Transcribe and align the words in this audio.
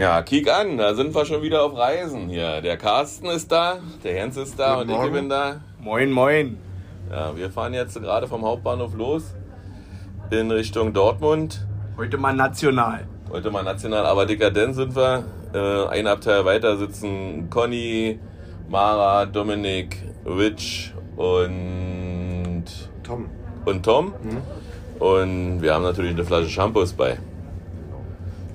Ja, 0.00 0.22
kick 0.22 0.50
an, 0.50 0.78
da 0.78 0.94
sind 0.94 1.14
wir 1.14 1.26
schon 1.26 1.42
wieder 1.42 1.62
auf 1.62 1.76
Reisen 1.76 2.30
hier. 2.30 2.62
Der 2.62 2.78
Carsten 2.78 3.26
ist 3.26 3.52
da, 3.52 3.80
der 4.02 4.14
Jens 4.14 4.38
ist 4.38 4.58
da 4.58 4.76
Guten 4.76 4.80
und 4.80 4.88
ich 4.88 4.96
Morgen. 4.96 5.12
bin 5.12 5.28
da. 5.28 5.60
Moin, 5.78 6.10
moin. 6.10 6.56
Ja, 7.10 7.36
wir 7.36 7.50
fahren 7.50 7.74
jetzt 7.74 8.00
gerade 8.00 8.26
vom 8.26 8.42
Hauptbahnhof 8.42 8.94
los 8.94 9.34
in 10.30 10.50
Richtung 10.50 10.94
Dortmund. 10.94 11.66
Heute 11.98 12.16
mal 12.16 12.32
national. 12.34 13.06
Heute 13.30 13.50
mal 13.50 13.62
national, 13.62 14.06
aber 14.06 14.24
dekadent 14.24 14.74
sind 14.74 14.96
wir. 14.96 15.22
Äh, 15.52 15.88
ein 15.88 16.06
Abteil 16.06 16.46
weiter 16.46 16.78
sitzen 16.78 17.50
Conny, 17.50 18.18
Mara, 18.70 19.26
Dominik, 19.26 19.98
Rich 20.24 20.94
und, 21.16 22.64
Tom. 23.02 23.28
und 23.66 23.82
Tom. 23.84 24.14
Mhm. 24.22 24.98
Und 24.98 25.60
wir 25.60 25.74
haben 25.74 25.82
natürlich 25.82 26.12
eine 26.12 26.24
Flasche 26.24 26.48
Shampoos 26.48 26.94
bei. 26.94 27.18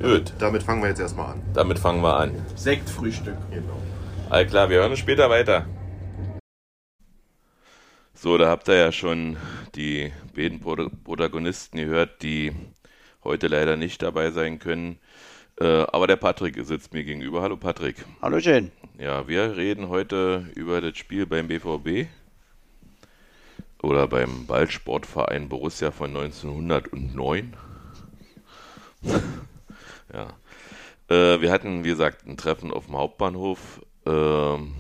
Gut, 0.02 0.34
Damit 0.40 0.64
fangen 0.64 0.82
wir 0.82 0.90
jetzt 0.90 1.00
erstmal 1.00 1.34
an. 1.34 1.42
damit 1.54 1.80
fangen 1.80 2.02
wir 2.02 2.18
an. 2.18 2.34
Sektfrühstück. 2.56 3.38
Genau. 3.50 3.82
All 4.30 4.46
klar, 4.46 4.70
wir 4.70 4.78
hören 4.80 4.92
uns 4.92 5.00
später 5.00 5.30
weiter. 5.30 5.66
So, 8.14 8.38
da 8.38 8.50
habt 8.50 8.68
ihr 8.68 8.76
ja 8.76 8.92
schon 8.92 9.38
die 9.76 10.12
beiden 10.36 10.60
Pro- 10.60 10.90
Protagonisten 11.04 11.78
gehört, 11.78 12.22
die 12.24 12.52
heute 13.24 13.48
leider 13.48 13.78
nicht 13.78 14.02
dabei 14.02 14.32
sein 14.32 14.60
können. 14.60 14.98
Äh, 15.60 15.66
aber 15.92 16.08
der 16.08 16.18
Patrick 16.18 16.58
sitzt 16.66 16.94
mir 16.94 17.04
gegenüber. 17.04 17.42
Hallo 17.42 17.56
Patrick. 17.58 17.96
Hallo 18.22 18.40
schön. 18.40 18.72
Ja, 18.98 19.28
wir 19.28 19.56
reden 19.56 19.90
heute 19.90 20.46
über 20.56 20.82
das 20.82 20.98
Spiel 20.98 21.26
beim 21.26 21.48
BVB 21.48 22.08
oder 23.82 24.08
beim 24.08 24.46
Ballsportverein 24.48 25.48
Borussia 25.50 25.92
von 25.92 26.10
1909. 26.16 27.54
ja. 30.16 30.28
Äh, 31.08 31.42
wir 31.42 31.52
hatten, 31.52 31.84
wie 31.84 31.90
gesagt, 31.90 32.26
ein 32.26 32.38
Treffen 32.38 32.72
auf 32.72 32.86
dem 32.86 32.98
Hauptbahnhof 32.98 33.82
ähm, 34.06 34.74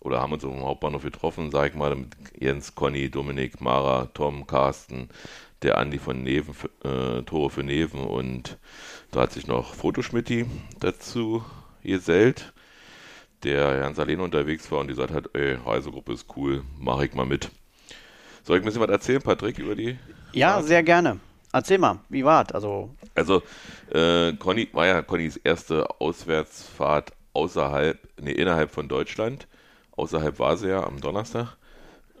oder 0.00 0.20
haben 0.20 0.32
uns 0.32 0.44
auf 0.44 0.52
dem 0.52 0.64
Hauptbahnhof 0.64 1.02
getroffen, 1.02 1.50
sag 1.50 1.70
ich 1.70 1.74
mal, 1.76 1.94
mit 1.94 2.08
Jens, 2.38 2.74
Conny, 2.74 3.10
Dominik, 3.10 3.60
Mara, 3.60 4.06
Tom, 4.14 4.46
Carsten, 4.46 5.08
der 5.62 5.78
Andi 5.78 5.98
von 5.98 6.22
Neven, 6.22 6.54
äh, 6.84 7.22
Tore 7.22 7.50
für 7.50 7.62
Neven 7.62 8.00
und 8.00 8.58
da 9.10 9.22
hat 9.22 9.32
sich 9.32 9.46
noch 9.46 9.74
Fotoschmitti 9.74 10.46
dazu 10.80 11.44
gesellt 11.82 12.52
der 13.46 13.76
Herrn 13.76 13.94
Salene 13.94 14.22
unterwegs 14.22 14.70
war 14.70 14.80
und 14.80 14.88
die 14.88 14.94
gesagt 14.94 15.12
hat, 15.12 15.30
ey, 15.34 15.54
Reisegruppe 15.54 16.12
ist 16.12 16.26
cool, 16.36 16.64
mach 16.78 17.00
ich 17.00 17.14
mal 17.14 17.26
mit. 17.26 17.50
Soll 18.42 18.56
ich 18.56 18.62
ein 18.62 18.66
bisschen 18.66 18.80
was 18.80 18.90
erzählen, 18.90 19.22
Patrick, 19.22 19.58
über 19.58 19.74
die? 19.74 19.98
Ja, 20.32 20.54
Fahrt? 20.54 20.66
sehr 20.66 20.82
gerne. 20.82 21.20
Erzähl 21.52 21.78
mal, 21.78 22.00
wie 22.08 22.24
war's? 22.24 22.52
Also, 22.52 22.90
Also, 23.14 23.42
äh, 23.92 24.32
Conny 24.34 24.68
war 24.72 24.86
ja 24.86 25.02
Connys 25.02 25.36
erste 25.36 25.88
Auswärtsfahrt 26.00 27.12
außerhalb, 27.32 27.98
nee, 28.20 28.32
innerhalb 28.32 28.70
von 28.70 28.88
Deutschland. 28.88 29.46
Außerhalb 29.96 30.38
war 30.38 30.56
sie 30.56 30.68
ja 30.68 30.84
am 30.84 31.00
Donnerstag. 31.00 31.56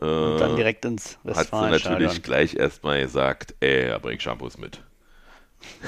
Äh, 0.00 0.04
und 0.06 0.40
dann 0.40 0.56
direkt 0.56 0.84
ins 0.84 1.18
hat 1.34 1.54
sie 1.54 1.68
natürlich 1.68 2.22
gleich 2.22 2.54
erstmal 2.54 3.02
gesagt, 3.02 3.54
ey, 3.60 3.88
da 3.88 3.98
bring 3.98 4.16
ich 4.16 4.22
Shampoos 4.22 4.58
mit. 4.58 4.82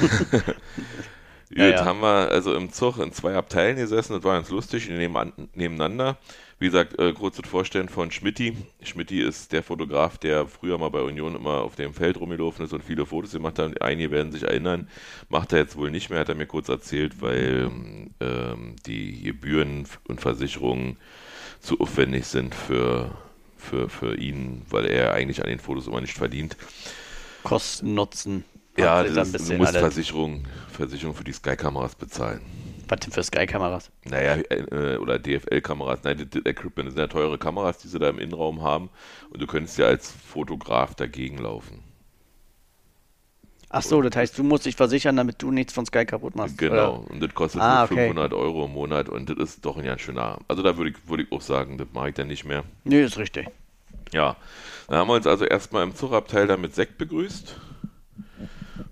Gut, 1.55 1.59
Ja, 1.59 1.69
ja. 1.69 1.85
haben 1.85 2.01
wir 2.01 2.31
also 2.31 2.55
im 2.55 2.73
Zug 2.73 2.99
in 2.99 3.13
zwei 3.13 3.35
Abteilen 3.35 3.77
gesessen, 3.77 4.13
das 4.15 4.23
war 4.25 4.35
ganz 4.37 4.51
lustig, 4.51 4.89
nebenan, 4.91 5.33
nebeneinander. 5.55 6.19
Wie 6.61 6.67
gesagt, 6.67 6.99
äh, 6.99 7.13
kurz 7.13 7.37
das 7.37 7.49
Vorstellen 7.49 7.89
von 7.89 8.11
Schmidti. 8.11 8.57
Schmidti 8.83 9.23
ist 9.23 9.53
der 9.53 9.63
Fotograf, 9.63 10.19
der 10.19 10.47
früher 10.47 10.77
mal 10.77 10.89
bei 10.89 11.03
Union 11.03 11.37
immer 11.37 11.63
auf 11.63 11.77
dem 11.77 11.95
Feld 11.95 12.19
rumgelaufen 12.19 12.65
ist 12.65 12.73
und 12.73 12.83
viele 12.83 13.07
Fotos 13.07 13.33
gemacht 13.33 13.61
hat. 13.61 13.81
Einige 13.81 14.11
werden 14.11 14.33
sich 14.33 14.43
erinnern, 14.43 14.89
macht 15.29 15.53
er 15.53 15.61
jetzt 15.61 15.77
wohl 15.77 15.93
nicht 15.93 16.11
mehr, 16.11 16.19
hat 16.19 16.29
er 16.29 16.35
mir 16.35 16.47
kurz 16.47 16.69
erzählt, 16.69 17.23
weil 17.23 17.71
ähm, 18.21 18.77
die 18.87 19.23
Gebühren 19.23 19.87
und 20.09 20.21
Versicherungen 20.21 20.97
zu 21.61 21.79
aufwendig 21.79 22.27
sind 22.27 22.57
für, 22.57 23.17
für, 23.57 23.89
für 23.89 24.17
ihn, 24.17 24.63
weil 24.69 24.87
er 24.87 25.13
eigentlich 25.13 25.43
an 25.43 25.49
den 25.49 25.61
Fotos 25.61 25.87
immer 25.87 26.01
nicht 26.01 26.17
verdient. 26.17 26.57
Kosten, 27.45 27.95
Nutzen. 27.95 28.45
Ja, 28.77 29.03
das 29.03 29.33
ist, 29.33 29.49
du 29.49 29.55
musst 29.55 29.77
Versicherung, 29.77 30.45
Versicherung 30.71 31.15
für 31.15 31.25
die 31.25 31.33
Sky-Kameras 31.33 31.95
bezahlen. 31.95 32.41
Was 32.89 33.01
denn 33.01 33.13
für 33.13 33.23
Sky-Kameras? 33.23 33.91
Naja, 34.05 34.37
äh, 34.51 34.97
oder 34.97 35.19
DFL-Kameras. 35.19 36.01
Nein, 36.05 36.29
das 36.31 36.45
Equipment 36.45 36.91
sind 36.91 36.99
ja 36.99 37.07
teure 37.07 37.39
Kameras, 37.39 37.79
die 37.79 37.89
sie 37.89 37.99
da 37.99 38.09
im 38.09 38.19
Innenraum 38.19 38.63
haben. 38.63 38.89
Und 39.31 39.43
du 39.43 39.47
könntest 39.47 39.79
ja 39.79 39.87
als 39.87 40.11
Fotograf 40.11 40.95
dagegen 40.95 41.39
laufen. 41.39 41.85
Ach 43.71 43.83
so, 43.83 44.01
das 44.01 44.17
heißt, 44.17 44.39
du 44.39 44.45
musst 44.45 44.65
dich 44.65 44.77
versichern, 44.77 45.17
damit 45.17 45.43
du 45.43 45.51
nichts 45.51 45.75
von 45.75 45.85
Sky 45.85 46.07
kaputt 46.07 46.35
machst. 46.35 46.57
Genau. 46.57 47.01
Oder? 47.01 47.11
Und 47.11 47.23
das 47.23 47.35
kostet 47.35 47.61
Ah, 47.61 47.85
okay. 47.85 48.07
500 48.09 48.33
Euro 48.33 48.65
im 48.65 48.73
Monat. 48.73 49.11
Und 49.11 49.29
das 49.29 49.37
ist 49.37 49.65
doch 49.67 49.77
ein 49.77 49.85
ganz 49.85 50.01
schöner. 50.01 50.39
Also 50.49 50.63
da 50.63 50.79
würde 50.79 50.91
ich, 50.93 50.97
würde 51.09 51.25
ich 51.25 51.33
auch 51.33 51.43
sagen, 51.43 51.77
das 51.77 51.89
mache 51.93 52.09
ich 52.09 52.15
dann 52.15 52.29
nicht 52.29 52.47
mehr. 52.47 52.65
Nee, 52.85 53.03
ist 53.03 53.19
richtig. 53.19 53.49
Ja, 54.15 54.37
dann 54.89 54.99
haben 55.01 55.09
wir 55.09 55.15
uns 55.15 55.27
also 55.27 55.45
erstmal 55.45 55.83
im 55.83 55.95
Zugabteil 55.95 56.47
dann 56.47 56.63
mit 56.63 56.75
Sekt 56.75 56.97
begrüßt. 56.97 57.61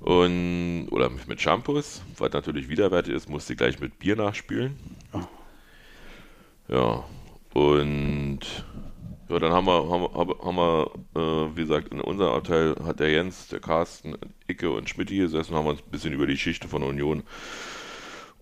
Und, 0.07 0.87
oder 0.93 1.11
mit 1.11 1.41
Shampoos, 1.41 2.01
was 2.17 2.33
natürlich 2.33 2.69
widerwärtig 2.69 3.13
ist, 3.13 3.29
musste 3.29 3.55
ich 3.55 3.59
gleich 3.59 3.81
mit 3.81 3.99
Bier 3.99 4.15
nachspülen. 4.15 4.77
Ja, 6.69 7.05
und 7.53 8.39
ja, 9.29 9.39
dann 9.41 9.53
haben 9.53 9.67
wir, 9.67 9.89
haben, 9.89 10.07
haben 10.15 10.57
wir 10.57 10.91
äh, 11.17 11.57
wie 11.57 11.63
gesagt, 11.63 11.89
in 11.89 12.01
unserem 12.01 12.37
Abteil 12.37 12.77
hat 12.85 13.01
der 13.01 13.11
Jens, 13.11 13.49
der 13.49 13.59
Carsten, 13.59 14.17
Icke 14.47 14.71
und 14.71 14.89
Schmidti 14.89 15.17
gesessen, 15.17 15.57
haben 15.57 15.67
uns 15.67 15.83
ein 15.83 15.91
bisschen 15.91 16.13
über 16.13 16.29
die 16.29 16.35
Geschichte 16.35 16.69
von 16.69 16.85
Union 16.85 17.25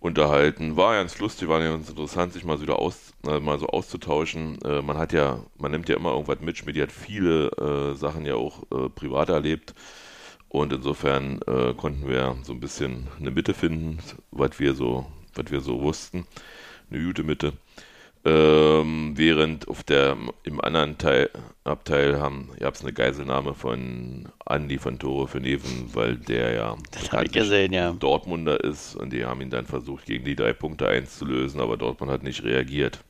unterhalten. 0.00 0.76
War 0.76 0.96
ganz 0.96 1.19
lustig, 1.19 1.48
war 1.48 1.60
ganz 1.60 1.88
interessant, 1.88 2.34
sich 2.34 2.44
mal 2.44 2.58
so, 2.58 2.64
wieder 2.64 2.78
aus, 2.78 3.14
äh, 3.26 3.41
mal 3.41 3.58
so 3.58 3.69
auszutauschen. 3.69 4.58
Äh, 4.66 4.82
man 4.82 4.98
hat 4.98 5.14
ja, 5.14 5.38
man 5.56 5.70
nimmt 5.70 5.88
ja 5.88 5.96
immer 5.96 6.12
irgendwas 6.12 6.41
mit. 6.41 6.58
Schmidt 6.58 6.78
hat 6.78 6.92
viele 6.92 7.46
äh, 7.52 7.94
Sachen 7.94 8.26
ja 8.26 8.34
auch 8.34 8.64
äh, 8.70 8.91
privat 8.91 9.31
erlebt. 9.31 9.75
Und 10.54 10.72
insofern 10.72 11.41
äh, 11.48 11.75
konnten 11.75 12.06
wir 12.06 12.37
so 12.44 12.53
ein 12.53 12.60
bisschen 12.60 13.09
eine 13.19 13.32
Mitte 13.32 13.54
finden, 13.54 13.98
was 14.31 14.60
wir 14.60 14.75
so, 14.75 15.04
was 15.34 15.50
wir 15.50 15.60
so 15.60 15.82
wussten. 15.82 16.28
Eine 16.88 17.03
gute 17.03 17.25
Mitte. 17.25 17.54
Ähm, 18.25 19.14
während 19.16 19.66
auf 19.66 19.82
der 19.82 20.16
im 20.44 20.60
anderen 20.60 20.97
Teil, 20.97 21.28
Abteil 21.64 22.20
haben, 22.20 22.50
gab 22.60 22.75
es 22.75 22.82
eine 22.82 22.93
Geiselnahme 22.93 23.54
von 23.54 24.28
Andi 24.47 24.78
von 24.78 25.00
Tore 25.00 25.26
für 25.26 25.41
Neven, 25.41 25.93
weil 25.93 26.19
der 26.19 26.54
ja 26.54 26.76
gesehen, 27.32 27.72
ja. 27.72 27.91
Dortmunder 27.91 28.62
ist 28.62 28.94
und 28.94 29.12
die 29.12 29.25
haben 29.25 29.41
ihn 29.41 29.50
dann 29.50 29.66
versucht, 29.66 30.06
gegen 30.06 30.25
die 30.25 30.37
drei 30.37 30.53
Punkte 30.53 30.87
einzulösen, 30.87 31.60
aber 31.60 31.76
Dortmund 31.76 32.12
hat 32.12 32.22
nicht 32.22 32.44
reagiert. 32.44 33.00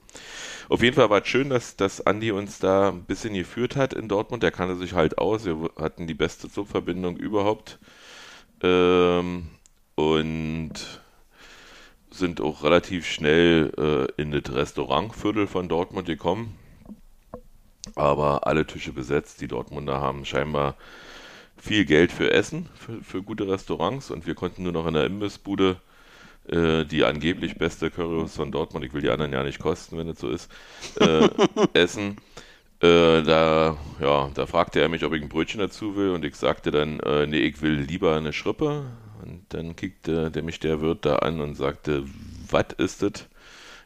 Auf 0.68 0.82
jeden 0.82 0.96
Fall 0.96 1.10
war 1.10 1.22
es 1.22 1.28
schön, 1.28 1.50
dass, 1.50 1.76
dass 1.76 2.00
Andi 2.06 2.32
uns 2.32 2.58
da 2.58 2.88
ein 2.88 3.04
bisschen 3.04 3.34
geführt 3.34 3.76
hat 3.76 3.92
in 3.92 4.08
Dortmund. 4.08 4.42
Der 4.42 4.50
kannte 4.50 4.76
sich 4.76 4.94
halt 4.94 5.18
aus. 5.18 5.44
Wir 5.44 5.70
hatten 5.78 6.06
die 6.06 6.14
beste 6.14 6.50
Zugverbindung 6.50 7.16
überhaupt. 7.16 7.78
Ähm, 8.62 9.48
und 9.94 10.72
sind 12.10 12.40
auch 12.40 12.62
relativ 12.62 13.06
schnell 13.06 13.72
äh, 13.76 14.22
in 14.22 14.30
das 14.30 14.54
Restaurantviertel 14.54 15.46
von 15.46 15.68
Dortmund 15.68 16.06
gekommen. 16.06 16.56
Aber 17.96 18.46
alle 18.46 18.66
Tische 18.66 18.92
besetzt. 18.92 19.40
Die 19.40 19.48
Dortmunder 19.48 20.00
haben 20.00 20.24
scheinbar 20.24 20.76
viel 21.56 21.84
Geld 21.84 22.12
für 22.12 22.30
Essen, 22.30 22.68
für, 22.74 23.02
für 23.02 23.22
gute 23.22 23.46
Restaurants. 23.48 24.10
Und 24.10 24.26
wir 24.26 24.34
konnten 24.34 24.62
nur 24.62 24.72
noch 24.72 24.86
in 24.86 24.94
der 24.94 25.04
Imbissbude 25.04 25.76
äh, 26.48 26.84
die 26.84 27.04
angeblich 27.04 27.56
beste 27.56 27.90
Currywurst 27.90 28.36
von 28.36 28.52
Dortmund, 28.52 28.84
ich 28.84 28.92
will 28.92 29.02
die 29.02 29.10
anderen 29.10 29.32
ja 29.32 29.42
nicht 29.42 29.58
kosten, 29.58 29.96
wenn 29.98 30.08
es 30.08 30.18
so 30.20 30.28
ist, 30.28 30.50
äh, 31.00 31.28
essen. 31.74 32.18
Äh, 32.80 33.22
da, 33.22 33.78
ja, 34.00 34.30
da 34.34 34.46
fragte 34.46 34.80
er 34.80 34.88
mich, 34.88 35.04
ob 35.04 35.12
ich 35.14 35.22
ein 35.22 35.28
Brötchen 35.28 35.60
dazu 35.60 35.96
will 35.96 36.10
und 36.10 36.24
ich 36.24 36.34
sagte 36.36 36.70
dann, 36.70 37.00
äh, 37.00 37.26
nee, 37.26 37.40
ich 37.40 37.62
will 37.62 37.74
lieber 37.74 38.16
eine 38.16 38.32
Schrippe. 38.32 38.84
Und 39.22 39.46
dann 39.50 39.74
kickte 39.74 40.30
der 40.30 40.42
mich 40.42 40.60
der 40.60 40.82
Wirt 40.82 41.06
da 41.06 41.16
an 41.16 41.40
und 41.40 41.54
sagte, 41.54 42.04
was 42.50 42.66
ist 42.76 43.02
das? 43.02 43.26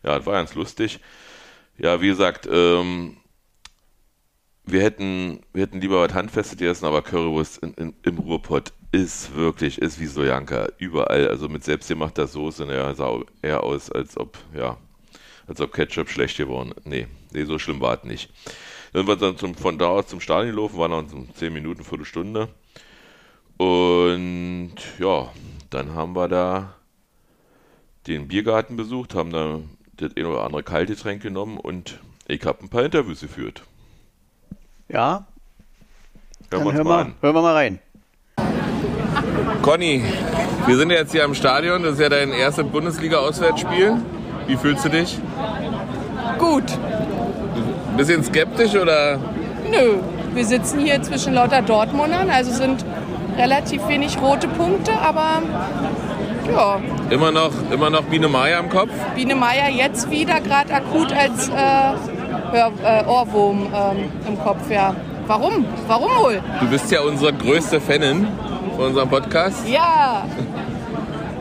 Ja, 0.02 0.16
das 0.16 0.26
war 0.26 0.34
ganz 0.34 0.54
lustig. 0.54 0.98
Ja, 1.76 2.00
wie 2.00 2.08
gesagt, 2.08 2.48
ähm, 2.50 3.18
wir 4.64 4.82
hätten, 4.82 5.40
wir 5.52 5.62
hätten 5.62 5.80
lieber 5.80 6.00
was 6.00 6.14
Handfestes 6.14 6.58
gegessen, 6.58 6.86
aber 6.86 7.02
Currywurst 7.02 7.58
in, 7.58 7.74
in, 7.74 7.94
im 8.02 8.18
Ruhrpott 8.18 8.72
ist 8.92 9.34
wirklich, 9.34 9.78
ist 9.78 10.00
wie 10.00 10.06
Sojanka. 10.06 10.68
Überall, 10.78 11.28
also 11.28 11.48
mit 11.48 11.64
selbstgemachter 11.64 12.26
Soße, 12.26 12.64
naja, 12.66 12.94
sah 12.94 13.20
eher 13.42 13.62
aus, 13.62 13.90
als 13.90 14.16
ob, 14.16 14.38
ja, 14.54 14.76
als 15.46 15.60
ob 15.60 15.72
Ketchup 15.72 16.08
schlecht 16.08 16.36
geworden. 16.36 16.74
Nee, 16.84 17.06
nee, 17.32 17.44
so 17.44 17.58
schlimm 17.58 17.80
war 17.80 17.98
es 17.98 18.04
nicht. 18.04 18.30
Dann 18.92 19.00
sind 19.00 19.08
wir 19.08 19.16
dann 19.16 19.36
zum, 19.36 19.54
von 19.54 19.78
da 19.78 19.88
aus 19.88 20.06
zum 20.06 20.20
Stadion 20.20 20.54
gelaufen, 20.54 20.78
waren 20.78 20.90
noch 20.90 21.08
so 21.08 21.26
10 21.34 21.52
Minuten, 21.52 21.84
Viertelstunde. 21.84 22.48
Und 23.58 24.74
ja, 24.98 25.30
dann 25.70 25.94
haben 25.94 26.14
wir 26.14 26.28
da 26.28 26.74
den 28.06 28.28
Biergarten 28.28 28.76
besucht, 28.76 29.14
haben 29.14 29.32
da 29.32 29.60
das 29.96 30.16
eine 30.16 30.28
oder 30.28 30.44
andere 30.44 30.62
Kaltgetränk 30.62 31.22
genommen 31.22 31.58
und 31.58 31.98
ich 32.26 32.44
habe 32.46 32.62
ein 32.62 32.68
paar 32.68 32.84
Interviews 32.84 33.20
geführt. 33.20 33.64
Ja, 34.88 35.26
dann 36.50 36.62
uns 36.62 36.74
hören 36.74 36.86
wir, 36.86 37.14
hören 37.20 37.34
wir 37.34 37.42
mal 37.42 37.54
rein. 37.54 37.80
Conny, 39.62 40.02
wir 40.66 40.76
sind 40.76 40.90
jetzt 40.90 41.12
hier 41.12 41.24
am 41.24 41.34
Stadion. 41.34 41.82
Das 41.82 41.94
ist 41.94 42.00
ja 42.00 42.08
dein 42.08 42.32
erstes 42.32 42.64
Bundesliga-Auswärtsspiel. 42.64 43.96
Wie 44.46 44.56
fühlst 44.56 44.84
du 44.84 44.88
dich? 44.88 45.18
Gut. 46.38 46.64
Bisschen 47.96 48.22
skeptisch 48.22 48.74
oder? 48.74 49.18
Nö. 49.70 49.98
Wir 50.34 50.44
sitzen 50.44 50.80
hier 50.80 51.02
zwischen 51.02 51.34
lauter 51.34 51.62
Dortmundern, 51.62 52.30
also 52.30 52.52
sind 52.52 52.84
relativ 53.36 53.86
wenig 53.88 54.20
rote 54.20 54.46
Punkte, 54.46 54.92
aber 54.92 55.42
ja, 56.52 56.80
Immer 57.10 57.32
noch, 57.32 57.50
immer 57.72 57.90
noch 57.90 58.02
Biene 58.04 58.28
Maya 58.28 58.58
im 58.58 58.68
Kopf? 58.68 58.90
Biene 59.14 59.34
Meier 59.34 59.68
jetzt 59.68 60.10
wieder 60.10 60.40
gerade 60.40 60.72
akut 60.74 61.12
als 61.12 61.48
äh, 61.48 61.52
Hör, 62.52 62.72
äh, 62.84 63.04
Ohrwurm 63.06 63.66
ähm, 63.74 64.10
im 64.26 64.38
Kopf, 64.38 64.70
ja. 64.70 64.94
Warum? 65.26 65.64
Warum 65.86 66.10
wohl? 66.22 66.40
Du 66.60 66.66
bist 66.68 66.90
ja 66.90 67.02
unsere 67.02 67.32
größte 67.32 67.80
Fanin 67.80 68.28
von 68.78 68.86
unserem 68.86 69.08
Podcast. 69.08 69.68
Ja, 69.68 70.24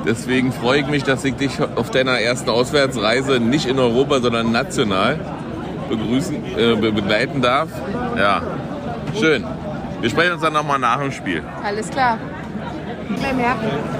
Deswegen 0.05 0.53
freue 0.53 0.79
ich 0.81 0.87
mich, 0.87 1.03
dass 1.03 1.23
ich 1.25 1.35
dich 1.35 1.51
auf 1.75 1.91
deiner 1.91 2.17
ersten 2.19 2.49
Auswärtsreise 2.49 3.39
nicht 3.41 3.65
in 3.67 3.77
Europa, 3.77 4.19
sondern 4.21 4.51
national 4.53 5.19
begrüßen, 5.89 6.35
äh, 6.57 6.75
be- 6.75 6.93
begleiten 6.93 7.41
darf. 7.41 7.67
Ja, 8.17 8.41
schön. 9.19 9.43
Wir 9.99 10.09
sprechen 10.09 10.31
uns 10.33 10.41
dann 10.41 10.53
nochmal 10.53 10.79
nach 10.79 10.99
dem 11.01 11.11
Spiel. 11.11 11.43
alles 11.63 11.89
klar. 11.89 12.17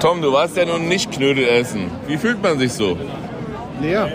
Tom, 0.00 0.22
du 0.22 0.32
warst 0.32 0.56
ja 0.56 0.64
nun 0.64 0.88
nicht 0.88 1.12
Knödel 1.12 1.46
essen. 1.46 1.90
Wie 2.06 2.16
fühlt 2.16 2.42
man 2.42 2.58
sich 2.58 2.72
so? 2.72 2.96
Leer. 3.82 4.08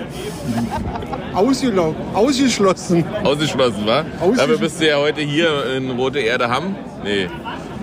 Ausgeschlossen. 2.13 3.05
Ausgeschlossen, 3.23 3.85
wa? 3.85 3.99
Ausgeschlossen. 4.19 4.37
Dafür 4.37 4.57
bist 4.57 4.81
du 4.81 4.87
ja 4.87 4.97
heute 4.97 5.21
hier 5.21 5.49
in 5.77 5.91
Rote 5.91 6.19
Erde 6.19 6.49
Hamm. 6.49 6.75
Nee, 7.03 7.27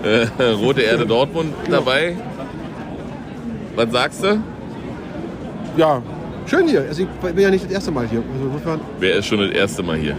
äh, 0.03 0.43
Rote 0.43 0.81
Erde 0.81 1.05
Dortmund 1.05 1.53
dabei. 1.69 2.15
Was 3.75 3.91
sagst 3.91 4.23
du? 4.23 4.39
Ja, 5.77 6.01
schön 6.45 6.67
hier. 6.67 6.81
Also 6.81 7.03
ich 7.03 7.07
bin 7.31 7.39
ja 7.39 7.49
nicht 7.49 7.65
das 7.65 7.71
erste 7.71 7.91
Mal 7.91 8.07
hier. 8.07 8.19
Also 8.33 8.47
insofern, 8.47 8.79
Wer 8.99 9.15
ist 9.15 9.25
schon 9.27 9.39
das 9.39 9.51
erste 9.51 9.83
Mal 9.83 9.97
hier? 9.97 10.15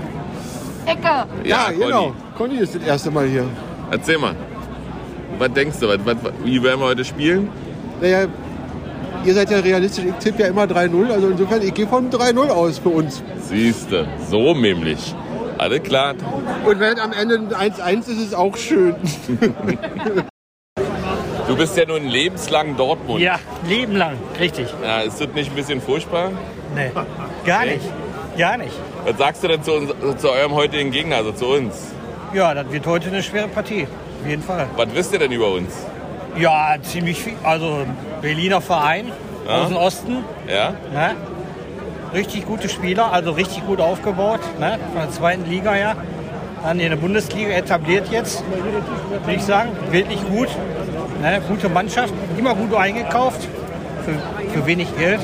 Ecke. 0.87 1.27
ja, 1.45 1.65
Conny. 1.67 1.79
genau. 1.79 2.13
Conny 2.37 2.57
ist 2.57 2.75
das 2.75 2.83
erste 2.83 3.11
Mal 3.11 3.27
hier. 3.29 3.45
Erzähl 3.91 4.19
mal. 4.19 4.35
Was 5.39 5.53
denkst 5.53 5.77
du? 5.81 5.89
Was, 5.89 5.99
was, 6.05 6.17
wie 6.45 6.63
werden 6.63 6.81
wir 6.81 6.87
heute 6.87 7.05
spielen? 7.05 7.49
Naja, 8.01 8.27
ihr 9.25 9.35
seid 9.35 9.51
ja 9.51 9.59
realistisch. 9.61 10.05
Ich 10.05 10.15
tippe 10.25 10.43
ja 10.43 10.49
immer 10.49 10.65
3-0. 10.65 11.11
Also 11.11 11.29
insofern, 11.29 11.63
ich 11.63 11.75
gehe 11.75 11.87
von 11.87 12.11
3-0 12.11 12.49
aus 12.49 12.79
für 12.79 12.89
uns. 12.89 13.23
Siehste, 13.41 14.07
so 14.31 14.55
nämlich. 14.55 15.15
Alles 15.63 15.83
klar. 15.85 16.15
Und 16.65 16.81
wenn 16.81 16.99
am 16.99 17.13
Ende 17.13 17.37
ein 17.57 17.73
1-1 17.73 18.01
ist, 18.01 18.09
ist 18.09 18.19
es 18.29 18.35
auch 18.35 18.57
schön. 18.57 18.97
Du 21.49 21.57
bist 21.59 21.77
ja 21.77 21.85
nun 21.85 22.07
lebenslang 22.07 22.77
Dortmund. 22.79 23.21
Ja, 23.21 23.39
Leben 23.69 23.95
lang, 23.95 24.17
richtig. 24.41 24.69
Ja, 24.83 25.01
ist 25.01 25.21
das 25.21 25.29
nicht 25.35 25.51
ein 25.51 25.55
bisschen 25.57 25.83
furchtbar? 25.83 26.31
Nee, 26.75 26.91
gar 27.45 27.67
nicht. 27.67 27.81
Gar 28.39 28.57
nicht. 28.57 28.73
Was 29.05 29.19
sagst 29.19 29.45
du 29.45 29.49
denn 29.49 29.63
zu, 29.63 29.73
uns, 29.73 29.93
zu 30.23 30.31
eurem 30.31 30.55
heutigen 30.55 30.93
Gegner, 30.93 31.17
also 31.17 31.33
zu 31.33 31.47
uns? 31.49 31.93
Ja, 32.33 32.55
das 32.55 32.71
wird 32.73 32.87
heute 32.87 33.09
eine 33.09 33.23
schwere 33.23 33.49
Partie. 33.49 33.87
Auf 34.23 34.29
jeden 34.29 34.43
Fall. 34.43 34.67
Was 34.77 34.95
wisst 34.95 35.13
ihr 35.13 35.19
denn 35.19 35.33
über 35.33 35.49
uns? 35.53 35.75
Ja, 36.39 36.77
ziemlich 36.81 37.21
viel. 37.23 37.35
Also 37.43 37.85
Berliner 38.23 38.63
Verein 38.63 39.13
Ja. 39.47 39.63
aus 39.63 39.69
dem 39.69 39.77
Osten. 39.77 40.25
Ja? 40.49 40.71
Ne? 40.95 41.17
Richtig 42.15 42.47
gute 42.47 42.69
Spieler, 42.69 43.13
also 43.13 43.31
richtig 43.33 43.67
gut 43.67 43.81
aufgebaut. 43.81 44.41
Ne? 44.61 44.79
Von 44.93 45.03
der 45.03 45.11
zweiten 45.11 45.49
Liga 45.49 45.73
her. 45.73 45.97
Dann 46.63 46.79
in 46.79 46.91
der 46.91 46.97
Bundesliga 46.97 47.51
etabliert 47.51 48.09
jetzt, 48.11 48.45
würde 49.25 49.35
ich 49.35 49.43
sagen. 49.43 49.71
Wirklich 49.91 50.21
gut. 50.29 50.49
Ne? 51.23 51.41
Gute 51.49 51.69
Mannschaft, 51.69 52.13
immer 52.39 52.55
gut 52.55 52.75
eingekauft. 52.75 53.49
Für, 54.05 54.51
für 54.51 54.67
wenig 54.67 54.89
Geld. 54.99 55.21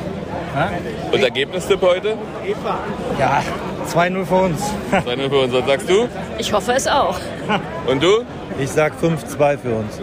Ne? 0.54 0.70
Und 1.12 1.22
Ergebnistipp 1.22 1.82
heute? 1.82 2.16
Ja, 3.18 3.42
2-0 3.92 4.24
für 4.24 4.34
uns. 4.34 4.62
2-0 4.92 5.28
für 5.28 5.38
uns. 5.40 5.52
Was 5.52 5.66
sagst 5.66 5.90
du? 5.90 6.08
Ich 6.38 6.52
hoffe 6.52 6.72
es 6.72 6.86
auch. 6.86 7.18
Und 7.86 8.02
du? 8.02 8.24
Ich 8.58 8.70
sag 8.70 8.94
5-2 8.94 9.58
für 9.58 9.74
uns. 9.76 10.00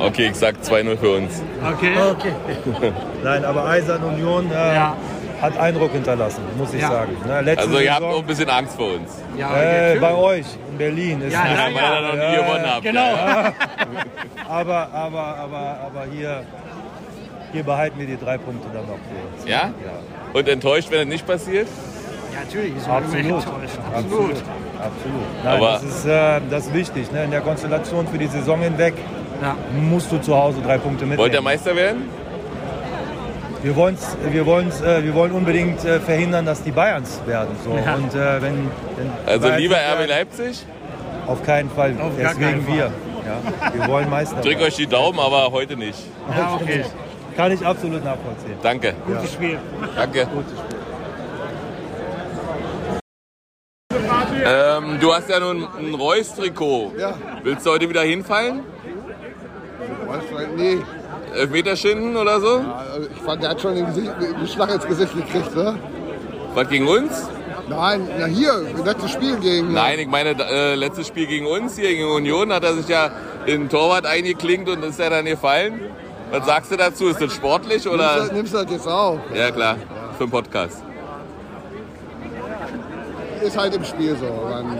Okay, 0.00 0.28
ich 0.30 0.36
sag 0.36 0.56
2-0 0.56 0.96
für 0.96 1.16
uns. 1.16 1.42
Okay. 1.62 1.92
okay. 2.10 2.92
Nein, 3.22 3.44
aber 3.44 3.66
Eisern 3.66 4.02
Union 4.02 4.50
äh, 4.50 4.74
Ja. 4.74 4.96
Hat 5.40 5.56
Eindruck 5.58 5.92
hinterlassen, 5.92 6.42
muss 6.58 6.74
ich 6.74 6.80
Ja. 6.82 6.90
sagen. 6.90 7.16
Ne, 7.26 7.40
letzte 7.40 7.64
Also 7.66 7.78
ihr 7.80 7.94
habt 7.94 8.04
auch 8.04 8.18
ein 8.18 8.26
bisschen 8.26 8.50
Angst 8.50 8.76
vor 8.76 8.94
uns. 8.94 9.10
Ja, 9.38 9.56
äh, 9.60 9.98
bei 9.98 10.14
euch 10.14 10.44
in 10.70 10.78
Berlin 10.78 11.20
ist 11.22 11.32
Ja, 11.32 11.44
ja, 11.46 11.64
weil 11.66 11.72
ihr 11.74 12.08
noch 12.08 12.14
nie 12.14 12.34
ja, 12.36 12.42
gewonnen 12.42 12.66
habt. 12.66 12.82
Genau. 12.82 13.00
Ja. 13.00 13.52
aber, 14.48 14.88
aber, 14.92 15.36
aber, 15.38 15.76
aber 15.86 16.04
hier, 16.12 16.42
hier 17.52 17.62
behalten 17.62 17.98
wir 17.98 18.06
die 18.06 18.18
drei 18.18 18.38
Punkte 18.38 18.68
dann 18.72 18.82
noch 18.86 18.98
für 18.98 19.36
uns. 19.42 19.48
ja? 19.48 19.72
Und 20.32 20.48
enttäuscht, 20.48 20.90
wenn 20.90 20.98
das 20.98 21.08
nicht 21.08 21.26
passiert? 21.26 21.66
Ja, 22.32 22.40
natürlich. 22.44 22.76
Ist 22.76 22.88
Absolut. 22.88 23.16
enttäuscht. 23.16 23.78
Absolut. 23.94 24.30
Absolut. 24.78 25.44
Nein, 25.44 25.56
Aber- 25.56 25.72
das 25.72 25.82
ist, 25.82 26.04
äh, 26.06 26.40
das 26.50 26.66
ist 26.66 26.74
wichtig. 26.74 27.10
Ne? 27.12 27.24
In 27.24 27.30
der 27.30 27.40
Konstellation 27.40 28.06
für 28.06 28.18
die 28.18 28.28
Saison 28.28 28.60
hinweg 28.60 28.94
Ja. 29.42 29.56
musst 29.74 30.12
du 30.12 30.18
zu 30.18 30.36
Hause 30.36 30.60
drei 30.62 30.78
Punkte 30.78 31.04
mitnehmen. 31.04 31.18
Wollt 31.18 31.34
ihr 31.34 31.42
Meister 31.42 31.74
werden? 31.74 32.08
Wir, 33.62 33.76
wollen's, 33.76 34.16
wir, 34.30 34.46
wollen's, 34.46 34.80
äh, 34.80 35.04
wir 35.04 35.14
wollen 35.14 35.32
unbedingt 35.32 35.84
äh, 35.84 36.00
verhindern, 36.00 36.46
dass 36.46 36.62
die 36.62 36.70
Bayerns 36.70 37.20
werden. 37.26 37.54
So. 37.62 37.76
Ja. 37.76 37.94
Und, 37.94 38.14
äh, 38.14 38.40
wenn, 38.40 38.70
Also 39.26 39.40
Bayerns 39.42 39.60
lieber 39.60 39.76
RB 39.76 40.08
Leipzig? 40.08 40.64
Auf 41.26 41.42
keinen 41.42 41.70
Fall. 41.70 41.94
Auf 42.00 42.12
Deswegen 42.18 42.40
keinen 42.40 42.64
Fall. 42.64 42.74
wir. 42.74 42.92
Ja? 43.26 43.74
Wir 43.74 43.88
wollen 43.88 44.08
Meister 44.08 44.36
Drück 44.36 44.52
werden. 44.54 44.62
euch 44.62 44.76
die 44.76 44.86
Daumen, 44.86 45.18
aber 45.20 45.52
heute 45.52 45.76
nicht. 45.76 45.98
Ja, 46.34 46.58
okay. 46.60 46.84
Kann 47.36 47.52
ich 47.52 47.64
absolut 47.64 48.02
nachvollziehen. 48.02 48.54
Danke. 48.62 48.94
Gutes 49.06 49.32
Spiel. 49.32 49.58
Danke. 49.94 50.26
Ähm, 54.42 54.98
du 55.00 55.14
hast 55.14 55.28
ja 55.28 55.38
nun 55.38 55.66
ein 55.78 55.94
Reus-Trikot. 55.94 56.92
Ja. 56.98 57.14
Willst 57.42 57.66
du 57.66 57.70
heute 57.70 57.88
wieder 57.88 58.02
hinfallen? 58.02 58.60
Nee, 60.56 60.78
Elfmeterschinden 61.34 62.16
oder 62.16 62.40
so? 62.40 62.56
also 62.58 63.08
ich 63.14 63.22
fand, 63.22 63.42
der 63.42 63.50
hat 63.50 63.60
schon 63.60 63.74
den, 63.74 63.86
Gesicht, 63.86 64.10
den 64.20 64.46
Schlag 64.46 64.74
ins 64.74 64.86
Gesicht 64.86 65.14
gekriegt, 65.14 65.54
ne? 65.54 65.76
Was 66.54 66.68
gegen 66.68 66.88
uns? 66.88 67.28
Nein, 67.68 68.08
na 68.18 68.26
hier, 68.26 68.52
letztes 68.84 69.12
Spiel 69.12 69.36
gegen. 69.36 69.72
Nein, 69.72 70.00
ich 70.00 70.08
meine, 70.08 70.30
äh, 70.30 70.74
letztes 70.74 71.06
Spiel 71.06 71.26
gegen 71.26 71.46
uns, 71.46 71.76
hier 71.76 71.88
gegen 71.88 72.10
Union, 72.10 72.52
hat 72.52 72.64
er 72.64 72.74
sich 72.74 72.88
ja 72.88 73.10
in 73.46 73.62
den 73.62 73.68
Torwart 73.68 74.06
eingeklinkt 74.06 74.68
und 74.68 74.84
ist 74.84 74.98
ja 74.98 75.08
dann 75.08 75.24
gefallen. 75.24 75.80
Was 76.32 76.46
sagst 76.46 76.72
du 76.72 76.76
dazu? 76.76 77.08
Ist 77.08 77.20
das 77.20 77.32
sportlich 77.32 77.84
Nimmst 77.84 77.86
du, 77.86 77.90
oder? 77.92 78.32
nimmst 78.32 78.54
du 78.54 78.58
das 78.58 78.70
jetzt 78.70 78.88
auf? 78.88 79.18
Ja, 79.34 79.50
klar. 79.50 79.76
Für 80.18 80.24
den 80.24 80.30
Podcast. 80.30 80.82
Ist 83.42 83.56
halt 83.56 83.74
im 83.74 83.84
Spiel 83.84 84.16
so. 84.16 84.26
Man, 84.26 84.78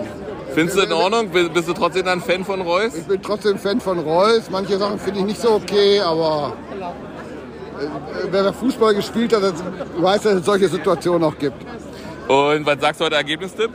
Findest 0.53 0.77
du 0.77 0.81
in 0.81 0.93
Ordnung? 0.93 1.29
Bist 1.29 1.67
du 1.67 1.73
trotzdem 1.73 2.05
dann 2.05 2.21
Fan 2.21 2.43
von 2.43 2.61
Reus? 2.61 2.93
ich 2.95 3.05
bin 3.05 3.21
trotzdem 3.21 3.57
Fan 3.57 3.79
von 3.79 3.99
Reus. 3.99 4.49
Manche 4.51 4.77
Sachen 4.77 4.99
finde 4.99 5.21
ich 5.21 5.25
nicht 5.25 5.41
so 5.41 5.51
okay, 5.51 5.99
aber 6.01 6.53
äh, 7.79 8.27
wer 8.29 8.53
Fußball 8.53 8.93
gespielt 8.93 9.33
hat, 9.33 9.53
weiß, 9.97 10.21
dass 10.23 10.33
es 10.33 10.45
solche 10.45 10.67
Situationen 10.67 11.23
auch 11.23 11.37
gibt. 11.37 11.57
Und 12.27 12.65
was 12.65 12.79
sagst 12.79 13.01
du 13.01 13.05
heute 13.05 13.15
Ergebnistipp? 13.15 13.71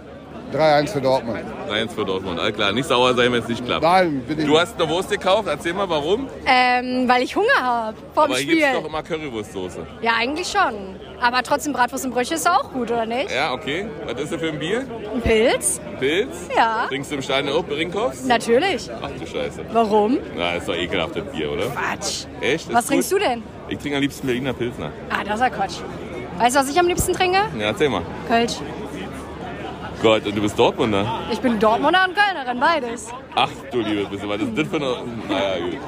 3-1 0.53 0.89
für 0.93 1.01
Dortmund. 1.01 1.41
1 1.71 1.93
für 1.95 2.05
Dortmund. 2.05 2.39
All 2.41 2.53
klar. 2.53 2.73
Nicht 2.73 2.87
sauer 2.89 3.15
sein, 3.15 3.33
wenn 3.33 3.43
es 3.43 3.49
nicht 3.49 3.65
klappt. 3.65 3.83
Nein, 3.83 4.21
bin 4.27 4.39
ich 4.39 4.47
Du 4.47 4.59
hast 4.59 4.81
eine 4.81 4.89
Wurst 4.89 5.11
gekauft. 5.11 5.49
Erzähl 5.49 5.75
mal, 5.75 5.89
warum? 5.89 6.29
Ähm, 6.47 7.09
weil 7.09 7.23
ich 7.23 7.35
Hunger 7.37 7.47
habe 7.61 7.97
vorm 8.15 8.27
Aber 8.31 8.35
hier 8.37 8.43
Spiel. 8.43 8.57
gibt 8.57 8.69
es 8.75 8.81
doch 8.81 8.89
immer 8.89 9.03
Currywurstsoße. 9.03 9.87
Ja, 10.03 10.13
eigentlich 10.19 10.49
schon. 10.49 10.97
Aber 11.21 11.43
trotzdem 11.43 11.73
Bratwurst 11.73 12.05
und 12.05 12.13
Brötchen 12.13 12.37
ist 12.37 12.49
auch 12.49 12.73
gut, 12.73 12.91
oder 12.91 13.07
nicht? 13.07 13.31
Ja, 13.35 13.53
okay. 13.53 13.87
Was 14.05 14.21
ist 14.21 14.33
das 14.33 14.41
für 14.41 14.49
ein 14.49 14.59
Bier? 14.59 14.87
Ein 15.15 15.21
Pilz? 15.23 15.81
Pilz? 15.99 16.49
Ja. 16.55 16.87
Trinkst 16.89 17.11
du 17.11 17.17
im 17.17 17.23
Stadion 17.23 17.57
auch 17.57 17.65
Brinkhoffs? 17.65 18.25
Natürlich. 18.25 18.89
Ach 19.03 19.09
du 19.19 19.27
Scheiße. 19.27 19.63
Warum? 19.73 20.19
Na, 20.37 20.55
ist 20.57 20.69
doch 20.69 20.75
ekelhaft, 20.75 21.17
das 21.17 21.25
Bier, 21.25 21.51
oder? 21.51 21.67
Quatsch. 21.67 22.27
Echt? 22.41 22.73
Was 22.73 22.87
trinkst 22.87 23.11
du 23.11 23.19
denn? 23.19 23.43
Ich 23.69 23.79
trinke 23.79 23.97
am 23.97 24.03
liebsten 24.03 24.27
Berliner 24.27 24.53
Pilsner. 24.53 24.93
Ah, 25.11 25.25
das 25.25 25.37
ist 25.37 25.41
ja 25.41 25.51
Quatsch. 25.51 25.77
Weißt 26.39 26.55
du, 26.55 26.61
was 26.61 26.69
ich 26.71 26.79
am 26.79 26.87
liebsten 26.87 27.15
trinke? 27.15 27.39
Ja, 27.59 27.67
erzähl 27.69 27.89
mal. 27.89 28.03
Kölsch. 28.29 28.57
Gott, 30.03 30.27
und 30.27 30.37
du 30.37 30.43
bist 30.43 30.59
Dortmunder? 30.59 31.21
Ich 31.33 31.41
bin 31.41 31.59
Dortmunder 31.59 32.05
und 32.07 32.15
Kölnerin, 32.15 32.61
beides. 32.61 33.09
Ach 33.35 33.49
du 33.73 33.81
liebe 33.81 34.05
bisschen, 34.07 34.29
was 34.29 34.41
ist 34.41 34.57
das 34.57 34.69
für 34.69 34.77
eine... 34.77 34.97
Naja, 35.29 35.65
gut. 35.65 35.79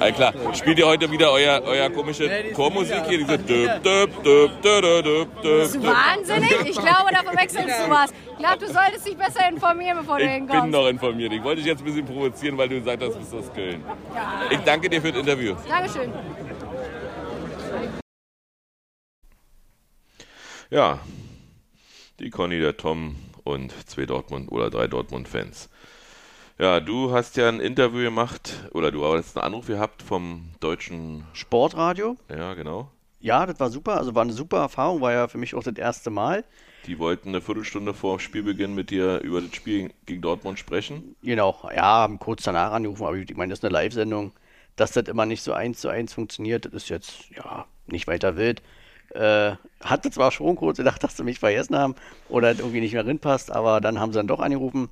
All 0.00 0.12
klar. 0.12 0.32
Spielt 0.54 0.78
ihr 0.78 0.86
heute 0.86 1.10
wieder 1.10 1.32
euer, 1.32 1.60
euer 1.64 1.90
komische 1.90 2.30
Chormusik 2.54 3.04
hier? 3.08 3.18
Diese... 3.18 3.38
Döp, 3.38 3.82
döp, 3.82 4.22
döp, 4.22 4.62
döp, 4.62 5.04
döp, 5.04 5.42
döp, 5.42 5.72
du 5.72 5.82
wahnsinnig? 5.82 6.54
Ich 6.64 6.76
glaube, 6.76 7.10
da 7.10 7.22
verwechselst 7.22 7.80
du 7.84 7.90
was. 7.90 8.10
Ich 8.10 8.38
glaube, 8.38 8.58
du 8.58 8.66
solltest 8.72 9.06
dich 9.06 9.16
besser 9.16 9.48
informieren, 9.48 9.98
bevor 9.98 10.18
du 10.18 10.24
Ich 10.24 10.28
bin 10.30 10.46
hinkommst. 10.48 10.70
noch 10.70 10.86
informiert. 10.88 11.32
Ich 11.32 11.42
wollte 11.42 11.62
dich 11.62 11.66
jetzt 11.66 11.80
ein 11.80 11.84
bisschen 11.84 12.06
provozieren, 12.06 12.56
weil 12.56 12.68
du 12.68 12.78
gesagt 12.78 13.02
hast, 13.02 13.14
du 13.14 13.18
bist 13.18 13.34
aus 13.34 13.52
Köln. 13.52 13.84
Ich 14.50 14.58
danke 14.60 14.88
dir 14.88 15.02
für 15.02 15.10
das 15.10 15.20
Interview. 15.20 15.54
Dankeschön. 15.68 16.12
Ja, 20.70 20.98
die 22.18 22.30
Conny, 22.30 22.60
der 22.60 22.76
Tom 22.76 23.16
und 23.44 23.72
zwei 23.88 24.06
Dortmund 24.06 24.50
oder 24.50 24.70
drei 24.70 24.86
Dortmund-Fans. 24.86 25.68
Ja, 26.58 26.80
du 26.80 27.12
hast 27.12 27.36
ja 27.36 27.48
ein 27.48 27.60
Interview 27.60 28.02
gemacht 28.02 28.54
oder 28.72 28.90
du 28.90 29.04
hast 29.04 29.36
einen 29.36 29.44
Anruf 29.44 29.66
gehabt 29.66 30.02
vom 30.02 30.48
deutschen. 30.60 31.24
Sportradio. 31.34 32.16
Ja, 32.30 32.54
genau. 32.54 32.90
Ja, 33.20 33.44
das 33.44 33.60
war 33.60 33.70
super. 33.70 33.98
Also 33.98 34.14
war 34.14 34.22
eine 34.22 34.32
super 34.32 34.58
Erfahrung, 34.58 35.00
war 35.00 35.12
ja 35.12 35.28
für 35.28 35.36
mich 35.36 35.54
auch 35.54 35.62
das 35.62 35.76
erste 35.76 36.10
Mal. 36.10 36.44
Die 36.86 36.98
wollten 36.98 37.30
eine 37.30 37.40
Viertelstunde 37.40 37.92
vor 37.92 38.20
Spielbeginn 38.20 38.74
mit 38.74 38.90
dir 38.90 39.20
über 39.20 39.40
das 39.40 39.54
Spiel 39.54 39.90
gegen 40.06 40.22
Dortmund 40.22 40.58
sprechen. 40.58 41.16
Genau, 41.22 41.68
ja, 41.74 41.82
haben 41.82 42.18
kurz 42.18 42.44
danach 42.44 42.72
angerufen, 42.72 43.04
aber 43.04 43.16
ich 43.16 43.36
meine, 43.36 43.50
das 43.50 43.58
ist 43.58 43.64
eine 43.64 43.72
Live-Sendung. 43.72 44.32
Dass 44.76 44.92
das 44.92 45.08
immer 45.08 45.26
nicht 45.26 45.42
so 45.42 45.52
eins 45.52 45.80
zu 45.80 45.88
eins 45.88 46.14
funktioniert, 46.14 46.66
das 46.66 46.74
ist 46.74 46.88
jetzt, 46.88 47.30
ja, 47.30 47.66
nicht 47.86 48.06
weiter 48.06 48.36
wild. 48.36 48.62
Äh, 49.16 49.56
hatte 49.82 50.10
zwar 50.10 50.30
schon 50.32 50.56
kurz 50.56 50.78
gedacht, 50.78 51.02
dass 51.02 51.16
sie 51.16 51.24
mich 51.24 51.38
vergessen 51.38 51.76
haben 51.76 51.94
oder 52.28 52.50
das 52.52 52.60
irgendwie 52.60 52.80
nicht 52.80 52.92
mehr 52.92 53.06
reinpasst, 53.06 53.50
aber 53.50 53.80
dann 53.80 54.00
haben 54.00 54.12
sie 54.12 54.18
dann 54.18 54.28
doch 54.28 54.40
angerufen. 54.40 54.88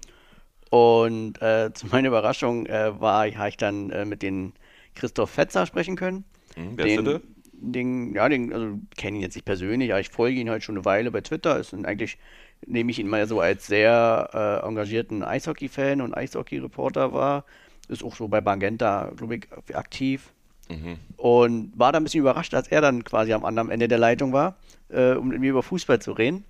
Und 0.71 1.41
äh, 1.41 1.71
zu 1.75 1.87
meiner 1.87 2.09
Überraschung 2.09 2.67
äh, 2.67 3.01
war, 3.01 3.31
habe 3.31 3.49
ich 3.49 3.57
dann 3.57 3.91
äh, 3.91 4.05
mit 4.05 4.23
den 4.23 4.53
Christoph 4.95 5.31
Fetzer 5.31 5.67
sprechen 5.67 5.97
können. 5.97 6.25
Hm, 6.55 6.73
wer 6.77 6.87
ist 6.87 6.97
den, 6.97 7.05
das? 7.05 7.21
den, 7.53 8.15
ja, 8.15 8.29
den, 8.29 8.53
also 8.53 8.79
kenne 8.97 9.19
ihn 9.19 9.23
jetzt 9.23 9.35
nicht 9.35 9.45
persönlich, 9.45 9.93
aber 9.93 10.01
ich 10.01 10.11
folge 10.11 10.39
ihn 10.39 10.51
halt 10.51 10.63
schon 10.63 10.77
eine 10.77 10.85
Weile 10.85 11.11
bei 11.11 11.21
Twitter. 11.21 11.59
Ist 11.59 11.73
ein, 11.73 11.87
eigentlich 11.87 12.19
nehme 12.67 12.91
ich 12.91 12.99
ihn 12.99 13.09
mal 13.09 13.27
so 13.27 13.41
als 13.41 13.67
sehr 13.67 14.31
äh, 14.33 14.67
engagierten 14.67 15.23
Eishockey-Fan 15.23 16.01
und 16.01 16.15
Eishockey-Reporter 16.17 17.13
wahr. 17.13 17.45
Ist 17.89 18.03
auch 18.03 18.17
so 18.17 18.29
bei 18.29 18.41
Bangenta, 18.41 19.13
glaube 19.17 19.37
ich, 19.37 19.77
aktiv. 19.77 20.34
Mhm. 20.69 20.99
Und 21.17 21.73
war 21.79 21.93
da 21.93 21.99
ein 21.99 22.05
bisschen 22.05 22.21
überrascht, 22.21 22.55
als 22.55 22.69
er 22.69 22.81
dann 22.81 23.05
quasi 23.05 23.33
am 23.33 23.45
anderen 23.45 23.71
Ende 23.71 23.89
der 23.89 23.99
Leitung 23.99 24.33
war, 24.33 24.57
äh, 24.89 25.13
um 25.13 25.29
mit 25.29 25.41
mir 25.41 25.51
über 25.51 25.63
Fußball 25.63 26.01
zu 26.01 26.13
reden. 26.13 26.45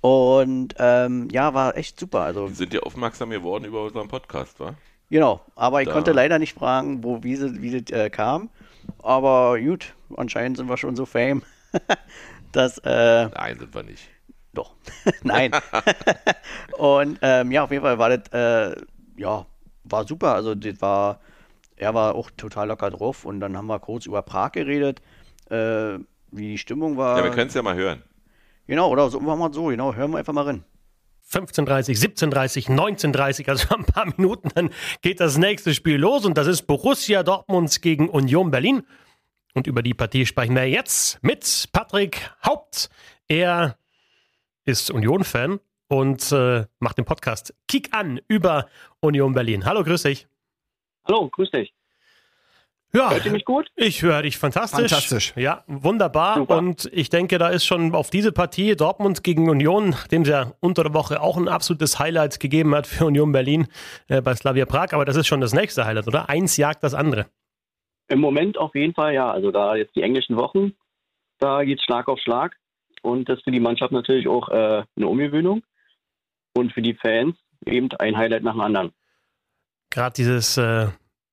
Und 0.00 0.74
ähm, 0.78 1.28
ja, 1.32 1.54
war 1.54 1.76
echt 1.76 1.98
super. 1.98 2.20
Also 2.20 2.46
Die 2.48 2.54
sind 2.54 2.72
ja 2.74 2.80
aufmerksam 2.80 3.30
geworden 3.30 3.64
über 3.64 3.84
unseren 3.84 4.08
Podcast, 4.08 4.60
wa? 4.60 4.74
Genau, 5.10 5.40
aber 5.54 5.82
ich 5.82 5.88
Da- 5.88 5.94
konnte 5.94 6.12
leider 6.12 6.38
nicht 6.38 6.54
fragen, 6.54 7.02
wo, 7.04 7.22
wie, 7.22 7.36
sie, 7.36 7.60
wie 7.62 7.80
das 7.80 7.96
äh, 7.96 8.10
kam. 8.10 8.50
Aber 9.02 9.58
gut, 9.60 9.94
anscheinend 10.16 10.56
sind 10.56 10.68
wir 10.68 10.76
schon 10.76 10.96
so 10.96 11.06
fame, 11.06 11.42
dass, 12.52 12.78
äh, 12.78 13.26
Nein, 13.28 13.58
sind 13.58 13.74
wir 13.74 13.82
nicht. 13.82 14.08
doch, 14.52 14.74
nein. 15.22 15.52
und 16.78 17.18
ähm, 17.22 17.50
ja, 17.52 17.64
auf 17.64 17.70
jeden 17.70 17.82
Fall 17.82 17.98
war 17.98 18.16
das, 18.16 18.28
äh, 18.32 18.76
ja, 19.16 19.46
war 19.84 20.06
super. 20.06 20.34
Also 20.34 20.54
das 20.54 20.80
war, 20.80 21.20
er 21.76 21.94
war 21.94 22.14
auch 22.14 22.30
total 22.36 22.68
locker 22.68 22.90
drauf 22.90 23.24
und 23.24 23.40
dann 23.40 23.56
haben 23.56 23.66
wir 23.66 23.78
kurz 23.78 24.06
über 24.06 24.22
Prag 24.22 24.52
geredet, 24.52 25.00
äh, 25.50 25.98
wie 26.32 26.48
die 26.48 26.58
Stimmung 26.58 26.96
war. 26.96 27.18
Ja, 27.18 27.24
wir 27.24 27.30
können 27.30 27.48
es 27.48 27.54
ja 27.54 27.62
mal 27.62 27.76
hören. 27.76 28.02
genau, 28.66 28.90
oder 28.90 29.10
so 29.10 29.20
machen 29.20 29.38
wir 29.40 29.50
es 29.50 29.54
so, 29.54 29.66
genau, 29.66 29.94
hören 29.94 30.10
wir 30.10 30.18
einfach 30.18 30.32
mal 30.32 30.44
rein. 30.44 30.64
15.30, 31.30 31.98
17.30, 31.98 32.70
19.30, 32.70 33.48
also 33.48 33.74
ein 33.74 33.84
paar 33.84 34.06
Minuten, 34.16 34.48
dann 34.54 34.70
geht 35.02 35.20
das 35.20 35.36
nächste 35.38 35.74
Spiel 35.74 35.96
los 35.96 36.24
und 36.24 36.38
das 36.38 36.46
ist 36.46 36.62
Borussia 36.62 37.22
Dortmund 37.22 37.82
gegen 37.82 38.08
Union 38.08 38.50
Berlin. 38.50 38.82
Und 39.54 39.66
über 39.66 39.82
die 39.82 39.94
Partie 39.94 40.26
sprechen 40.26 40.54
wir 40.54 40.68
jetzt 40.68 41.22
mit 41.22 41.68
Patrick 41.72 42.30
Haupt. 42.44 42.90
Er 43.26 43.78
ist 44.64 44.90
Union-Fan 44.90 45.60
und 45.88 46.30
äh, 46.30 46.66
macht 46.78 46.98
den 46.98 47.06
Podcast 47.06 47.54
Kick 47.66 47.88
an 47.92 48.20
über 48.28 48.66
Union 49.00 49.32
Berlin. 49.32 49.64
Hallo, 49.64 49.82
grüß 49.82 50.02
dich. 50.02 50.28
Hallo, 51.06 51.28
grüß 51.28 51.50
dich. 51.50 51.72
Ja, 52.92 53.10
Hört 53.10 53.26
ihr 53.26 53.32
mich 53.32 53.44
gut? 53.44 53.70
ich 53.76 54.00
höre 54.02 54.22
dich 54.22 54.38
fantastisch. 54.38 54.90
Fantastisch. 54.90 55.34
Ja, 55.36 55.64
wunderbar. 55.66 56.36
Super. 56.36 56.56
Und 56.56 56.88
ich 56.92 57.10
denke, 57.10 57.36
da 57.36 57.48
ist 57.48 57.66
schon 57.66 57.94
auf 57.94 58.10
diese 58.10 58.32
Partie 58.32 58.74
Dortmund 58.74 59.22
gegen 59.22 59.50
Union, 59.50 59.94
dem 60.10 60.22
es 60.22 60.28
ja 60.28 60.52
unter 60.60 60.84
der 60.84 60.94
Woche 60.94 61.20
auch 61.20 61.36
ein 61.36 61.48
absolutes 61.48 61.98
Highlight 61.98 62.40
gegeben 62.40 62.74
hat 62.74 62.86
für 62.86 63.04
Union 63.04 63.32
Berlin 63.32 63.66
äh, 64.08 64.22
bei 64.22 64.34
Slavia 64.34 64.64
Prag. 64.64 64.92
Aber 64.92 65.04
das 65.04 65.16
ist 65.16 65.26
schon 65.26 65.40
das 65.40 65.52
nächste 65.52 65.84
Highlight, 65.84 66.06
oder? 66.06 66.28
Eins 66.30 66.56
jagt 66.56 66.82
das 66.82 66.94
andere. 66.94 67.26
Im 68.08 68.20
Moment 68.20 68.56
auf 68.56 68.74
jeden 68.74 68.94
Fall, 68.94 69.12
ja. 69.12 69.30
Also 69.30 69.50
da 69.50 69.76
jetzt 69.76 69.94
die 69.94 70.02
englischen 70.02 70.36
Wochen, 70.36 70.72
da 71.38 71.64
geht 71.64 71.82
Schlag 71.82 72.08
auf 72.08 72.18
Schlag. 72.20 72.56
Und 73.02 73.28
das 73.28 73.38
ist 73.38 73.44
für 73.44 73.50
die 73.50 73.60
Mannschaft 73.60 73.92
natürlich 73.92 74.26
auch 74.26 74.48
äh, 74.48 74.84
eine 74.96 75.06
Umgewöhnung. 75.06 75.62
Und 76.54 76.72
für 76.72 76.82
die 76.82 76.94
Fans 76.94 77.36
eben 77.66 77.90
ein 77.98 78.16
Highlight 78.16 78.42
nach 78.42 78.52
dem 78.52 78.60
anderen. 78.62 78.92
Gerade 79.96 80.12
dieses 80.12 80.58
äh, 80.58 80.88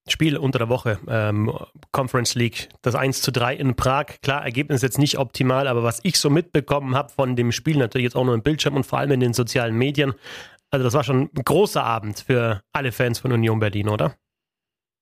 Spiel 0.07 0.37
unter 0.37 0.57
der 0.57 0.69
Woche, 0.69 0.97
ähm, 1.09 1.51
Conference 1.91 2.33
League, 2.35 2.69
das 2.81 2.95
1 2.95 3.21
zu 3.21 3.33
3 3.33 3.55
in 3.55 3.75
Prag. 3.75 4.05
Klar, 4.21 4.45
Ergebnis 4.45 4.81
jetzt 4.81 4.97
nicht 4.97 5.17
optimal, 5.17 5.67
aber 5.67 5.83
was 5.83 5.99
ich 6.03 6.17
so 6.17 6.29
mitbekommen 6.29 6.95
habe 6.95 7.09
von 7.09 7.35
dem 7.35 7.51
Spiel, 7.51 7.75
natürlich 7.75 8.05
jetzt 8.05 8.15
auch 8.15 8.23
nur 8.23 8.33
im 8.33 8.41
Bildschirm 8.41 8.77
und 8.77 8.85
vor 8.85 8.99
allem 8.99 9.11
in 9.11 9.19
den 9.19 9.33
sozialen 9.33 9.77
Medien, 9.77 10.13
also 10.71 10.85
das 10.85 10.93
war 10.93 11.03
schon 11.03 11.23
ein 11.23 11.43
großer 11.43 11.83
Abend 11.83 12.21
für 12.21 12.61
alle 12.71 12.93
Fans 12.93 13.19
von 13.19 13.33
Union 13.33 13.59
Berlin, 13.59 13.89
oder? 13.89 14.15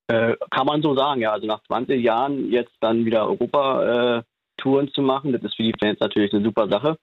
Äh, 0.07 0.37
kann 0.49 0.65
man 0.65 0.81
so 0.81 0.95
sagen, 0.95 1.21
ja. 1.21 1.31
Also 1.31 1.45
nach 1.45 1.61
20 1.67 2.03
Jahren 2.03 2.49
jetzt 2.49 2.73
dann 2.79 3.05
wieder 3.05 3.27
Europa-Touren 3.27 4.91
zu 4.91 5.03
machen, 5.03 5.33
das 5.33 5.43
ist 5.43 5.55
für 5.55 5.63
die 5.63 5.75
Fans 5.79 5.99
natürlich 5.99 6.33
eine 6.33 6.43
super 6.43 6.67
Sache. 6.67 6.97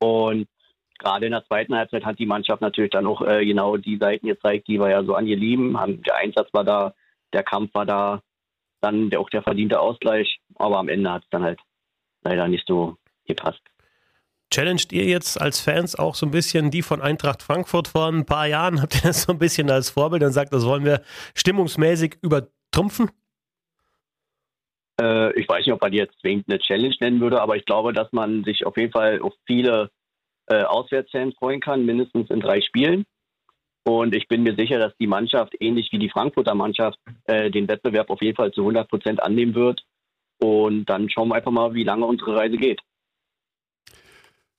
Und 0.00 0.46
gerade 1.02 1.26
in 1.26 1.32
der 1.32 1.44
zweiten 1.44 1.74
Halbzeit 1.74 2.04
hat 2.04 2.18
die 2.18 2.26
Mannschaft 2.26 2.62
natürlich 2.62 2.90
dann 2.90 3.06
auch 3.06 3.22
äh, 3.22 3.44
genau 3.44 3.76
die 3.76 3.98
Seiten 3.98 4.26
gezeigt, 4.26 4.68
die 4.68 4.78
wir 4.78 4.90
ja 4.90 5.04
so 5.04 5.14
an 5.14 5.26
ihr 5.26 5.36
lieben. 5.36 5.78
Haben, 5.78 6.02
der 6.02 6.16
Einsatz 6.16 6.48
war 6.52 6.64
da, 6.64 6.94
der 7.32 7.42
Kampf 7.42 7.74
war 7.74 7.86
da, 7.86 8.22
dann 8.80 9.10
der, 9.10 9.20
auch 9.20 9.30
der 9.30 9.42
verdiente 9.42 9.80
Ausgleich. 9.80 10.38
Aber 10.56 10.78
am 10.78 10.88
Ende 10.88 11.10
hat 11.10 11.24
es 11.24 11.30
dann 11.30 11.42
halt 11.42 11.60
leider 12.22 12.48
nicht 12.48 12.66
so 12.66 12.96
gepasst. 13.26 13.60
Challenged 14.50 14.92
ihr 14.92 15.04
jetzt 15.04 15.40
als 15.40 15.60
Fans 15.60 15.98
auch 15.98 16.14
so 16.14 16.26
ein 16.26 16.30
bisschen 16.30 16.70
die 16.70 16.82
von 16.82 17.00
Eintracht 17.00 17.42
Frankfurt 17.42 17.88
vor 17.88 18.08
ein 18.08 18.26
paar 18.26 18.46
Jahren? 18.46 18.82
Habt 18.82 18.94
ihr 18.96 19.00
das 19.02 19.22
so 19.22 19.32
ein 19.32 19.38
bisschen 19.38 19.70
als 19.70 19.90
Vorbild 19.90 20.22
und 20.22 20.32
sagt, 20.32 20.52
das 20.52 20.66
wollen 20.66 20.84
wir 20.84 21.02
stimmungsmäßig 21.34 22.18
übertrumpfen? 22.20 23.10
Äh, 25.00 25.32
ich 25.40 25.48
weiß 25.48 25.64
nicht, 25.64 25.72
ob 25.72 25.80
man 25.80 25.90
die 25.90 25.98
jetzt 25.98 26.20
zwingend 26.20 26.46
eine 26.48 26.58
Challenge 26.58 26.94
nennen 27.00 27.20
würde, 27.20 27.40
aber 27.40 27.56
ich 27.56 27.64
glaube, 27.64 27.92
dass 27.92 28.12
man 28.12 28.44
sich 28.44 28.66
auf 28.66 28.76
jeden 28.76 28.92
Fall 28.92 29.20
auf 29.22 29.32
viele 29.46 29.90
äh, 30.46 30.62
Auswärtsfans 30.62 31.34
freuen 31.36 31.60
kann, 31.60 31.84
mindestens 31.84 32.30
in 32.30 32.40
drei 32.40 32.60
Spielen. 32.60 33.04
Und 33.84 34.14
ich 34.14 34.28
bin 34.28 34.42
mir 34.42 34.54
sicher, 34.54 34.78
dass 34.78 34.96
die 34.98 35.06
Mannschaft, 35.06 35.54
ähnlich 35.60 35.88
wie 35.90 35.98
die 35.98 36.10
Frankfurter 36.10 36.54
Mannschaft, 36.54 36.98
äh, 37.24 37.50
den 37.50 37.68
Wettbewerb 37.68 38.10
auf 38.10 38.22
jeden 38.22 38.36
Fall 38.36 38.52
zu 38.52 38.62
100 38.62 38.88
Prozent 38.88 39.22
annehmen 39.22 39.54
wird. 39.54 39.82
Und 40.40 40.86
dann 40.86 41.08
schauen 41.10 41.28
wir 41.28 41.36
einfach 41.36 41.50
mal, 41.50 41.74
wie 41.74 41.84
lange 41.84 42.06
unsere 42.06 42.36
Reise 42.36 42.56
geht. 42.56 42.80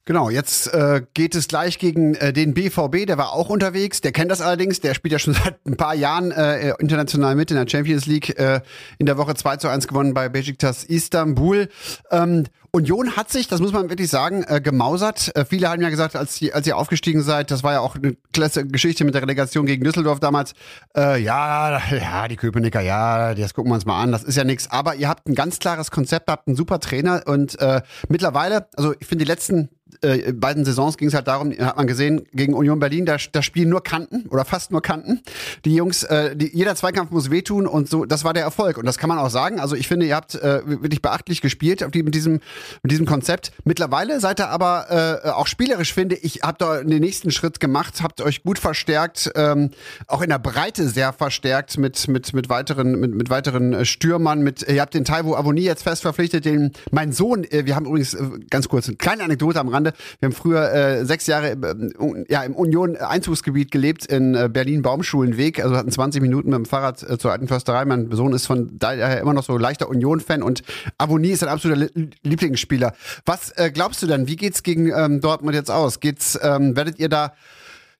Genau, 0.06 0.30
jetzt 0.30 0.68
äh, 0.74 1.02
geht 1.14 1.34
es 1.34 1.48
gleich 1.48 1.80
gegen 1.80 2.16
äh, 2.16 2.34
den 2.34 2.54
BVB, 2.54 3.06
der 3.08 3.18
war 3.18 3.32
auch 3.32 3.50
unterwegs, 3.50 4.02
der 4.02 4.12
kennt 4.12 4.32
das 4.32 4.42
allerdings, 4.42 4.82
der 4.82 4.96
spielt 4.96 5.14
ja 5.14 5.20
schon 5.20 5.34
seit 5.44 5.66
ein 5.66 5.78
paar 5.78 5.96
Jahren 5.96 6.32
äh, 6.32 6.74
international 6.80 7.36
mit 7.36 7.52
in 7.52 7.58
der 7.58 7.70
Champions 7.70 8.06
League, 8.06 8.38
äh, 8.38 8.60
in 8.98 9.06
der 9.06 9.18
Woche 9.18 9.34
2 9.34 9.58
zu 9.58 9.70
1 9.70 9.88
gewonnen 9.88 10.14
bei 10.14 10.28
Besiktas 10.28 10.84
Istanbul. 10.84 11.70
Ähm, 12.12 12.44
Union 12.76 13.16
hat 13.16 13.30
sich, 13.30 13.48
das 13.48 13.62
muss 13.62 13.72
man 13.72 13.90
wirklich 13.90 14.10
sagen, 14.10 14.44
äh, 14.48 14.60
gemausert. 14.60 15.32
Äh, 15.36 15.46
viele 15.46 15.70
haben 15.70 15.82
ja 15.82 15.90
gesagt, 15.90 16.18
als, 16.18 16.40
die, 16.40 16.54
als 16.54 16.68
ihr 16.68 16.76
aufgestiegen 16.76 17.22
seid, 17.22 17.52
das 17.52 17.64
war 17.64 17.74
ja 17.74 17.80
auch 17.80 17.96
eine 17.96 18.18
klasse 18.34 18.68
Geschichte 18.68 19.06
mit 19.06 19.14
der 19.14 19.22
Relegation 19.22 19.68
gegen 19.68 19.84
Düsseldorf 19.84 20.20
damals, 20.20 20.54
äh, 20.98 21.22
ja, 21.22 21.80
ja, 21.92 22.28
die 22.28 22.36
Köpenicker, 22.36 22.82
ja, 22.82 23.36
das 23.36 23.54
gucken 23.54 23.72
wir 23.72 23.76
uns 23.76 23.86
mal 23.86 24.02
an, 24.02 24.12
das 24.12 24.24
ist 24.24 24.36
ja 24.36 24.44
nichts. 24.44 24.70
Aber 24.70 24.96
ihr 24.96 25.08
habt 25.08 25.30
ein 25.30 25.36
ganz 25.36 25.60
klares 25.60 25.92
Konzept, 25.92 26.30
habt 26.30 26.48
einen 26.48 26.58
super 26.58 26.80
Trainer 26.80 27.22
und 27.26 27.58
äh, 27.62 27.84
mittlerweile, 28.10 28.68
also 28.76 28.96
ich 29.00 29.06
finde 29.06 29.24
die 29.24 29.30
letzten 29.30 29.70
äh, 30.02 30.34
beiden 30.34 30.66
Saisons 30.66 30.98
ging 30.98 31.08
es 31.08 31.14
halt 31.14 31.28
darum, 31.28 31.52
hat 31.52 31.78
man 31.78 31.88
gesehen, 31.88 32.26
gegen 32.34 32.54
Union 32.54 32.80
Berlin, 32.80 33.06
da, 33.06 33.18
da 33.32 33.42
spielen 33.42 33.70
nur 33.70 33.84
Kanten 33.84 34.28
oder 34.30 34.46
fast 34.46 34.72
nur 34.72 34.82
Kanten. 34.82 35.22
Die 35.66 35.76
Jungs, 35.76 36.04
äh, 36.04 36.36
die, 36.36 36.50
jeder 36.54 36.76
Zweikampf 36.76 37.12
muss 37.12 37.32
wehtun 37.32 37.68
und 37.68 37.90
so, 37.90 38.06
das 38.06 38.24
war 38.24 38.34
der 38.34 38.44
Erfolg. 38.44 38.78
Und 38.78 38.86
das 38.86 38.98
kann 38.98 39.10
man 39.10 39.18
auch 39.18 39.30
sagen. 39.30 39.60
Also 39.60 39.76
ich 39.76 39.88
finde, 39.88 40.06
ihr 40.06 40.16
habt 40.16 40.36
äh, 40.36 40.62
wirklich 40.66 41.02
beachtlich 41.02 41.42
gespielt 41.42 41.84
auf 41.84 41.92
die, 41.92 42.04
mit, 42.04 42.16
diesem, 42.16 42.40
mit 42.82 42.92
diesem 42.92 43.06
Konzept. 43.06 43.52
Mittlerweile 43.64 44.20
seid 44.20 44.40
ihr 44.40 44.50
aber 44.50 45.22
äh, 45.24 45.30
auch 45.30 45.48
spielerisch, 45.48 45.94
finde 45.94 46.16
ich, 46.16 46.42
habt 46.44 46.62
ihr 46.62 46.84
den 46.84 47.02
nächsten 47.02 47.32
Schritt 47.32 47.60
gemacht, 47.60 48.02
habt 48.02 48.22
euch 48.22 48.44
gut 48.44 48.60
verstärkt, 48.60 49.32
ähm, 49.36 49.72
auch 50.08 50.22
in 50.22 50.30
der 50.30 50.40
Breite 50.40 50.88
sehr 50.90 51.14
verstärkt 51.14 51.78
mit, 51.78 52.08
mit, 52.08 52.34
mit 52.34 52.50
weiteren, 52.50 53.00
mit, 53.00 53.14
mit 53.14 53.30
weiteren 53.30 53.74
äh, 53.74 53.86
Stürmern. 53.86 54.42
Mit, 54.42 54.68
ihr 54.68 54.82
habt 54.82 54.94
den 54.94 55.06
Taiwo 55.06 55.36
Avoni 55.36 55.62
jetzt 55.62 55.84
fest 55.84 56.02
verpflichtet, 56.02 56.46
den 56.46 56.72
mein 56.92 57.12
Sohn, 57.12 57.44
äh, 57.44 57.66
wir 57.66 57.76
haben 57.76 57.86
übrigens 57.86 58.14
äh, 58.14 58.24
ganz 58.50 58.70
kurz 58.70 58.88
eine 58.88 58.98
kleine 58.98 59.24
Anekdote 59.24 59.60
am 59.60 59.70
Rande. 59.84 59.94
Wir 60.20 60.28
haben 60.28 60.34
früher 60.34 60.72
äh, 60.72 61.06
sechs 61.06 61.28
Jahre 61.28 61.52
äh, 61.52 62.26
ja, 62.30 62.44
im 62.44 62.56
Union-Einzugsgebiet 62.56 63.72
gelebt 63.72 64.06
in 64.06 64.36
äh, 64.36 64.50
Berlin-Baumschulenweg, 64.52 65.64
also 65.64 65.76
hatten 65.76 65.92
20 65.92 66.22
Minuten 66.22 66.50
mit 66.50 66.58
dem 66.58 66.66
Fahrrad 66.66 67.04
äh, 67.04 67.18
zur 67.18 67.32
alten 67.32 67.48
Försterei. 67.48 67.86
Mein 67.86 68.12
Sohn 68.12 68.34
ist 68.34 68.48
von 68.48 68.78
daher 68.80 69.20
immer 69.20 69.34
noch 69.34 69.44
so 69.44 69.58
leichter 69.58 69.90
Union-Fan 69.90 70.42
und 70.44 70.64
Avoni 70.98 71.30
ist 71.30 71.44
ein 71.44 71.50
absoluter 71.50 71.90
Li 71.94 72.10
Lieblingsspieler. 72.24 72.94
Was 73.26 73.52
äh, 73.52 73.72
glaubst 73.72 74.02
du 74.02 74.08
denn, 74.08 74.28
wie 74.28 74.36
geht's 74.36 74.64
gegen 74.64 74.92
ähm, 74.92 75.22
Dortmund 75.22 75.56
jetzt 75.56 75.72
aus? 75.72 76.00
Geht's, 76.00 76.40
ähm, 76.42 76.76
werdet 76.76 77.00
ihr 77.00 77.10
da 77.10 77.34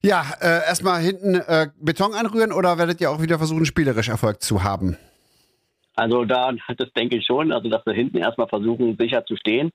ja, 0.06 0.24
äh, 0.42 0.66
erstmal 0.68 1.02
hinten 1.02 1.36
äh, 1.36 1.68
Beton 1.80 2.14
anrühren 2.14 2.52
oder 2.52 2.78
werdet 2.78 3.00
ihr 3.00 3.10
auch 3.10 3.22
wieder 3.22 3.38
versuchen, 3.38 3.66
spielerisch 3.66 4.10
Erfolg 4.10 4.42
zu 4.42 4.64
haben? 4.64 4.98
Also 5.96 6.26
da, 6.26 6.52
das 6.78 6.92
denke 6.94 7.18
ich 7.18 7.26
schon, 7.26 7.52
also 7.52 7.70
dass 7.70 7.86
wir 7.86 7.94
hinten 7.94 8.18
erstmal 8.18 8.48
versuchen, 8.48 8.98
sicher 9.00 9.26
zu 9.26 9.38
stehen. 9.38 9.72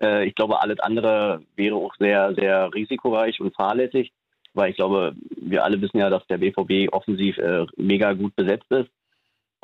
Äh, 0.00 0.26
ich 0.26 0.34
glaube, 0.34 0.60
alles 0.60 0.80
andere 0.80 1.42
wäre 1.56 1.76
auch 1.76 1.94
sehr, 1.98 2.34
sehr 2.34 2.72
risikoreich 2.74 3.40
und 3.40 3.54
fahrlässig. 3.54 4.12
weil 4.54 4.70
ich 4.70 4.76
glaube, 4.76 5.14
wir 5.36 5.64
alle 5.64 5.80
wissen 5.80 5.98
ja, 5.98 6.10
dass 6.10 6.26
der 6.26 6.38
BVB 6.38 6.92
offensiv 6.92 7.38
äh, 7.38 7.66
mega 7.76 8.12
gut 8.12 8.36
besetzt 8.36 8.70
ist. 8.70 8.90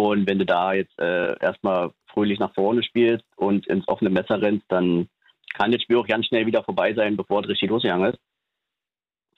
Und 0.00 0.26
wenn 0.28 0.38
du 0.38 0.47
da 0.47 0.73
jetzt 0.73 0.99
äh, 0.99 1.37
erstmal 1.40 1.90
fröhlich 2.06 2.38
nach 2.38 2.54
vorne 2.54 2.82
spielst 2.82 3.25
und 3.37 3.66
ins 3.66 3.87
offene 3.88 4.11
Messer 4.11 4.40
rennst, 4.40 4.64
dann 4.68 5.08
kann 5.54 5.73
das 5.73 5.82
Spiel 5.82 5.97
auch 5.97 6.06
ganz 6.06 6.26
schnell 6.26 6.47
wieder 6.47 6.62
vorbei 6.62 6.94
sein, 6.94 7.16
bevor 7.16 7.42
es 7.42 7.49
richtig 7.49 7.70
losgegangen 7.70 8.12
ist. 8.12 8.18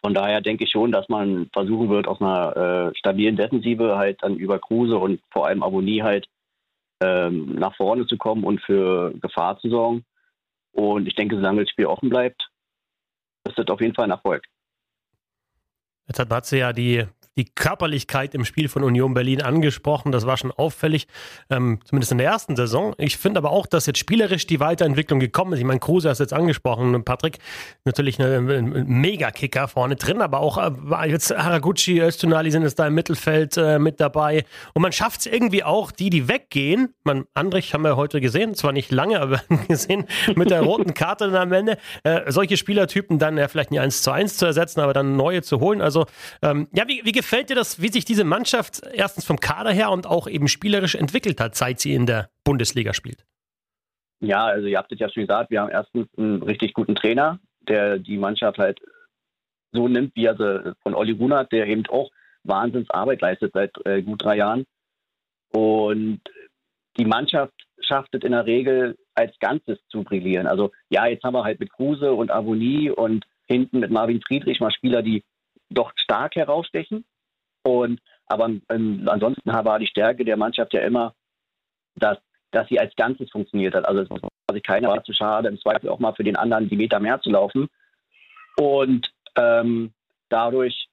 Von 0.02 0.14
daher 0.14 0.40
denke 0.40 0.64
ich 0.64 0.70
schon, 0.70 0.92
dass 0.92 1.08
man 1.08 1.48
versuchen 1.52 1.90
wird, 1.90 2.08
aus 2.08 2.20
einer 2.20 2.90
äh, 2.90 2.96
stabilen 2.96 3.36
Defensive 3.36 3.96
halt 3.96 4.22
dann 4.22 4.36
über 4.36 4.58
Kruse 4.58 4.96
und 4.96 5.20
vor 5.30 5.46
allem 5.46 5.62
Abonnie 5.62 6.02
halt 6.02 6.26
ähm, 7.02 7.54
nach 7.56 7.76
vorne 7.76 8.06
zu 8.06 8.16
kommen 8.16 8.44
und 8.44 8.60
für 8.62 9.12
Gefahr 9.20 9.58
zu 9.58 9.68
sorgen. 9.68 10.04
Und 10.72 11.06
ich 11.06 11.14
denke, 11.14 11.36
solange 11.36 11.62
das 11.62 11.70
Spiel 11.70 11.86
offen 11.86 12.08
bleibt, 12.08 12.48
ist 13.48 13.58
das 13.58 13.66
auf 13.68 13.80
jeden 13.80 13.94
Fall 13.94 14.04
ein 14.04 14.10
Erfolg. 14.10 14.44
Jetzt 16.06 16.18
hat 16.18 16.28
Matze 16.28 16.58
ja 16.58 16.72
die 16.72 17.06
die 17.40 17.46
Körperlichkeit 17.54 18.34
im 18.34 18.44
Spiel 18.44 18.68
von 18.68 18.84
Union 18.84 19.14
Berlin 19.14 19.40
angesprochen. 19.40 20.12
Das 20.12 20.26
war 20.26 20.36
schon 20.36 20.52
auffällig, 20.52 21.06
ähm, 21.48 21.80
zumindest 21.84 22.12
in 22.12 22.18
der 22.18 22.26
ersten 22.26 22.54
Saison. 22.54 22.94
Ich 22.98 23.16
finde 23.16 23.38
aber 23.38 23.50
auch, 23.50 23.66
dass 23.66 23.86
jetzt 23.86 23.98
spielerisch 23.98 24.46
die 24.46 24.60
Weiterentwicklung 24.60 25.20
gekommen 25.20 25.54
ist. 25.54 25.58
Ich 25.58 25.64
meine, 25.64 25.80
Kruse 25.80 26.10
hast 26.10 26.18
jetzt 26.18 26.34
angesprochen, 26.34 27.02
Patrick, 27.02 27.38
natürlich 27.86 28.20
ein, 28.20 28.84
Mega-Kicker 28.86 29.68
vorne 29.68 29.96
drin, 29.96 30.20
aber 30.20 30.40
auch 30.40 30.58
äh, 30.58 31.08
jetzt 31.08 31.30
Haraguchi, 31.30 32.02
Öztunali 32.02 32.50
sind 32.50 32.62
jetzt 32.62 32.78
da 32.78 32.86
im 32.86 32.94
Mittelfeld 32.94 33.56
äh, 33.56 33.78
mit 33.78 34.00
dabei. 34.00 34.44
Und 34.74 34.82
man 34.82 34.92
schafft 34.92 35.20
es 35.20 35.26
irgendwie 35.26 35.64
auch, 35.64 35.92
die, 35.92 36.10
die 36.10 36.28
weggehen. 36.28 36.94
Man, 37.04 37.24
Andrich 37.32 37.72
haben 37.72 37.84
wir 37.84 37.96
heute 37.96 38.20
gesehen, 38.20 38.54
zwar 38.54 38.72
nicht 38.72 38.90
lange, 38.90 39.18
aber 39.18 39.40
gesehen, 39.68 40.04
mit 40.36 40.50
der 40.50 40.60
roten 40.60 40.92
Karte 40.92 41.30
dann 41.30 41.36
am 41.48 41.52
Ende, 41.52 41.78
äh, 42.02 42.30
solche 42.30 42.58
Spielertypen 42.58 43.18
dann 43.18 43.38
ja 43.38 43.48
vielleicht 43.48 43.70
nicht 43.70 43.80
eins 43.80 44.02
zu 44.02 44.10
eins 44.10 44.36
zu 44.36 44.44
ersetzen, 44.44 44.80
aber 44.80 44.92
dann 44.92 45.16
neue 45.16 45.40
zu 45.40 45.60
holen. 45.60 45.80
Also, 45.80 46.04
ähm, 46.42 46.68
ja, 46.74 46.86
wie, 46.86 47.00
wie 47.04 47.12
gefällt 47.12 47.29
dir 47.30 47.54
das, 47.54 47.80
wie 47.80 47.88
sich 47.88 48.04
diese 48.04 48.24
Mannschaft 48.24 48.82
erstens 48.92 49.24
vom 49.24 49.38
Kader 49.38 49.70
her 49.70 49.90
und 49.90 50.06
auch 50.06 50.26
eben 50.26 50.48
spielerisch 50.48 50.94
entwickelt 50.94 51.40
hat, 51.40 51.54
seit 51.54 51.78
sie 51.80 51.94
in 51.94 52.06
der 52.06 52.30
Bundesliga 52.44 52.92
spielt? 52.92 53.24
Ja, 54.20 54.46
also 54.46 54.66
ihr 54.66 54.76
habt 54.76 54.92
es 54.92 54.98
ja 54.98 55.08
schon 55.08 55.22
gesagt, 55.26 55.50
wir 55.50 55.60
haben 55.60 55.70
erstens 55.70 56.08
einen 56.16 56.42
richtig 56.42 56.74
guten 56.74 56.94
Trainer, 56.94 57.38
der 57.60 57.98
die 57.98 58.18
Mannschaft 58.18 58.58
halt 58.58 58.80
so 59.72 59.88
nimmt, 59.88 60.14
wie 60.16 60.26
sie 60.26 60.74
von 60.82 60.94
Olli 60.94 61.12
Runert, 61.12 61.52
der 61.52 61.66
eben 61.68 61.86
auch 61.86 62.10
Wahnsinnsarbeit 62.42 63.20
leistet 63.20 63.52
seit 63.54 63.72
äh, 63.86 64.02
gut 64.02 64.22
drei 64.24 64.36
Jahren. 64.36 64.66
Und 65.52 66.20
die 66.98 67.04
Mannschaft 67.04 67.54
schafft 67.80 68.14
es 68.14 68.22
in 68.22 68.32
der 68.32 68.46
Regel 68.46 68.98
als 69.14 69.38
Ganzes 69.38 69.78
zu 69.88 70.02
brillieren. 70.02 70.46
Also 70.46 70.72
ja, 70.90 71.06
jetzt 71.06 71.24
haben 71.24 71.34
wir 71.34 71.44
halt 71.44 71.60
mit 71.60 71.72
Kruse 71.72 72.12
und 72.12 72.30
Avonie 72.30 72.90
und 72.90 73.24
hinten 73.46 73.80
mit 73.80 73.90
Marvin 73.90 74.20
Friedrich 74.20 74.60
mal 74.60 74.72
Spieler, 74.72 75.02
die 75.02 75.24
doch 75.70 75.92
stark 75.96 76.36
herausstechen. 76.36 77.04
Und 77.62 78.00
aber 78.26 78.48
ansonsten 78.68 79.52
war 79.52 79.78
die 79.78 79.88
Stärke 79.88 80.24
der 80.24 80.36
Mannschaft 80.36 80.72
ja 80.72 80.82
immer, 80.82 81.14
dass, 81.96 82.18
dass 82.52 82.68
sie 82.68 82.78
als 82.78 82.94
Ganzes 82.94 83.30
funktioniert 83.30 83.74
hat. 83.74 83.84
Also 83.84 84.02
es 84.02 84.10
war 84.10 84.20
sich 84.52 84.62
keiner 84.62 84.88
war 84.88 85.02
zu 85.02 85.12
schade, 85.12 85.48
im 85.48 85.58
Zweifel 85.58 85.88
auch 85.88 85.98
mal 85.98 86.14
für 86.14 86.24
den 86.24 86.36
anderen 86.36 86.68
die 86.68 86.76
Meter 86.76 87.00
mehr 87.00 87.20
zu 87.20 87.30
laufen. 87.30 87.68
Und 88.56 89.10
ähm, 89.36 89.92
dadurch 90.28 90.88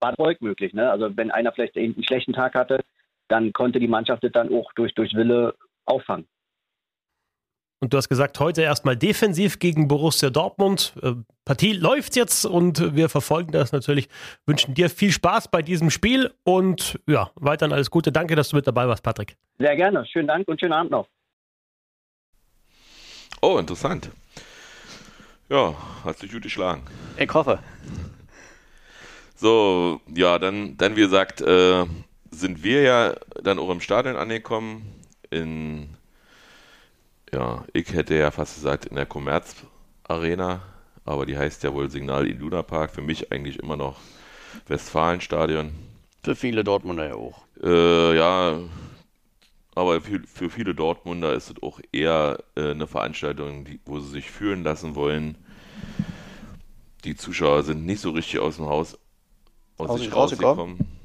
war 0.00 0.10
Erfolg 0.10 0.40
möglich. 0.40 0.72
Ne? 0.72 0.90
Also 0.90 1.14
wenn 1.16 1.30
einer 1.30 1.52
vielleicht 1.52 1.76
einen 1.76 2.02
schlechten 2.04 2.32
Tag 2.32 2.54
hatte, 2.54 2.80
dann 3.28 3.52
konnte 3.52 3.80
die 3.80 3.88
Mannschaft 3.88 4.24
das 4.24 4.32
dann 4.32 4.52
auch 4.54 4.72
durch, 4.74 4.94
durch 4.94 5.14
Wille 5.14 5.54
auffangen. 5.84 6.26
Und 7.78 7.92
du 7.92 7.98
hast 7.98 8.08
gesagt, 8.08 8.40
heute 8.40 8.62
erstmal 8.62 8.96
defensiv 8.96 9.58
gegen 9.58 9.86
Borussia 9.86 10.30
Dortmund. 10.30 10.94
Äh, 11.02 11.12
Partie 11.44 11.74
läuft 11.74 12.16
jetzt 12.16 12.46
und 12.46 12.96
wir 12.96 13.08
verfolgen 13.08 13.52
das 13.52 13.72
natürlich. 13.72 14.08
Wünschen 14.46 14.74
dir 14.74 14.88
viel 14.88 15.12
Spaß 15.12 15.48
bei 15.48 15.60
diesem 15.60 15.90
Spiel 15.90 16.32
und 16.42 16.98
ja, 17.06 17.30
weiterhin 17.34 17.74
alles 17.74 17.90
Gute. 17.90 18.12
Danke, 18.12 18.34
dass 18.34 18.48
du 18.48 18.56
mit 18.56 18.66
dabei 18.66 18.88
warst, 18.88 19.02
Patrick. 19.02 19.36
Sehr 19.58 19.76
gerne. 19.76 20.06
Schönen 20.06 20.28
Dank 20.28 20.48
und 20.48 20.58
schönen 20.58 20.72
Abend 20.72 20.90
noch. 20.90 21.06
Oh, 23.42 23.58
interessant. 23.58 24.10
Ja, 25.50 25.74
hast 26.02 26.22
du 26.22 26.28
gut 26.28 26.42
geschlagen. 26.42 26.82
Ich 27.18 27.32
hoffe. 27.32 27.58
So, 29.36 30.00
ja, 30.14 30.38
dann, 30.38 30.78
dann 30.78 30.96
wie 30.96 31.02
gesagt, 31.02 31.42
äh, 31.42 31.84
sind 32.30 32.64
wir 32.64 32.82
ja 32.82 33.14
dann 33.42 33.58
auch 33.58 33.70
im 33.70 33.80
Stadion 33.80 34.16
angekommen 34.16 35.04
in 35.30 35.90
ja, 37.32 37.64
ich 37.72 37.92
hätte 37.92 38.14
ja 38.14 38.30
fast 38.30 38.56
gesagt 38.56 38.86
in 38.86 38.96
der 38.96 39.06
Commerz 39.06 39.56
Arena, 40.04 40.62
aber 41.04 41.26
die 41.26 41.36
heißt 41.36 41.62
ja 41.64 41.72
wohl 41.72 41.90
Signal 41.90 42.26
Iduna 42.26 42.62
Park. 42.62 42.92
Für 42.92 43.02
mich 43.02 43.32
eigentlich 43.32 43.58
immer 43.58 43.76
noch 43.76 43.98
Westfalenstadion. 44.68 45.72
Für 46.22 46.36
viele 46.36 46.64
Dortmunder 46.64 47.08
ja 47.08 47.14
auch. 47.14 47.42
Äh, 47.62 48.16
ja, 48.16 48.58
aber 49.74 50.00
für, 50.00 50.20
für, 50.26 50.50
viele 50.50 50.74
Dortmunder 50.74 51.34
ist 51.34 51.50
es 51.50 51.62
auch 51.62 51.80
eher 51.92 52.38
äh, 52.56 52.70
eine 52.70 52.86
Veranstaltung, 52.86 53.64
die, 53.64 53.80
wo 53.84 54.00
sie 54.00 54.10
sich 54.10 54.30
fühlen 54.30 54.62
lassen 54.62 54.94
wollen. 54.94 55.36
Die 57.04 57.14
Zuschauer 57.14 57.62
sind 57.62 57.86
nicht 57.86 58.00
so 58.00 58.10
richtig 58.10 58.40
aus 58.40 58.56
dem 58.56 58.66
Haus 58.66 58.98
aus, 59.78 59.90
aus 59.90 60.00
sich 60.00 60.14
rausgekommen. 60.14 60.95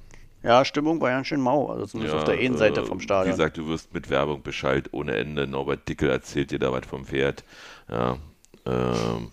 Ja, 0.43 0.65
Stimmung 0.65 0.99
war 1.01 1.11
ja 1.11 1.23
schön 1.23 1.39
mau, 1.39 1.69
also 1.69 1.85
zumindest 1.85 2.13
ja, 2.15 2.19
auf 2.19 2.25
der 2.25 2.39
Innenseite 2.39 2.81
äh, 2.81 2.85
vom 2.85 2.99
Stadion. 2.99 3.27
Wie 3.27 3.37
gesagt, 3.37 3.57
du 3.57 3.67
wirst 3.67 3.93
mit 3.93 4.09
Werbung 4.09 4.41
beschallt 4.41 4.89
ohne 4.91 5.15
Ende. 5.15 5.45
Norbert 5.45 5.87
Dickel 5.87 6.09
erzählt 6.09 6.51
dir 6.51 6.59
da 6.59 6.71
was 6.71 6.85
vom 6.85 7.05
Pferd. 7.05 7.43
Ja, 7.89 8.17
ähm, 8.65 9.31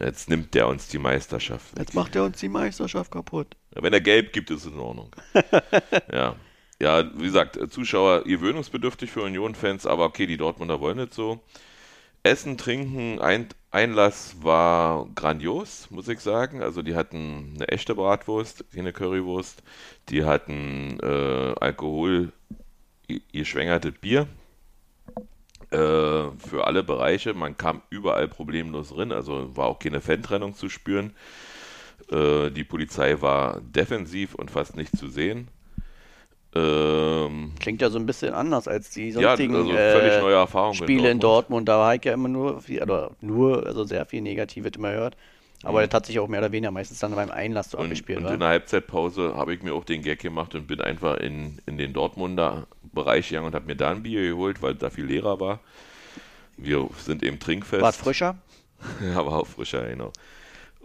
jetzt 0.00 0.28
nimmt 0.28 0.54
der 0.54 0.66
uns 0.66 0.88
die 0.88 0.98
Meisterschaft. 0.98 1.72
Weg. 1.72 1.80
Jetzt 1.80 1.94
macht 1.94 2.16
er 2.16 2.24
uns 2.24 2.38
die 2.38 2.48
Meisterschaft 2.48 3.12
kaputt. 3.12 3.56
Ja, 3.74 3.82
wenn 3.82 3.92
er 3.92 4.00
gelb 4.00 4.32
gibt, 4.32 4.50
ist 4.50 4.64
es 4.64 4.72
in 4.72 4.78
Ordnung. 4.78 5.14
ja. 6.12 6.34
Ja, 6.80 7.04
wie 7.16 7.24
gesagt, 7.24 7.58
Zuschauer 7.72 8.22
gewöhnungsbedürftig 8.22 9.10
für 9.10 9.22
Union-Fans, 9.22 9.84
aber 9.84 10.04
okay, 10.04 10.26
die 10.26 10.36
Dortmunder 10.36 10.80
wollen 10.80 10.98
nicht 10.98 11.12
so. 11.12 11.40
Essen, 12.22 12.56
Trinken, 12.56 13.20
ein, 13.20 13.48
Einlass 13.70 14.36
war 14.42 15.06
grandios, 15.14 15.90
muss 15.90 16.08
ich 16.08 16.20
sagen. 16.20 16.62
Also 16.62 16.82
die 16.82 16.94
hatten 16.94 17.52
eine 17.56 17.68
echte 17.68 17.94
Bratwurst, 17.94 18.64
keine 18.74 18.92
Currywurst. 18.92 19.62
Die 20.08 20.24
hatten 20.24 20.98
äh, 21.02 21.54
Alkohol, 21.60 22.32
geschwängertes 23.32 23.92
Bier 24.00 24.26
äh, 25.70 25.76
für 25.76 26.66
alle 26.66 26.82
Bereiche. 26.82 27.34
Man 27.34 27.56
kam 27.56 27.82
überall 27.90 28.28
problemlos 28.28 28.90
drin, 28.90 29.12
also 29.12 29.54
war 29.56 29.66
auch 29.66 29.78
keine 29.78 30.00
Fantrennung 30.00 30.54
zu 30.54 30.68
spüren. 30.68 31.14
Äh, 32.10 32.50
die 32.50 32.64
Polizei 32.64 33.20
war 33.20 33.60
defensiv 33.60 34.34
und 34.34 34.50
fast 34.50 34.76
nicht 34.76 34.96
zu 34.96 35.08
sehen. 35.08 35.48
Ähm, 36.54 37.52
Klingt 37.60 37.82
ja 37.82 37.90
so 37.90 37.98
ein 37.98 38.06
bisschen 38.06 38.32
anders 38.32 38.68
als 38.68 38.90
die 38.90 39.12
sonstigen 39.12 39.54
ja, 39.54 39.60
also 39.60 39.72
äh, 39.72 40.74
Spiele 40.74 41.10
in 41.10 41.10
Dortmund. 41.10 41.10
in 41.10 41.20
Dortmund. 41.20 41.68
Da 41.68 41.78
war 41.78 41.94
ich 41.94 42.04
ja 42.04 42.14
immer 42.14 42.28
nur, 42.28 42.62
viel, 42.62 42.82
oder 42.82 43.10
nur, 43.20 43.66
also 43.66 43.84
sehr 43.84 44.06
viel 44.06 44.22
Negatives 44.22 44.72
immer 44.76 44.92
gehört. 44.92 45.16
Aber 45.62 45.80
mhm. 45.80 45.86
das 45.86 45.94
hat 45.94 46.06
sich 46.06 46.18
auch 46.18 46.28
mehr 46.28 46.40
oder 46.40 46.52
weniger 46.52 46.70
meistens 46.70 47.00
dann 47.00 47.14
beim 47.14 47.30
Einlass 47.30 47.70
so 47.70 47.78
und, 47.78 47.84
abgespielt. 47.84 48.18
Und 48.18 48.24
oder? 48.24 48.34
in 48.34 48.40
der 48.40 48.48
Halbzeitpause 48.48 49.34
habe 49.34 49.54
ich 49.54 49.62
mir 49.62 49.74
auch 49.74 49.84
den 49.84 50.02
Gag 50.02 50.20
gemacht 50.20 50.54
und 50.54 50.66
bin 50.66 50.80
einfach 50.80 51.18
in, 51.18 51.58
in 51.66 51.78
den 51.78 51.92
Dortmunder 51.92 52.66
Bereich 52.92 53.28
gegangen 53.28 53.48
und 53.48 53.54
habe 53.54 53.66
mir 53.66 53.76
da 53.76 53.90
ein 53.90 54.02
Bier 54.02 54.22
geholt, 54.22 54.62
weil 54.62 54.74
da 54.74 54.88
viel 54.88 55.04
leerer 55.04 55.40
war. 55.40 55.60
Wir 56.56 56.88
sind 56.98 57.22
eben 57.22 57.38
trinkfest. 57.38 57.82
War 57.82 57.90
es 57.90 57.96
frischer? 57.96 58.38
ja, 59.02 59.16
war 59.16 59.40
auch 59.40 59.46
frischer, 59.46 59.86
genau. 59.86 60.12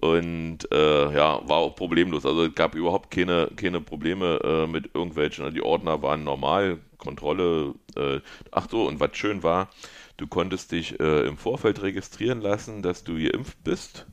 Und 0.03 0.69
äh, 0.69 1.15
ja, 1.15 1.39
war 1.47 1.57
auch 1.59 1.77
problemlos. 1.77 2.25
Also 2.25 2.43
es 2.43 2.53
gab 2.55 2.75
überhaupt 2.75 3.09
keine, 3.09 3.49
keine 3.55 3.79
Probleme 3.79 4.37
äh, 4.43 4.67
mit 4.67 4.93
irgendwelchen. 4.93 5.45
Also 5.45 5.55
die 5.55 5.63
Ordner 5.63 6.01
waren 6.01 6.25
normal, 6.25 6.79
Kontrolle. 6.97 7.73
Äh, 7.95 8.19
ach 8.51 8.67
so, 8.69 8.85
und 8.85 8.99
was 8.99 9.15
schön 9.15 9.43
war, 9.43 9.69
du 10.17 10.27
konntest 10.27 10.73
dich 10.73 10.99
äh, 10.99 11.25
im 11.25 11.37
Vorfeld 11.37 11.81
registrieren 11.81 12.41
lassen, 12.41 12.81
dass 12.81 13.05
du 13.05 13.13
geimpft 13.13 13.63
bist. 13.63 14.05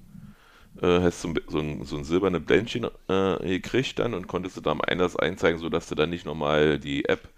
Äh, 0.80 1.00
hast 1.00 1.22
so, 1.22 1.34
so, 1.48 1.58
ein, 1.58 1.84
so 1.84 1.96
ein 1.96 2.04
silbernes 2.04 2.44
Bländchen 2.44 2.86
äh, 3.08 3.48
gekriegt 3.48 3.98
dann 3.98 4.14
und 4.14 4.28
konntest 4.28 4.56
du 4.58 4.60
da 4.60 4.70
am 4.70 4.82
Einlass 4.82 5.16
einzeigen, 5.16 5.58
sodass 5.58 5.88
du 5.88 5.96
dann 5.96 6.10
nicht 6.10 6.24
nochmal 6.24 6.78
die 6.78 7.06
App 7.06 7.28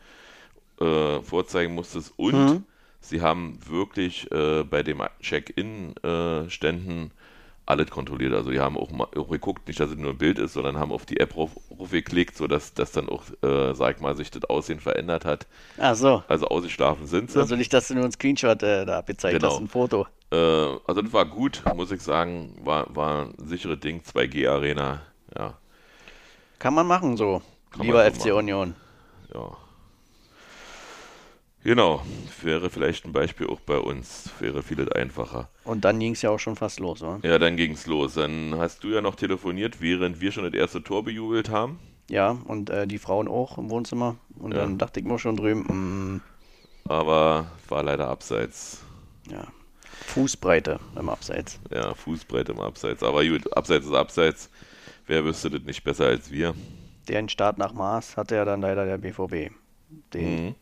vorzeigen 0.79 1.75
musstest. 1.77 2.13
Und 2.17 2.35
mhm. 2.35 2.65
sie 3.01 3.21
haben 3.21 3.57
wirklich 3.69 4.29
bei 4.31 4.83
dem 4.83 5.01
Check-in-Ständen 5.21 7.13
alles 7.67 7.91
kontrolliert. 7.91 8.35
Also 8.35 8.51
die 8.51 8.61
haben 8.61 8.77
auch, 8.77 8.91
mal, 8.91 9.07
auch 9.17 9.29
geguckt, 9.29 9.67
nicht, 9.67 9.79
dass 9.81 9.91
es 9.91 9.97
nur 9.97 10.11
ein 10.11 10.19
Bild 10.19 10.39
ist, 10.39 10.55
sondern 10.55 10.79
haben 10.79 10.93
auf 10.93 11.07
die 11.07 11.21
App 11.21 11.35
geklickt, 11.91 12.37
sodass 12.37 12.75
das 12.75 12.93
dann 12.93 13.09
auch, 13.09 13.23
äh, 13.43 13.75
sag 13.75 13.97
ich 13.97 14.03
mal, 14.03 14.17
sich 14.17 14.31
das 14.31 14.45
Aussehen 14.45 14.81
verändert 14.81 15.25
hat. 15.25 15.47
Ach 15.79 15.95
so. 15.95 16.23
Also 16.29 16.47
ausgeschlafen 16.47 17.07
sind 17.07 17.31
sie. 17.31 17.39
Also 17.39 17.57
nicht, 17.57 17.73
dass 17.73 17.89
du 17.89 17.95
nur 17.95 18.05
ein 18.05 18.13
Screenshot 18.13 18.63
äh, 18.63 18.85
da 18.85 19.01
gezeigt 19.03 19.39
genau. 19.39 19.53
hast, 19.53 19.61
ein 19.61 19.69
Foto. 19.69 20.07
Äh, 20.31 20.37
also 20.37 21.03
das 21.03 21.13
war 21.13 21.25
gut, 21.25 21.63
muss 21.75 21.91
ich 21.93 22.01
sagen. 22.01 22.57
War, 22.65 22.95
war 22.95 23.27
ein 23.27 23.35
sicheres 23.39 23.81
Ding, 23.81 24.01
2G-Arena, 24.03 25.03
ja. 25.37 25.55
Kann 26.59 26.75
man 26.75 26.87
machen 26.87 27.17
so, 27.17 27.43
Kann 27.71 27.83
lieber 27.83 28.05
so 28.05 28.11
FC 28.11 28.27
machen. 28.27 28.33
Union. 28.33 28.75
Ja. 29.35 29.57
Genau, 31.65 32.03
wäre 32.43 32.71
vielleicht 32.71 33.05
ein 33.05 33.13
Beispiel 33.13 33.47
auch 33.47 33.61
bei 33.61 33.79
uns, 33.79 34.31
wäre 34.41 34.63
vieles 34.65 34.91
einfacher. 34.93 35.49
Und 35.65 35.85
dann 35.85 36.01
ging 36.01 36.13
es 36.13 36.23
ja 36.23 36.31
auch 36.31 36.41
schon 36.41 36.57
fast 36.57 36.81
los, 36.81 37.03
oder? 37.03 37.21
Ja, 37.23 37.39
dann 37.39 37.57
ging's 37.57 37.87
los. 37.87 38.15
Dann 38.15 38.57
hast 38.59 38.83
du 38.83 38.89
ja 38.89 39.01
noch 39.01 39.15
telefoniert, 39.15 39.81
während 39.81 40.21
wir 40.21 40.33
schon 40.33 40.45
das 40.45 40.55
erste 40.55 40.83
Tor 40.83 41.05
bejubelt 41.05 41.51
haben. 41.51 41.79
Ja, 42.11 42.31
und 42.47 42.69
äh, 42.71 42.87
die 42.89 42.99
Frauen 42.99 43.29
auch 43.29 43.59
im 43.59 43.71
Wohnzimmer. 43.71 44.17
Und 44.41 44.53
Ja. 44.53 44.59
dann 44.59 44.77
dachte 44.77 44.99
ich 44.99 45.07
mir 45.07 45.19
schon 45.21 45.37
drüben, 45.37 46.17
mm, 46.17 46.21
Aber 46.91 47.47
war 47.69 47.83
leider 47.85 48.09
abseits. 48.09 48.83
ja, 49.31 49.45
Fußbreite 50.09 50.81
im 50.99 51.09
Abseits. 51.09 51.61
Ja, 51.71 51.95
Fußbreit 51.95 52.49
im 52.49 52.59
Abseits. 52.59 53.05
Aber 53.05 53.25
gut, 53.25 53.57
Abseits 53.57 53.87
ist 53.87 53.93
Abseits. 53.95 54.51
Wer 55.07 55.25
wüsste 55.25 55.49
das 55.49 55.63
nicht 55.63 55.85
besser 55.85 56.07
als 56.07 56.31
wir? 56.33 56.55
Den 57.09 57.29
Start 57.29 57.59
nach 57.59 57.73
Maß 57.73 58.17
hatte 58.17 58.35
ja 58.35 58.45
dann 58.45 58.61
leider 58.63 58.85
der 58.85 58.99
BVB. 58.99 59.53
Den, 60.13 60.47
Mhm. 60.47 60.55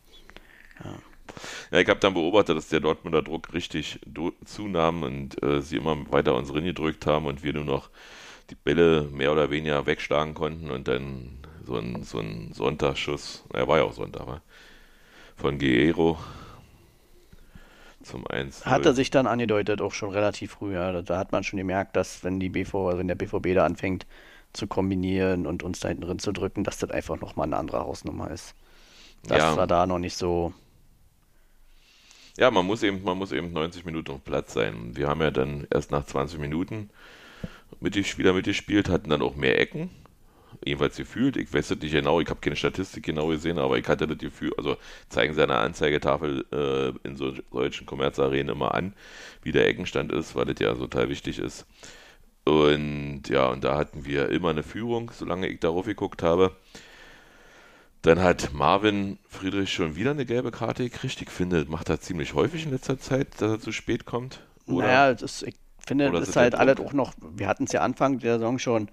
Ja, 1.71 1.79
ich 1.79 1.87
habe 1.87 1.99
dann 1.99 2.13
beobachtet, 2.13 2.57
dass 2.57 2.67
der 2.69 2.81
Dortmunder 2.81 3.21
Druck 3.21 3.53
richtig 3.53 3.99
zunahm 4.45 5.03
und 5.03 5.41
äh, 5.43 5.61
sie 5.61 5.77
immer 5.77 5.97
weiter 6.11 6.35
uns 6.35 6.51
gedrückt 6.51 7.05
haben 7.05 7.25
und 7.25 7.43
wir 7.43 7.53
nur 7.53 7.63
noch 7.63 7.89
die 8.49 8.55
Bälle 8.55 9.03
mehr 9.11 9.31
oder 9.31 9.49
weniger 9.49 9.85
wegschlagen 9.85 10.33
konnten 10.33 10.69
und 10.71 10.87
dann 10.87 11.37
so 11.65 11.77
ein, 11.77 12.03
so 12.03 12.19
ein 12.19 12.51
Sonntagsschuss, 12.53 13.45
er 13.53 13.67
war 13.67 13.77
ja 13.77 13.83
auch 13.83 13.93
Sonntag, 13.93 14.27
war, 14.27 14.41
von 15.37 15.57
Guerrero 15.57 16.17
zum 18.03 18.25
1. 18.27 18.65
Hat 18.65 18.85
er 18.85 18.93
sich 18.93 19.09
dann 19.09 19.27
angedeutet, 19.27 19.81
auch 19.81 19.93
schon 19.93 20.11
relativ 20.11 20.51
früh. 20.53 20.73
Ja. 20.73 20.91
Da, 20.91 21.01
da 21.01 21.17
hat 21.17 21.31
man 21.31 21.43
schon 21.43 21.57
gemerkt, 21.57 21.95
dass 21.95 22.23
wenn 22.23 22.39
die 22.39 22.49
BV, 22.49 22.87
also 22.87 22.97
wenn 22.99 23.07
der 23.07 23.15
BVB 23.15 23.53
da 23.53 23.65
anfängt 23.65 24.05
zu 24.53 24.67
kombinieren 24.67 25.45
und 25.47 25.63
uns 25.63 25.79
da 25.79 25.87
hinten 25.87 26.03
drin 26.03 26.19
zu 26.19 26.31
drücken, 26.31 26.63
dass 26.63 26.77
das 26.77 26.91
einfach 26.91 27.19
nochmal 27.19 27.47
eine 27.47 27.57
andere 27.57 27.79
Hausnummer 27.79 28.31
ist. 28.31 28.55
Das 29.23 29.39
Ja. 29.39 29.57
war 29.57 29.67
da 29.67 29.85
noch 29.87 29.99
nicht 29.99 30.17
so. 30.17 30.53
Ja, 32.37 32.49
man 32.51 32.65
muss 32.65 32.83
eben, 32.83 33.03
man 33.03 33.17
muss 33.17 33.31
eben 33.31 33.51
90 33.51 33.85
Minuten 33.85 34.11
auf 34.11 34.23
Platz 34.23 34.53
sein. 34.53 34.95
Wir 34.95 35.07
haben 35.07 35.21
ja 35.21 35.31
dann 35.31 35.67
erst 35.69 35.91
nach 35.91 36.05
20 36.05 36.39
Minuten 36.39 36.89
mit 37.79 37.95
die 37.95 38.03
Spieler 38.03 38.33
mitgespielt, 38.33 38.89
hatten 38.89 39.09
dann 39.09 39.21
auch 39.21 39.35
mehr 39.35 39.59
Ecken. 39.59 39.89
Jedenfalls 40.63 40.97
gefühlt. 40.97 41.37
Ich 41.37 41.53
weiß 41.53 41.71
es 41.71 41.79
nicht 41.81 41.91
genau, 41.91 42.19
ich 42.21 42.29
habe 42.29 42.39
keine 42.41 42.55
Statistik 42.55 43.03
genau 43.03 43.27
gesehen, 43.27 43.57
aber 43.57 43.77
ich 43.77 43.87
hatte 43.87 44.07
das 44.07 44.17
Gefühl, 44.19 44.53
also 44.57 44.77
zeigen 45.09 45.33
sie 45.33 45.41
an 45.41 45.49
der 45.49 45.59
Anzeigetafel 45.59 46.45
äh, 46.51 47.07
in 47.07 47.17
so, 47.17 47.33
solchen 47.51 47.85
Kommerzarenen 47.85 48.49
immer 48.49 48.73
an, 48.75 48.93
wie 49.43 49.51
der 49.51 49.67
Eckenstand 49.67 50.11
ist, 50.11 50.35
weil 50.35 50.45
das 50.45 50.59
ja 50.59 50.73
total 50.75 51.09
wichtig 51.09 51.39
ist. 51.39 51.65
Und 52.45 53.23
ja, 53.29 53.47
und 53.47 53.63
da 53.63 53.77
hatten 53.77 54.05
wir 54.05 54.29
immer 54.29 54.49
eine 54.49 54.63
Führung, 54.63 55.11
solange 55.13 55.47
ich 55.47 55.59
darauf 55.59 55.85
geguckt 55.85 56.23
habe. 56.23 56.51
Dann 58.01 58.19
hat 58.21 58.51
Marvin 58.53 59.19
Friedrich 59.29 59.71
schon 59.71 59.95
wieder 59.95 60.11
eine 60.11 60.25
gelbe 60.25 60.51
Karte 60.51 60.83
gekriegt. 60.83 61.21
Ich 61.21 61.29
finde, 61.29 61.65
macht 61.65 61.89
er 61.89 61.99
ziemlich 61.99 62.33
häufig 62.33 62.65
in 62.65 62.71
letzter 62.71 62.99
Zeit, 62.99 63.39
dass 63.39 63.51
er 63.51 63.59
zu 63.59 63.71
spät 63.71 64.05
kommt. 64.05 64.39
Oder? 64.65 64.87
Naja, 64.87 65.13
das 65.13 65.21
ist, 65.21 65.43
ich 65.43 65.55
finde, 65.85 66.09
Oder 66.09 66.21
das 66.21 66.29
ist 66.29 66.35
halt 66.35 66.55
alles 66.55 66.79
auch 66.79 66.93
noch, 66.93 67.13
wir 67.21 67.47
hatten 67.47 67.65
es 67.65 67.71
ja 67.71 67.81
Anfang 67.81 68.19
der 68.19 68.39
Saison 68.39 68.57
schon, 68.57 68.89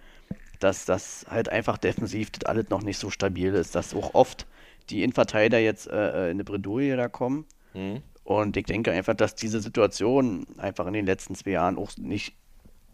dass 0.61 0.85
das 0.85 1.25
halt 1.31 1.49
einfach 1.49 1.79
defensiv 1.79 2.31
das 2.31 2.45
alles 2.47 2.69
noch 2.69 2.83
nicht 2.83 2.99
so 2.99 3.11
stabil 3.11 3.55
ist, 3.55 3.75
dass 3.75 3.95
auch 3.95 4.15
oft 4.15 4.47
die 4.91 5.03
Innenverteidiger 5.03 5.59
jetzt 5.59 5.87
äh, 5.87 6.27
in 6.27 6.31
eine 6.33 6.45
Bredouille 6.45 6.97
da 6.97 7.09
kommen. 7.09 7.47
Hm? 7.73 8.03
Und 8.25 8.57
ich 8.57 8.67
denke 8.67 8.93
einfach, 8.93 9.15
dass 9.15 9.35
diese 9.35 9.61
Situation 9.61 10.47
einfach 10.59 10.87
in 10.87 10.93
den 10.93 11.07
letzten 11.07 11.35
zwei 11.35 11.53
Jahren 11.53 11.79
auch 11.79 11.97
nicht 11.97 12.35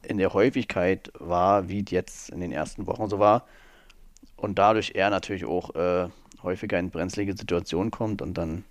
in 0.02 0.18
der 0.18 0.32
Häufigkeit 0.32 1.10
war, 1.18 1.68
wie 1.68 1.80
es 1.80 1.90
jetzt 1.90 2.30
in 2.30 2.40
den 2.40 2.52
ersten 2.52 2.86
Wochen 2.86 3.08
so 3.08 3.18
war. 3.18 3.46
Und 4.36 4.58
dadurch 4.58 4.92
er 4.94 5.10
natürlich 5.10 5.44
auch 5.44 5.74
äh, 5.74 6.08
häufiger 6.42 6.78
in 6.78 6.90
brenzlige 6.90 7.36
Situationen 7.36 7.90
kommt 7.90 8.22
und 8.22 8.34
dann 8.34 8.64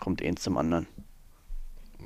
kommt 0.00 0.22
eins 0.22 0.42
zum 0.42 0.56
anderen. 0.56 0.86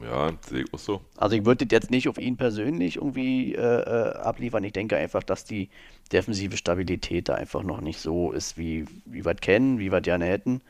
Ja, 0.03 0.33
sehe 0.49 0.63
ich 0.63 0.73
auch 0.73 0.79
so. 0.79 1.01
Also 1.17 1.37
ich 1.37 1.45
würde 1.45 1.67
das 1.67 1.73
jetzt 1.73 1.91
nicht 1.91 2.09
auf 2.09 2.19
ihn 2.19 2.37
persönlich 2.37 2.97
irgendwie 2.97 3.55
äh, 3.55 3.59
äh, 3.59 4.13
abliefern. 4.17 4.65
Ich 4.65 4.73
denke 4.73 4.97
einfach, 4.97 5.23
dass 5.23 5.45
die 5.45 5.69
defensive 6.13 6.57
Stabilität 6.57 7.29
da 7.29 7.35
einfach 7.35 7.63
noch 7.63 7.81
nicht 7.81 8.01
so 8.01 8.33
ist, 8.33 8.57
wie, 8.57 8.87
wie 9.05 9.25
wir 9.25 9.33
es 9.33 9.41
kennen, 9.41 9.79
wie 9.79 9.91
wir 9.91 9.99
es 9.99 10.05
gerne 10.05 10.27
hätten. 10.27 10.63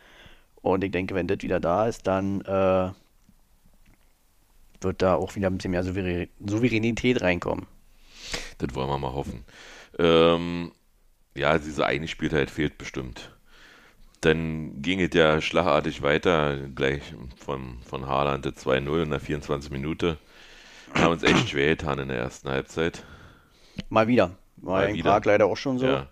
Und 0.62 0.84
ich 0.84 0.90
denke, 0.90 1.14
wenn 1.14 1.26
das 1.26 1.38
wieder 1.42 1.60
da 1.60 1.86
ist, 1.86 2.06
dann 2.06 2.40
äh, 2.42 2.90
wird 4.80 5.02
da 5.02 5.14
auch 5.14 5.36
wieder 5.36 5.48
ein 5.48 5.56
bisschen 5.56 5.70
mehr 5.70 5.84
Souverä 5.84 6.28
Souveränität 6.44 7.22
reinkommen. 7.22 7.66
Das 8.58 8.74
wollen 8.74 8.88
wir 8.88 8.98
mal 8.98 9.12
hoffen. 9.12 9.44
Ähm, 9.98 10.72
ja, 11.34 11.58
diese 11.58 11.86
eine 11.86 12.08
Spielzeit 12.08 12.50
fehlt 12.50 12.78
bestimmt. 12.78 13.30
Dann 14.22 14.82
ging 14.82 15.00
es 15.00 15.14
ja 15.14 15.40
schlagartig 15.40 16.02
weiter, 16.02 16.58
gleich 16.74 17.14
von, 17.38 17.78
von 17.82 18.06
Haaland 18.06 18.44
der 18.44 18.52
2-0 18.54 19.02
in 19.02 19.10
der 19.10 19.20
24 19.20 19.70
Minute. 19.70 20.18
Wir 20.94 21.04
haben 21.04 21.12
uns 21.12 21.22
echt 21.22 21.50
schwer 21.50 21.76
getan 21.76 21.98
in 22.00 22.08
der 22.08 22.18
ersten 22.18 22.48
Halbzeit. 22.50 23.04
Mal 23.88 24.08
wieder. 24.08 24.36
War 24.56 24.82
Mal 24.82 24.90
in 24.90 24.96
wieder. 24.96 25.10
Prag 25.10 25.24
leider 25.24 25.46
auch 25.46 25.56
schon 25.56 25.78
so. 25.78 25.86
Ja, 25.86 26.08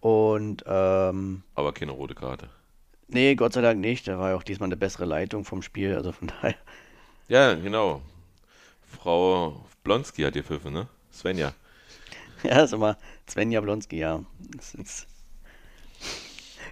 Und 0.00 0.64
ähm, 0.66 1.44
aber 1.54 1.72
keine 1.72 1.92
rote 1.92 2.14
Karte. 2.14 2.48
nee, 3.08 3.34
Gott 3.34 3.52
sei 3.52 3.60
Dank 3.62 3.80
nicht. 3.80 4.06
Da 4.08 4.18
war 4.18 4.30
ja 4.30 4.36
auch 4.36 4.42
diesmal 4.42 4.68
eine 4.68 4.76
bessere 4.76 5.04
Leitung 5.06 5.44
vom 5.44 5.62
Spiel. 5.62 5.94
Also 5.96 6.12
von 6.12 6.28
daher. 6.42 6.56
Ja, 7.28 7.54
genau. 7.54 8.02
Frau 8.82 9.64
Blonski 9.84 10.22
hat 10.22 10.34
gepfiffen, 10.34 10.72
ne? 10.72 10.88
Svenja. 11.12 11.54
Ja, 12.50 12.62
ist 12.62 12.72
immer 12.72 12.96
Sven 13.26 13.50
Jablonski, 13.52 13.98
ja. 13.98 14.24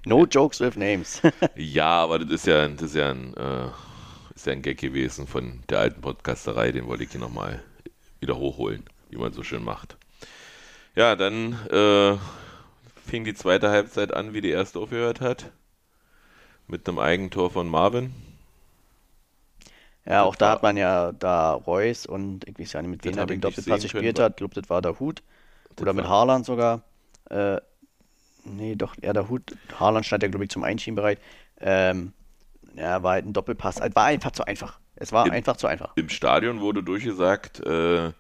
No 0.07 0.25
jokes 0.27 0.61
with 0.61 0.77
names. 0.77 1.21
Ja, 1.57 2.03
aber 2.03 2.19
das 2.19 2.31
ist 2.31 2.47
ja, 2.47 2.69
das 2.69 2.83
ist 2.83 2.95
ja 2.95 3.11
ein, 3.11 3.35
äh, 3.35 3.69
ist 4.35 4.47
ja 4.47 4.53
ein 4.53 4.63
Gag 4.63 4.79
gewesen 4.79 5.27
von 5.27 5.63
der 5.69 5.81
alten 5.81 6.01
Podcasterei, 6.01 6.73
den 6.73 6.87
wollte 6.87 7.05
ich 7.05 7.11
hier 7.11 7.21
nochmal 7.21 7.63
wieder 8.21 8.37
hochholen, 8.37 8.85
wie 9.11 9.17
man 9.19 9.33
so 9.33 9.43
schön 9.43 9.65
macht. 9.65 9.97
Ja, 10.95 11.17
dann 11.17 11.55
äh, 11.71 12.17
fing 12.97 13.25
die 13.25 13.35
zweite 13.35 13.71
Halbzeit 13.71 14.13
an, 14.15 14.35
wie 14.35 14.41
die 14.41 14.51
erste 14.51 14.79
aufgehört 14.81 15.21
hat. 15.21 15.53
Mit 16.67 16.87
einem 16.89 16.99
Eigentor 16.99 17.51
von 17.51 17.69
Marvin. 17.71 18.15
ja, 20.07 20.23
auch 20.23 20.37
da 20.37 20.51
hat 20.51 20.63
man 20.63 20.77
ja 20.77 21.13
da 21.13 21.53
Reus 21.55 22.07
und 22.07 22.47
ich 22.47 22.59
weiß 22.59 22.73
ja 22.75 22.83
nicht, 22.83 22.91
mit 22.91 23.05
wem 23.05 23.17
er 23.19 23.27
den 23.27 23.41
Doppelpass 23.41 23.83
gespielt 23.83 24.19
hat. 24.19 24.33
Ich 24.33 24.37
glaube, 24.39 24.55
das 24.55 24.69
war 24.69 24.83
der 24.83 24.99
Hut. 25.01 25.23
Oder 25.81 25.93
mit 25.93 26.07
Haaland 26.07 26.47
sogar. 26.47 26.83
Äh, 27.31 27.59
nee, 28.45 28.75
doch, 28.77 28.95
ja, 29.03 29.13
der 29.13 29.29
Hut. 29.29 29.57
Haaland 29.79 30.07
stand 30.07 30.23
ja, 30.23 30.29
glaube 30.29 30.45
ich, 30.45 30.51
zum 30.51 30.65
Einschieben 30.65 30.97
bereit. 30.97 31.19
Ähm, 31.61 32.13
ja, 32.77 33.03
war 33.03 33.13
halt 33.13 33.27
ein 33.27 33.33
Doppelpass. 33.33 33.81
Es 33.81 33.95
war 33.95 34.05
einfach 34.05 34.33
zu 34.33 34.45
einfach. 34.45 34.79
Es 34.97 35.13
war 35.13 35.27
Im- 35.27 35.33
einfach 35.33 35.57
zu 35.57 35.67
einfach. 35.67 35.93
Im 35.97 36.09
Stadion 36.09 36.61
wurde 36.61 36.83
durchgesagt, 36.83 37.61
äh, 37.67 38.13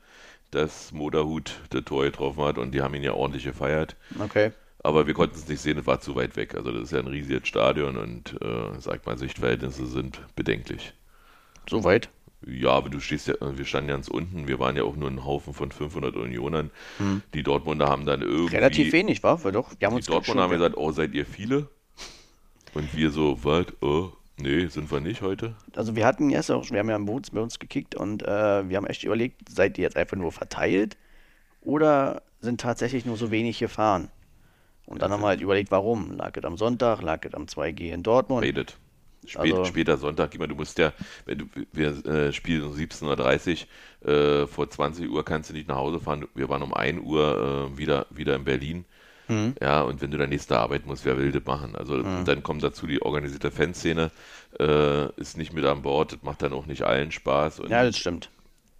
dass 0.50 0.92
Moderhut 0.92 1.60
das 1.70 1.84
Tor 1.84 2.04
getroffen 2.04 2.44
hat 2.44 2.58
und 2.58 2.72
die 2.72 2.82
haben 2.82 2.94
ihn 2.94 3.02
ja 3.02 3.12
ordentlich 3.14 3.44
gefeiert. 3.44 3.96
Okay. 4.20 4.52
Aber 4.82 5.06
wir 5.06 5.14
konnten 5.14 5.36
es 5.36 5.48
nicht 5.48 5.60
sehen, 5.60 5.78
es 5.78 5.86
war 5.86 6.00
zu 6.00 6.14
weit 6.14 6.36
weg. 6.36 6.54
Also 6.54 6.70
das 6.70 6.82
ist 6.84 6.92
ja 6.92 6.98
ein 6.98 7.06
riesiges 7.06 7.48
Stadion 7.48 7.96
und 7.96 8.40
äh, 8.42 8.78
sag 8.78 9.06
mal, 9.06 9.16
Sichtverhältnisse 9.18 9.86
sind 9.86 10.20
bedenklich. 10.36 10.92
Soweit. 11.68 12.08
Ja, 12.46 12.70
aber 12.70 12.90
du 12.90 13.00
stehst 13.00 13.28
ja, 13.28 13.34
wir 13.40 13.64
standen 13.64 13.88
ganz 13.88 14.08
unten, 14.08 14.48
wir 14.48 14.58
waren 14.58 14.76
ja 14.76 14.84
auch 14.84 14.96
nur 14.96 15.10
ein 15.10 15.24
Haufen 15.24 15.54
von 15.54 15.72
500 15.72 16.16
Unionern. 16.16 16.70
Die 17.32 17.42
Dortmunder 17.42 17.88
haben 17.88 18.06
dann 18.06 18.22
irgendwie... 18.22 18.54
Hm. 18.54 18.62
Relativ 18.62 18.92
wenig, 18.92 19.22
war? 19.22 19.42
Wir 19.44 19.52
doch. 19.52 19.72
Wir 19.78 19.86
haben 19.86 19.94
Die 19.94 19.98
uns 19.98 20.06
Dortmunder 20.06 20.42
haben 20.44 20.52
gesagt, 20.52 20.76
oh, 20.76 20.92
seid 20.92 21.14
ihr 21.14 21.26
viele? 21.26 21.68
Und 22.74 22.94
wir 22.94 23.10
so, 23.10 23.38
was? 23.44 23.66
Oh, 23.80 24.10
nee, 24.36 24.66
sind 24.66 24.90
wir 24.90 25.00
nicht 25.00 25.22
heute? 25.22 25.54
also 25.76 25.96
wir 25.96 26.04
hatten 26.04 26.30
jetzt 26.30 26.50
auch, 26.50 26.68
wir 26.70 26.80
haben 26.80 26.88
ja 26.88 26.96
im 26.96 27.06
Boots 27.06 27.30
bei 27.30 27.40
uns 27.40 27.58
gekickt 27.58 27.94
und 27.94 28.22
äh, 28.22 28.68
wir 28.68 28.76
haben 28.76 28.86
echt 28.86 29.04
überlegt, 29.04 29.48
seid 29.48 29.78
ihr 29.78 29.82
jetzt 29.82 29.96
einfach 29.96 30.16
nur 30.16 30.32
verteilt 30.32 30.96
oder 31.62 32.22
sind 32.40 32.60
tatsächlich 32.60 33.06
nur 33.06 33.16
so 33.16 33.30
wenig 33.30 33.58
gefahren? 33.58 34.10
Und 34.86 35.00
dann 35.00 35.10
haben 35.10 35.22
wir 35.22 35.28
halt 35.28 35.40
überlegt, 35.40 35.70
warum. 35.70 36.12
Lag 36.12 36.36
es 36.36 36.44
am 36.44 36.58
Sonntag, 36.58 37.00
lag 37.00 37.24
es 37.24 37.32
am 37.32 37.44
2G 37.44 37.92
in 37.92 38.02
Dortmund? 38.02 38.44
Redet. 38.44 38.76
Spät, 39.26 39.52
Also- 39.52 39.64
Später 39.64 39.96
Sonntag, 39.96 40.34
immer, 40.34 40.46
du 40.46 40.54
musst 40.54 40.78
ja, 40.78 40.92
wenn 41.26 41.38
du, 41.38 41.44
wir 41.72 42.04
äh, 42.06 42.32
spielen 42.32 42.64
um 42.64 42.72
17.30 42.72 43.66
Uhr, 44.04 44.08
äh, 44.10 44.46
vor 44.46 44.68
20 44.70 45.08
Uhr 45.10 45.24
kannst 45.24 45.50
du 45.50 45.54
nicht 45.54 45.68
nach 45.68 45.76
Hause 45.76 46.00
fahren. 46.00 46.26
Wir 46.34 46.48
waren 46.48 46.62
um 46.62 46.74
1 46.74 47.00
Uhr 47.02 47.70
äh, 47.74 47.78
wieder, 47.78 48.06
wieder 48.10 48.36
in 48.36 48.44
Berlin. 48.44 48.84
Mhm. 49.28 49.54
Ja, 49.60 49.80
und 49.80 50.02
wenn 50.02 50.10
du 50.10 50.18
dann 50.18 50.28
nächste 50.28 50.58
Arbeit 50.58 50.84
musst, 50.86 51.04
wer 51.06 51.16
will 51.16 51.32
das 51.32 51.44
machen? 51.46 51.74
Also 51.76 51.94
und 51.94 52.26
dann 52.26 52.42
kommt 52.42 52.62
dazu 52.62 52.86
die 52.86 53.00
organisierte 53.00 53.50
Fanszene, 53.50 54.10
äh, 54.60 55.08
ist 55.18 55.38
nicht 55.38 55.54
mit 55.54 55.64
an 55.64 55.80
Bord, 55.80 56.12
das 56.12 56.22
macht 56.22 56.42
dann 56.42 56.52
auch 56.52 56.66
nicht 56.66 56.82
allen 56.82 57.10
Spaß. 57.10 57.60
Und, 57.60 57.70
Ja, 57.70 57.82
das 57.84 57.96
stimmt. 57.96 58.28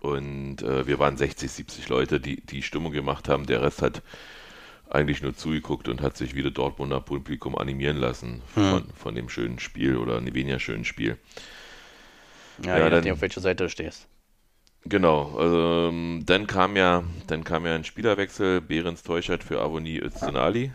und 0.00 0.61
äh, 0.62 0.87
wir 0.87 0.98
waren 0.98 1.16
60, 1.16 1.50
70 1.50 1.88
Leute, 1.88 2.20
die 2.20 2.42
die 2.42 2.62
Stimmung 2.62 2.92
gemacht 2.92 3.28
haben. 3.30 3.46
Der 3.46 3.62
Rest 3.62 3.80
hat 3.80 4.02
eigentlich 4.90 5.23
nur 5.23 5.35
zugeguckt 5.35 5.88
und 5.88 6.01
hat 6.03 6.16
sich 6.16 6.35
wieder 6.35 6.51
Dortmunder 6.51 7.01
Publikum 7.01 7.57
animieren 7.57 7.97
lassen 7.97 8.42
von, 8.55 8.85
von 8.94 9.14
dem 9.14 9.29
schönen 9.29 9.59
Spiel 9.59 9.97
oder 9.97 10.18
einem 10.18 10.35
weniger 10.35 10.59
schönen 10.61 10.85
Spiel. 10.85 11.18
Ja, 12.64 12.70
Ja, 12.70 12.77
je 12.77 12.83
dann- 12.90 12.92
nachdem, 12.99 13.12
auf 13.14 13.20
welcher 13.20 13.40
Seite 13.40 13.64
du 13.64 13.70
stehst. 13.70 14.07
Genau, 14.87 15.40
ähm, 15.88 16.23
dann 16.27 16.47
kam 16.47 16.77
ja, 16.77 17.05
dann 17.27 17.42
kam 17.42 17.64
ja 17.64 17.75
ein 17.75 17.85
Spielerwechsel, 17.85 18.61
Behrens 18.61 19.03
Teuchert 19.03 19.42
für 19.42 19.61
Avoni 19.62 19.99
Öztunali, 19.99 20.73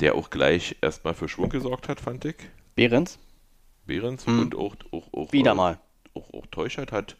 der 0.00 0.16
auch 0.16 0.28
gleich 0.28 0.76
erstmal 0.80 1.14
für 1.14 1.28
Schwung 1.28 1.48
gesorgt 1.48 1.88
hat, 1.88 2.00
fand 2.00 2.24
ich. 2.24 2.34
Behrens? 2.74 3.18
Behrens 3.86 4.26
Hm. 4.26 4.40
und 4.40 4.54
auch, 4.56 4.74
auch, 4.90 5.12
auch, 5.12 5.32
Wieder 5.32 5.52
äh, 5.52 5.54
mal. 5.54 5.78
auch, 6.14 6.34
auch 6.34 6.46
Teuchert 6.50 6.90
hat, 6.90 7.16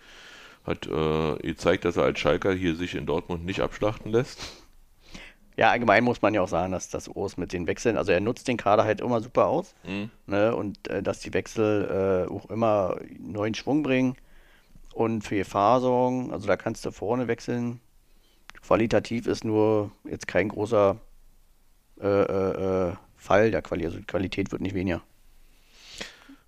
hat 0.64 0.88
äh, 0.88 1.36
gezeigt, 1.36 1.84
dass 1.84 1.96
er 1.96 2.02
als 2.02 2.18
Schalker 2.18 2.52
hier 2.52 2.74
sich 2.74 2.96
in 2.96 3.06
Dortmund 3.06 3.44
nicht 3.44 3.60
abschlachten 3.60 4.10
lässt. 4.10 4.40
Ja, 5.56 5.70
allgemein 5.70 6.04
muss 6.04 6.20
man 6.20 6.34
ja 6.34 6.42
auch 6.42 6.48
sagen, 6.48 6.72
dass 6.72 6.90
das 6.90 7.08
Urs 7.08 7.38
mit 7.38 7.52
den 7.52 7.66
Wechseln, 7.66 7.96
also 7.96 8.12
er 8.12 8.20
nutzt 8.20 8.46
den 8.46 8.58
Kader 8.58 8.84
halt 8.84 9.00
immer 9.00 9.22
super 9.22 9.46
aus. 9.46 9.74
Mhm. 9.84 10.10
Ne, 10.26 10.54
und 10.54 10.88
äh, 10.88 11.02
dass 11.02 11.20
die 11.20 11.32
Wechsel 11.32 12.26
äh, 12.28 12.32
auch 12.32 12.50
immer 12.50 12.98
neuen 13.18 13.54
Schwung 13.54 13.82
bringen 13.82 14.16
und 14.92 15.22
für 15.22 15.36
Gefahr 15.36 15.80
sorgen. 15.80 16.30
Also 16.32 16.46
da 16.46 16.56
kannst 16.56 16.84
du 16.84 16.90
vorne 16.90 17.26
wechseln. 17.26 17.80
Qualitativ 18.62 19.26
ist 19.26 19.44
nur 19.44 19.92
jetzt 20.04 20.26
kein 20.26 20.48
großer 20.48 20.98
äh, 22.00 22.06
äh, 22.06 22.88
äh, 22.90 22.94
Fall 23.16 23.50
der 23.50 23.62
Qualität. 23.62 23.86
Also 23.86 23.98
die 23.98 24.06
Qualität 24.06 24.52
wird 24.52 24.60
nicht 24.60 24.74
weniger. 24.74 25.02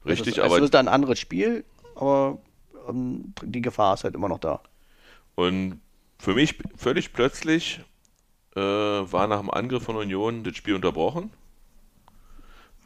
Richtig, 0.04 0.28
es 0.28 0.38
ist, 0.38 0.44
aber 0.44 0.58
Es 0.58 0.64
ist 0.64 0.74
ein 0.74 0.88
anderes 0.88 1.18
Spiel, 1.18 1.64
aber 1.94 2.38
ähm, 2.88 3.32
die 3.42 3.62
Gefahr 3.62 3.94
ist 3.94 4.04
halt 4.04 4.14
immer 4.14 4.28
noch 4.28 4.38
da. 4.38 4.60
Und 5.34 5.80
für 6.18 6.34
mich 6.34 6.58
völlig 6.76 7.12
plötzlich 7.12 7.80
äh, 8.58 9.12
war 9.12 9.26
nach 9.26 9.40
dem 9.40 9.50
Angriff 9.50 9.84
von 9.84 9.96
Union 9.96 10.42
das 10.44 10.56
Spiel 10.56 10.74
unterbrochen. 10.74 11.30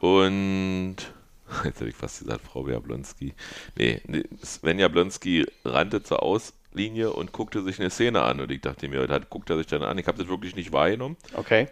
Und 0.01 0.97
jetzt 1.65 1.81
hätte 1.81 1.89
ich 1.89 1.97
fast 1.97 2.21
gesagt, 2.21 2.43
Frau 2.43 2.69
Jablonski. 2.69 3.35
Nee, 3.77 4.01
Sven 4.43 4.79
Jablonski 4.79 5.47
rannte 5.65 6.03
zur 6.03 6.23
Auslinie 6.23 7.13
und 7.13 7.33
guckte 7.33 7.63
sich 7.63 7.79
eine 7.81 7.91
Szene 7.91 8.23
an. 8.23 8.41
Und 8.41 8.51
ich 8.51 8.61
dachte 8.61 8.89
mir, 8.89 9.07
das 9.07 9.31
guckt 9.31 9.51
er 9.51 9.57
sich 9.57 9.67
dann 9.67 9.83
an. 9.83 9.99
Ich 9.99 10.07
habe 10.07 10.19
das 10.19 10.29
wirklich 10.29 10.57
nicht 10.57 10.73
wahrgenommen. 10.73 11.17
Okay. 11.35 11.69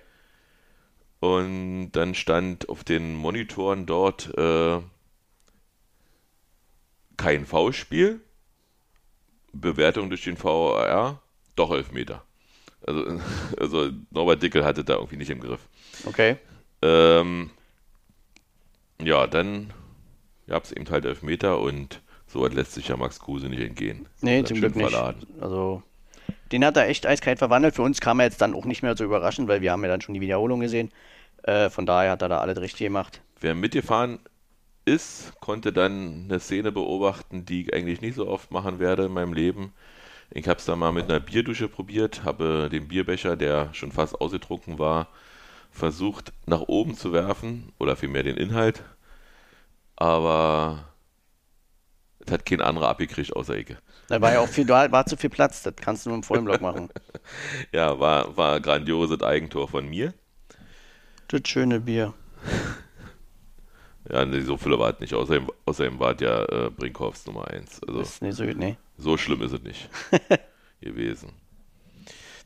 Und 1.21 1.93
dann 1.93 2.15
stand 2.15 2.69
auf 2.71 2.83
den 2.85 3.15
Monitoren 3.15 3.85
dort 3.85 4.33
äh, 4.39 4.81
kein 7.19 7.45
Foulspiel. 7.45 8.21
Bewertung 9.53 10.09
durch 10.09 10.25
den 10.25 10.43
VAR, 10.43 11.21
doch 11.57 11.73
Elfmeter. 11.73 12.25
Also, 12.87 13.21
also 13.59 13.91
Norbert 14.11 14.43
Dickel 14.43 14.65
hatte 14.65 14.85
da 14.85 14.95
irgendwie 14.95 15.17
nicht 15.17 15.31
im 15.31 15.41
Griff. 15.41 15.61
Okay. 16.07 16.37
Ähm, 16.83 17.51
ja, 19.03 19.27
dann 19.27 19.73
gab 20.47 20.65
es 20.65 20.73
eben 20.73 20.89
halt 20.91 21.05
Elfmeter 21.05 21.61
und 21.61 22.01
so 22.27 22.43
weit 22.43 22.55
lässt 22.55 22.73
sich 22.73 22.89
ja 22.89 22.97
Max 22.97 23.19
Kruse 23.19 23.49
nicht 23.49 23.61
entgehen. 23.61 24.07
Nee, 24.21 24.45
zum 24.45 24.59
Glück 24.59 24.77
nicht. 24.77 24.89
verladen. 24.89 25.27
Also, 25.41 25.83
den 26.53 26.65
hat 26.65 26.77
er 26.77 26.89
echt 26.89 27.07
eiskalt 27.07 27.39
verwandelt. 27.39 27.75
Für 27.75 27.83
uns 27.83 28.01
kam 28.01 28.21
er 28.21 28.27
jetzt 28.27 28.41
dann 28.41 28.55
auch 28.55 28.65
nicht 28.65 28.83
mehr 28.83 28.97
so 28.97 29.05
überraschend, 29.05 29.49
weil 29.49 29.61
wir 29.61 29.73
haben 29.73 29.83
ja 29.83 29.89
dann 29.89 30.01
schon 30.01 30.15
die 30.15 30.21
Wiederholung 30.21 30.61
gesehen. 30.61 30.91
Äh, 31.43 31.71
von 31.71 31.87
daher 31.87 32.13
hat 32.13 32.23
er 32.23 32.29
da 32.29 32.39
alles 32.39 32.61
richtig 32.61 32.87
gemacht. 32.87 33.21
Wer 33.41 33.55
mitgefahren 33.55 34.21
ist, 34.85 35.33
konnte 35.41 35.73
dann 35.73 36.27
eine 36.29 36.41
Szene 36.41 36.73
beobachten, 36.73 37.45
die 37.47 37.63
ich 37.63 37.75
eigentlich 37.75 38.01
nicht 38.01 38.15
so 38.15 38.29
oft 38.29 38.51
machen 38.51 38.79
werde 38.79 39.07
in 39.07 39.13
meinem 39.13 39.33
Leben. 39.33 39.73
Ich 40.33 40.47
habe 40.49 40.59
es 40.59 40.65
dann 40.65 40.79
mal 40.79 40.93
mit 40.93 41.11
einer 41.11 41.21
Bierdusche 41.21 41.69
probiert, 41.69 42.25
habe 42.25 42.69
den 42.71 42.89
Bierbecher, 42.89 43.37
der 43.37 43.75
schon 43.75 43.91
fast 43.91 44.21
ausgetrunken 44.21 44.79
war, 44.79 45.09
versucht 45.73 46.33
nach 46.47 46.63
oben 46.63 46.95
zu 46.95 47.13
werfen 47.13 47.73
oder 47.79 47.97
vielmehr 47.97 48.23
den 48.23 48.37
Inhalt, 48.37 48.83
aber 49.97 50.91
es 52.25 52.33
hat 52.33 52.47
kein 52.47 52.61
anderer 52.61 52.89
abgekriegt 52.89 53.35
außer 53.35 53.57
Ecke. 53.57 53.79
Da 54.09 54.21
war 54.21 54.33
ja 54.33 54.41
auch 54.41 54.49
viel, 54.49 54.67
da 54.67 54.91
war 54.91 55.07
zu 55.07 55.17
viel 55.17 55.31
Platz. 55.31 55.63
Das 55.63 55.75
kannst 55.77 56.05
du 56.05 56.11
nur 56.11 56.19
im 56.19 56.23
vollen 56.23 56.45
Block 56.45 56.61
machen. 56.61 56.89
Ja, 57.73 58.01
war, 58.01 58.37
war 58.37 58.61
grandioses 58.61 59.23
Eigentor 59.23 59.69
von 59.69 59.89
mir. 59.89 60.15
Das 61.29 61.43
schöne 61.47 61.81
Bier. 61.81 62.15
Ja, 64.11 64.25
nee, 64.25 64.41
so 64.41 64.57
viele 64.57 64.79
war 64.79 64.93
es 64.93 65.01
nicht. 65.01 65.15
Außerdem, 65.15 65.49
außerdem 65.67 65.99
war 65.99 66.15
es 66.15 66.21
ja 66.21 66.45
äh, 66.45 66.71
Brinkhoffs 66.71 67.27
Nummer 67.27 67.49
1. 67.49 67.83
Also, 67.85 68.01
Ist 68.01 68.23
nicht 68.23 68.37
so 68.37 68.45
gut, 68.45 68.57
nee. 68.57 68.77
So 68.99 69.17
schlimm 69.17 69.43
ist 69.43 69.53
es 69.53 69.63
nicht 69.63 69.89
gewesen. 70.81 71.33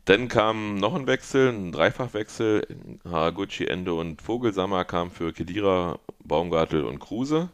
Dann 0.04 0.28
kam 0.28 0.76
noch 0.76 0.94
ein 0.94 1.06
Wechsel, 1.06 1.48
ein 1.48 1.72
Dreifachwechsel. 1.72 2.66
Haraguchi, 3.04 3.66
Ende 3.66 3.94
und 3.94 4.20
Vogelsammer 4.20 4.84
kam 4.84 5.10
für 5.10 5.32
Kedira, 5.32 5.98
Baumgartel 6.22 6.84
und 6.84 6.98
Kruse. 6.98 7.48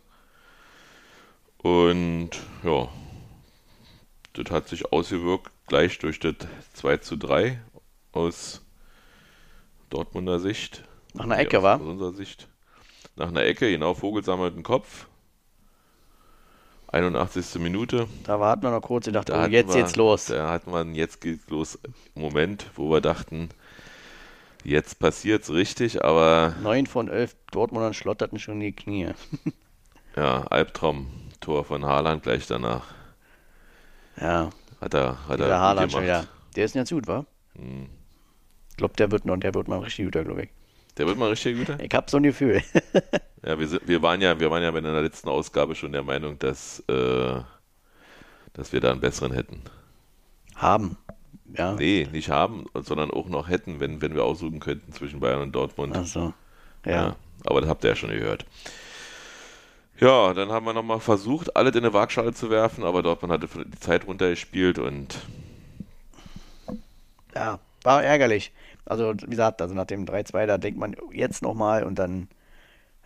Und 1.59 2.31
ja, 2.65 2.89
das 4.33 4.51
hat 4.51 4.69
sich 4.69 4.93
ausgewirkt 4.93 5.51
gleich 5.67 5.99
durch 6.01 6.19
das 6.19 6.35
2 6.75 6.97
zu 6.97 7.17
3 7.17 7.61
aus 8.11 8.63
Dortmunder 9.89 10.41
Sicht. 10.41 10.83
Nach 11.15 11.25
einer 11.25 11.39
Ecke, 11.39 11.59
aus, 11.59 11.65
wa? 11.65 11.75
Aus 11.77 11.83
unserer 11.83 12.13
Sicht. 12.13 12.49
Nach 13.21 13.29
einer 13.29 13.45
Ecke, 13.45 13.71
genau, 13.71 13.93
Vogelsammer 13.93 14.45
mit 14.47 14.57
dem 14.57 14.63
Kopf. 14.63 15.07
81. 16.89 17.61
Minute. 17.61 18.09
Da 18.25 18.41
warten 18.41 18.63
wir 18.63 18.71
noch 18.71 18.81
kurz. 18.81 19.09
Ich 19.09 19.13
dachte, 19.13 19.33
Da 19.33 19.45
oh, 19.45 19.47
jetzt 19.47 19.75
wir, 19.75 19.83
geht's 19.83 19.95
los. 19.97 20.25
Da 20.25 20.49
hatten 20.51 20.73
wir 20.73 20.79
einen 20.79 20.95
Jetzt 20.95 21.21
geht's 21.21 21.47
los 21.51 21.79
Moment, 22.15 22.71
wo 22.77 22.91
wir 22.91 23.03
dachten, 23.03 23.51
jetzt 24.65 25.01
passiert's 25.01 25.51
richtig, 25.53 26.03
aber 26.03 26.55
Neun 26.63 26.87
von 26.87 27.09
elf 27.09 27.37
Dortmundern 27.53 27.93
schlotterten 27.93 28.39
schon 28.39 28.59
die 28.59 28.73
Knie. 28.73 29.11
ja, 30.17 30.47
Albtraum-Tor 30.47 31.67
von 31.67 31.85
Haaland 31.85 32.23
gleich 32.23 32.47
danach. 32.47 32.87
Ja, 34.19 34.49
Hat 34.81 34.95
er, 34.95 35.29
hat 35.29 35.41
der 35.41 35.47
er 35.47 35.61
Haaland 35.61 35.93
schon 35.93 36.07
gemacht. 36.07 36.23
wieder. 36.23 36.27
Der 36.57 36.65
ist 36.65 36.75
jetzt 36.75 36.91
gut, 36.91 37.07
wa? 37.07 37.27
Hm. 37.55 37.91
Ich 38.71 38.77
glaube, 38.79 38.95
der 38.97 39.11
wird 39.11 39.27
noch, 39.27 39.37
der 39.37 39.53
wird 39.53 39.69
mal 39.69 39.81
richtig 39.81 40.07
guter, 40.07 40.25
glaube 40.25 40.45
ich. 40.45 40.49
Der 41.01 41.07
wird 41.07 41.17
mal 41.17 41.31
richtig 41.31 41.57
guter? 41.57 41.81
Ich 41.81 41.95
hab 41.95 42.11
so 42.11 42.19
ein 42.19 42.23
Gefühl. 42.25 42.63
Ja, 43.43 43.59
wir, 43.59 43.67
sind, 43.67 43.89
wir 43.89 44.03
waren 44.03 44.21
ja, 44.21 44.39
wir 44.39 44.51
waren 44.51 44.63
ja 44.63 44.69
in 44.69 44.85
der 44.85 45.01
letzten 45.01 45.31
Ausgabe 45.31 45.75
schon 45.75 45.93
der 45.93 46.03
Meinung, 46.03 46.39
dass, 46.39 46.81
äh, 46.91 47.41
dass 48.53 48.75
wir 48.75 48.83
da 48.83 48.91
einen 48.91 49.01
besseren 49.01 49.33
hätten. 49.33 49.63
Haben. 50.57 50.99
Ja. 51.57 51.73
Nee, 51.73 52.07
nicht 52.13 52.29
haben, 52.29 52.67
sondern 52.75 53.11
auch 53.11 53.31
noch 53.31 53.49
hätten, 53.49 53.81
wenn, 53.81 54.03
wenn 54.03 54.15
wir 54.15 54.25
aussuchen 54.25 54.61
könnten 54.61 54.93
zwischen 54.93 55.21
Bayern 55.21 55.41
und 55.41 55.53
Dortmund. 55.53 55.97
Ach 55.97 56.05
so. 56.05 56.35
Ja. 56.85 57.17
aber 57.47 57.63
das 57.63 57.71
habt 57.71 57.83
ihr 57.83 57.89
ja 57.89 57.97
schon 57.97 58.11
gehört. 58.11 58.45
Ja, 59.99 60.35
dann 60.35 60.53
haben 60.53 60.67
wir 60.67 60.75
nochmal 60.75 61.01
versucht, 61.01 61.57
alles 61.57 61.75
in 61.75 61.83
eine 61.83 61.95
Waagschale 61.95 62.35
zu 62.35 62.51
werfen, 62.51 62.85
aber 62.85 63.03
Dortmund 63.03 63.33
hatte 63.33 63.49
die 63.65 63.81
Zeit 63.81 64.07
runtergespielt 64.07 64.79
und 64.79 65.19
Ja, 67.35 67.59
war 67.85 68.05
ärgerlich. 68.05 68.53
Also, 68.91 69.15
wie 69.15 69.31
gesagt, 69.31 69.63
also 69.63 69.73
nach 69.75 69.87
dem 69.87 70.05
3-2, 70.05 70.47
da 70.47 70.59
denkt 70.59 70.79
man 70.81 70.97
jetzt 71.13 71.43
nochmal 71.43 71.85
und 71.85 71.99
dann, 71.99 72.27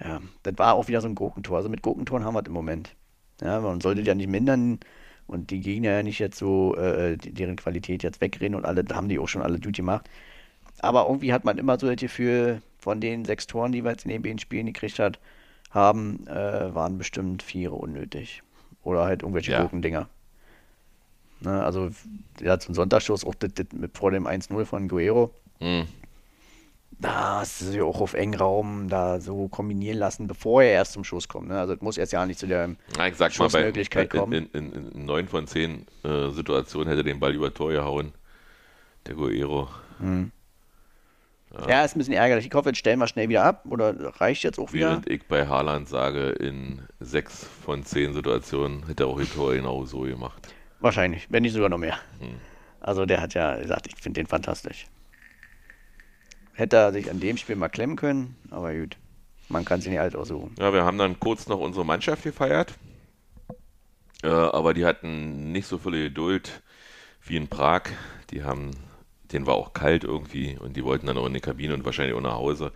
ja, 0.01 0.23
das 0.43 0.55
war 0.59 0.75
auch 0.75 0.89
wieder 0.89 1.03
so 1.03 1.09
ein 1.09 1.15
Gurkentor. 1.15 1.59
Also 1.59 1.69
mit 1.69 1.83
Gurkentoren 1.83 2.25
haben 2.25 2.35
wir 2.35 2.41
es 2.41 2.47
im 2.49 2.55
Moment. 2.55 2.97
Ja, 3.43 3.61
man 3.61 3.81
sollte 3.83 4.03
ja 4.03 4.15
nicht 4.15 4.29
mindern 4.31 4.81
und 5.27 5.51
die 5.51 5.61
Gegner 5.61 5.91
ja 5.91 6.03
nicht 6.03 6.19
jetzt 6.21 6.39
so 6.39 6.75
äh, 6.77 7.19
deren 7.19 7.57
Qualität 7.57 8.03
jetzt 8.03 8.21
wegreden 8.23 8.55
und 8.55 8.65
alle, 8.65 8.85
da 8.85 8.97
haben 8.97 9.09
die 9.11 9.19
auch 9.19 9.29
schon 9.29 9.43
alle 9.43 9.61
gut 9.61 9.77
gemacht. 9.77 10.09
Aber 10.81 11.07
irgendwie 11.07 11.33
hat 11.35 11.45
man 11.45 11.59
immer 11.59 11.79
so 11.79 11.87
das 11.87 11.97
Gefühl, 11.97 12.63
von 12.79 13.01
den 13.01 13.25
sechs 13.27 13.47
Toren, 13.47 13.73
die 13.73 13.85
wir 13.85 13.91
jetzt 13.93 14.05
in 14.05 14.11
den 14.11 14.23
beiden 14.23 14.39
Spielen 14.39 14.67
gekriegt 14.67 14.99
hat, 14.99 15.19
haben, 15.71 16.27
äh, 16.29 16.75
waren 16.75 16.99
bestimmt 16.99 17.43
vier 17.43 17.73
unnötig. 17.75 18.43
Oder 18.85 19.05
halt 19.05 19.23
irgendwelche 19.23 19.53
Ja. 19.53 19.61
Gurkendinger. 19.63 20.09
Ne, 21.41 21.63
also, 21.63 21.91
ja, 22.41 22.59
zum 22.59 22.75
Sonntagsschuss 22.75 23.25
auch 23.25 23.35
das, 23.35 23.53
das 23.55 23.67
mit 23.73 23.97
vor 23.99 24.11
dem 24.11 24.27
1-0 24.27 24.65
von 24.65 24.89
Guerrero. 24.89 25.31
Hm, 25.65 25.87
Da 27.01 27.41
hast 27.41 27.61
du 27.61 27.65
sie 27.67 27.83
auch 27.83 28.01
auf 28.01 28.15
engen 28.15 28.35
Raum 28.35 28.89
da 28.89 29.21
so 29.21 29.49
kombinieren 29.49 29.99
lassen, 29.99 30.27
bevor 30.27 30.63
er 30.63 30.73
erst 30.73 30.93
zum 30.93 31.05
Schuss 31.05 31.29
kommt. 31.29 31.49
Ne? 31.49 31.59
Also, 31.59 31.75
es 31.75 31.81
muss 31.81 31.99
erst 31.99 32.13
ja 32.13 32.25
nicht 32.27 32.39
zu 32.39 32.47
der 32.47 32.77
na, 32.97 33.09
ich 33.09 33.17
sag 33.17 33.37
mal, 33.39 33.47
bei, 33.47 33.51
Schussmöglichkeit 33.51 34.11
kommen. 34.11 34.49
in, 34.53 35.07
9 35.07 35.29
von 35.29 35.47
10 35.47 35.87
äh, 36.05 36.31
Situationen 36.31 36.89
hätte 36.89 37.03
den 37.03 37.19
Ball 37.21 37.35
über 37.35 37.53
Tor 37.53 37.73
gehauen. 37.73 38.13
Der 39.07 39.15
Guerrero. 39.15 39.69
Ja, 41.69 41.85
ist 41.85 41.95
ein 41.95 41.99
bisschen 41.99 42.15
ärgerlich. 42.15 42.47
Ich 42.47 42.55
hoffe, 42.55 42.71
jetzt 42.71 42.79
stellen 42.79 42.99
wir 42.99 43.07
schnell 43.07 43.29
wieder 43.29 43.45
ab. 43.45 43.65
Oder 43.69 43.95
reicht 44.21 44.43
jetzt 44.43 44.59
auch 44.59 44.73
wieder? 44.73 44.91
Während 44.91 45.11
ich 45.11 45.27
bei 45.27 45.47
Haaland 45.47 45.89
sage, 45.89 46.31
in 46.31 46.83
6 47.01 47.47
von 47.65 47.85
10 47.85 48.13
Situationen 48.13 48.87
hätte 48.87 49.05
er 49.05 49.09
auch 49.09 49.21
die 49.21 49.27
Tor 49.27 49.55
genau 49.55 49.85
so 49.85 50.01
gemacht. 50.01 50.55
Wahrscheinlich, 50.81 51.27
wenn 51.31 51.43
nicht 51.43 51.53
sogar 51.53 51.69
noch 51.69 51.79
mehr. 51.79 51.99
Hm. 52.19 52.35
Also 52.81 53.07
der 53.07 53.21
hat 53.21 53.35
ja 53.35 53.57
gesagt, 53.57 53.87
ich 53.87 53.97
finde 53.97 54.21
den 54.21 54.27
fantastisch. 54.27 54.87
Hätte 56.55 56.77
er 56.77 56.93
sich 56.93 57.11
an 57.11 57.21
dem 57.21 57.37
Spiel 57.37 57.57
mal 57.57 57.69
klemmen 57.69 57.97
können, 57.97 58.37
aber 58.51 58.73
gut. 58.75 58.97
Man 59.49 59.65
kann 59.65 59.81
sich 59.81 59.91
nicht 59.91 60.01
alt 60.01 60.17
aussuchen. 60.17 60.55
Ja, 60.59 60.73
wir 60.73 60.85
haben 60.85 60.99
dann 60.99 61.21
kurz 61.21 61.49
noch 61.49 61.59
unsere 61.59 61.85
Mannschaft 61.85 62.23
gefeiert. 62.23 62.75
Äh, 64.23 64.29
aber 64.29 64.73
die 64.73 64.87
hatten 64.87 65.53
nicht 65.53 65.67
so 65.67 65.79
viel 65.79 66.05
Geduld 66.05 66.63
wie 67.23 67.37
in 67.37 67.49
Prag. 67.49 67.83
Die 68.31 68.43
haben, 68.43 68.71
denen 69.33 69.47
war 69.47 69.55
auch 69.55 69.75
kalt 69.75 70.05
irgendwie 70.05 70.57
und 70.59 70.77
die 70.77 70.85
wollten 70.85 71.07
dann 71.07 71.19
auch 71.19 71.27
in 71.27 71.35
die 71.35 71.41
Kabine 71.41 71.75
und 71.75 71.85
wahrscheinlich 71.85 72.17
auch 72.17 72.23
nach 72.23 72.37
Hause. 72.37 72.73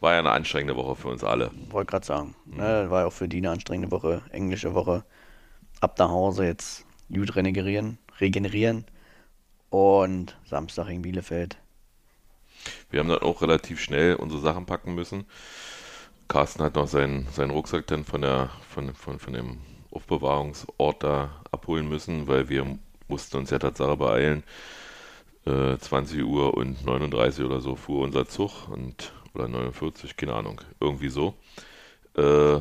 War 0.00 0.14
ja 0.14 0.18
eine 0.18 0.30
anstrengende 0.30 0.76
Woche 0.76 0.96
für 0.96 1.08
uns 1.08 1.22
alle. 1.22 1.50
Wollte 1.68 1.90
gerade 1.90 2.06
sagen. 2.06 2.34
Ne, 2.46 2.86
war 2.88 3.02
ja 3.02 3.06
auch 3.06 3.12
für 3.12 3.28
die 3.28 3.36
eine 3.36 3.50
anstrengende 3.50 3.90
Woche, 3.90 4.22
englische 4.30 4.74
Woche. 4.74 5.04
Ab 5.80 5.98
nach 5.98 6.08
Hause 6.08 6.46
jetzt 6.46 6.86
gut 7.12 7.36
regenerieren, 7.36 7.98
regenerieren. 8.18 8.86
Und 9.68 10.36
Samstag 10.46 10.88
in 10.88 11.02
Bielefeld. 11.02 11.58
Wir 12.90 13.00
haben 13.00 13.08
dann 13.08 13.18
auch 13.18 13.42
relativ 13.42 13.80
schnell 13.80 14.16
unsere 14.16 14.40
Sachen 14.40 14.66
packen 14.66 14.94
müssen. 14.94 15.24
Carsten 16.28 16.62
hat 16.62 16.76
noch 16.76 16.86
seinen, 16.86 17.26
seinen 17.32 17.50
Rucksack 17.50 17.86
dann 17.88 18.04
von, 18.04 18.22
der, 18.22 18.50
von, 18.68 18.94
von, 18.94 19.18
von 19.18 19.32
dem 19.32 19.58
Aufbewahrungsort 19.90 21.02
da 21.02 21.42
abholen 21.50 21.88
müssen, 21.88 22.28
weil 22.28 22.48
wir 22.48 22.78
mussten 23.08 23.38
uns 23.38 23.50
ja 23.50 23.58
tatsächlich 23.58 23.98
beeilen. 23.98 24.44
Äh, 25.46 25.76
20 25.78 26.22
Uhr 26.22 26.54
und 26.54 26.84
39 26.84 27.44
oder 27.44 27.60
so 27.60 27.74
fuhr 27.74 28.04
unser 28.04 28.28
Zug 28.28 28.68
und 28.68 29.12
oder 29.34 29.48
49, 29.48 30.16
keine 30.16 30.34
Ahnung, 30.34 30.60
irgendwie 30.80 31.08
so. 31.08 31.34
Äh, 32.16 32.60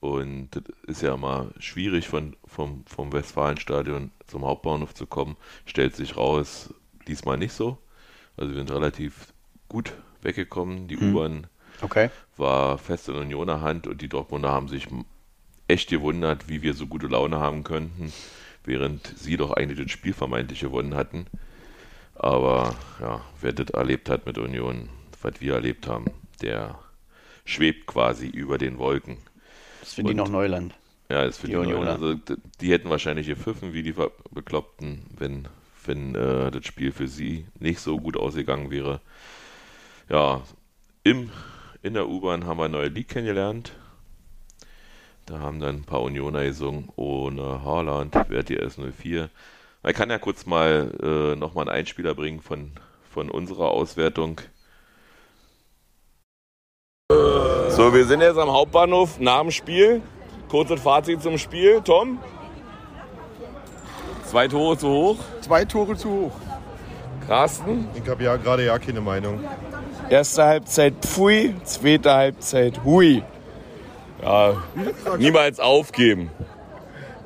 und 0.00 0.48
das 0.52 0.62
ist 0.86 1.02
ja 1.02 1.14
immer 1.14 1.48
schwierig, 1.58 2.08
von, 2.08 2.36
vom, 2.46 2.84
vom 2.86 3.12
Westfalenstadion 3.12 4.10
zum 4.26 4.44
Hauptbahnhof 4.44 4.94
zu 4.94 5.06
kommen. 5.06 5.36
Stellt 5.66 5.94
sich 5.94 6.16
raus, 6.16 6.72
diesmal 7.06 7.36
nicht 7.36 7.52
so. 7.52 7.78
Also 8.36 8.52
wir 8.52 8.58
sind 8.58 8.70
relativ 8.70 9.32
gut 9.70 9.94
weggekommen. 10.20 10.86
Die 10.88 10.98
Hm. 11.00 11.14
U-Bahn 11.14 11.46
Okay. 11.80 12.10
war 12.36 12.76
fest 12.76 13.08
in 13.08 13.14
Unioner 13.14 13.62
Hand 13.62 13.86
und 13.86 14.02
die 14.02 14.08
Dortmunder 14.08 14.50
haben 14.50 14.68
sich 14.68 14.86
echt 15.66 15.88
gewundert, 15.88 16.46
wie 16.48 16.60
wir 16.60 16.74
so 16.74 16.86
gute 16.86 17.06
Laune 17.06 17.38
haben 17.38 17.64
könnten, 17.64 18.12
während 18.64 19.06
sie 19.16 19.38
doch 19.38 19.52
eigentlich 19.52 19.80
das 19.80 19.90
Spiel 19.90 20.12
vermeintlich 20.12 20.60
gewonnen 20.60 20.94
hatten. 20.94 21.26
Aber 22.14 22.74
ja, 23.00 23.22
wer 23.40 23.52
das 23.54 23.70
erlebt 23.70 24.10
hat 24.10 24.26
mit 24.26 24.36
Union, 24.36 24.90
was 25.22 25.40
wir 25.40 25.54
erlebt 25.54 25.86
haben, 25.86 26.04
der 26.42 26.78
schwebt 27.46 27.86
quasi 27.86 28.26
über 28.26 28.58
den 28.58 28.76
Wolken. 28.76 29.16
Das 29.80 29.94
finde 29.94 30.12
ich 30.12 30.18
noch 30.18 30.28
Neuland. 30.28 30.74
Ja, 31.08 31.24
das 31.24 31.40
die, 31.40 31.52
Neuen. 31.52 31.68
Unioner. 31.68 31.92
Also 31.92 32.14
die 32.60 32.70
hätten 32.70 32.90
wahrscheinlich 32.90 33.26
gepfiffen 33.26 33.72
wie 33.72 33.82
die 33.82 33.94
Bekloppten, 34.30 35.06
wenn, 35.16 35.48
wenn 35.86 36.14
äh, 36.14 36.50
das 36.50 36.66
Spiel 36.66 36.92
für 36.92 37.08
sie 37.08 37.46
nicht 37.58 37.80
so 37.80 37.98
gut 37.98 38.16
ausgegangen 38.18 38.70
wäre. 38.70 39.00
Ja, 40.10 40.42
im, 41.04 41.30
in 41.82 41.94
der 41.94 42.08
U-Bahn 42.08 42.44
haben 42.44 42.58
wir 42.58 42.64
ein 42.64 42.72
neues 42.72 42.92
Lied 42.92 43.08
kennengelernt. 43.08 43.70
Da 45.26 45.38
haben 45.38 45.60
dann 45.60 45.76
ein 45.76 45.84
paar 45.84 46.02
Unioner 46.02 46.42
gesungen, 46.42 46.88
ohne 46.96 47.62
Haaland, 47.64 48.16
wer 48.26 48.42
die 48.42 48.58
S04. 48.58 49.28
Man 49.84 49.92
kann 49.92 50.10
ja 50.10 50.18
kurz 50.18 50.46
mal 50.46 50.90
äh, 51.00 51.36
nochmal 51.36 51.68
einen 51.68 51.78
Einspieler 51.78 52.16
bringen 52.16 52.40
von, 52.40 52.72
von 53.08 53.30
unserer 53.30 53.70
Auswertung. 53.70 54.40
So, 57.08 57.94
wir 57.94 58.04
sind 58.04 58.20
jetzt 58.20 58.36
am 58.36 58.50
Hauptbahnhof 58.50 59.20
nach 59.20 59.42
dem 59.42 59.52
Spiel. 59.52 60.02
Kurzes 60.48 60.80
Fazit 60.80 61.22
zum 61.22 61.38
Spiel. 61.38 61.82
Tom? 61.82 62.18
Zwei 64.24 64.48
Tore 64.48 64.76
zu 64.76 64.88
hoch. 64.88 65.18
Zwei 65.40 65.64
Tore 65.64 65.96
zu 65.96 66.10
hoch. 66.10 66.32
Carsten? 67.28 67.86
Ich 67.94 68.08
habe 68.08 68.24
ja 68.24 68.36
gerade 68.36 68.66
ja 68.66 68.76
keine 68.80 69.00
Meinung. 69.00 69.38
Erste 70.10 70.44
Halbzeit 70.44 70.94
Pfui, 71.06 71.54
zweite 71.62 72.12
Halbzeit 72.12 72.82
Hui. 72.82 73.22
Ja, 74.20 74.60
niemals 75.18 75.60
aufgeben. 75.60 76.32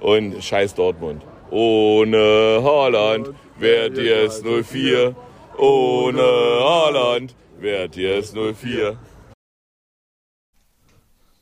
Und 0.01 0.44
scheiß 0.44 0.75
Dortmund. 0.75 1.25
Ohne 1.51 2.61
Haaland 2.62 3.31
wärt 3.59 3.97
ihr 3.97 4.25
es 4.25 4.42
04. 4.42 5.16
Ohne 5.57 6.20
Haaland 6.20 7.35
wärt 7.59 7.97
ihr 7.97 8.18
es 8.18 8.35
04. 8.35 8.99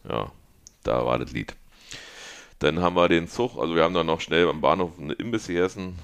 Ja, 0.09 0.31
da 0.85 1.05
war 1.05 1.19
das 1.19 1.33
Lied. 1.33 1.57
Dann 2.61 2.81
haben 2.81 2.95
wir 2.95 3.09
den 3.09 3.27
Zug, 3.27 3.59
also 3.59 3.75
wir 3.75 3.83
haben 3.83 3.95
dann 3.95 4.07
noch 4.07 4.21
schnell 4.21 4.49
am 4.49 4.61
Bahnhof 4.61 4.93
eine 4.97 5.15
Imbiss 5.15 5.49
gegessen. 5.49 5.99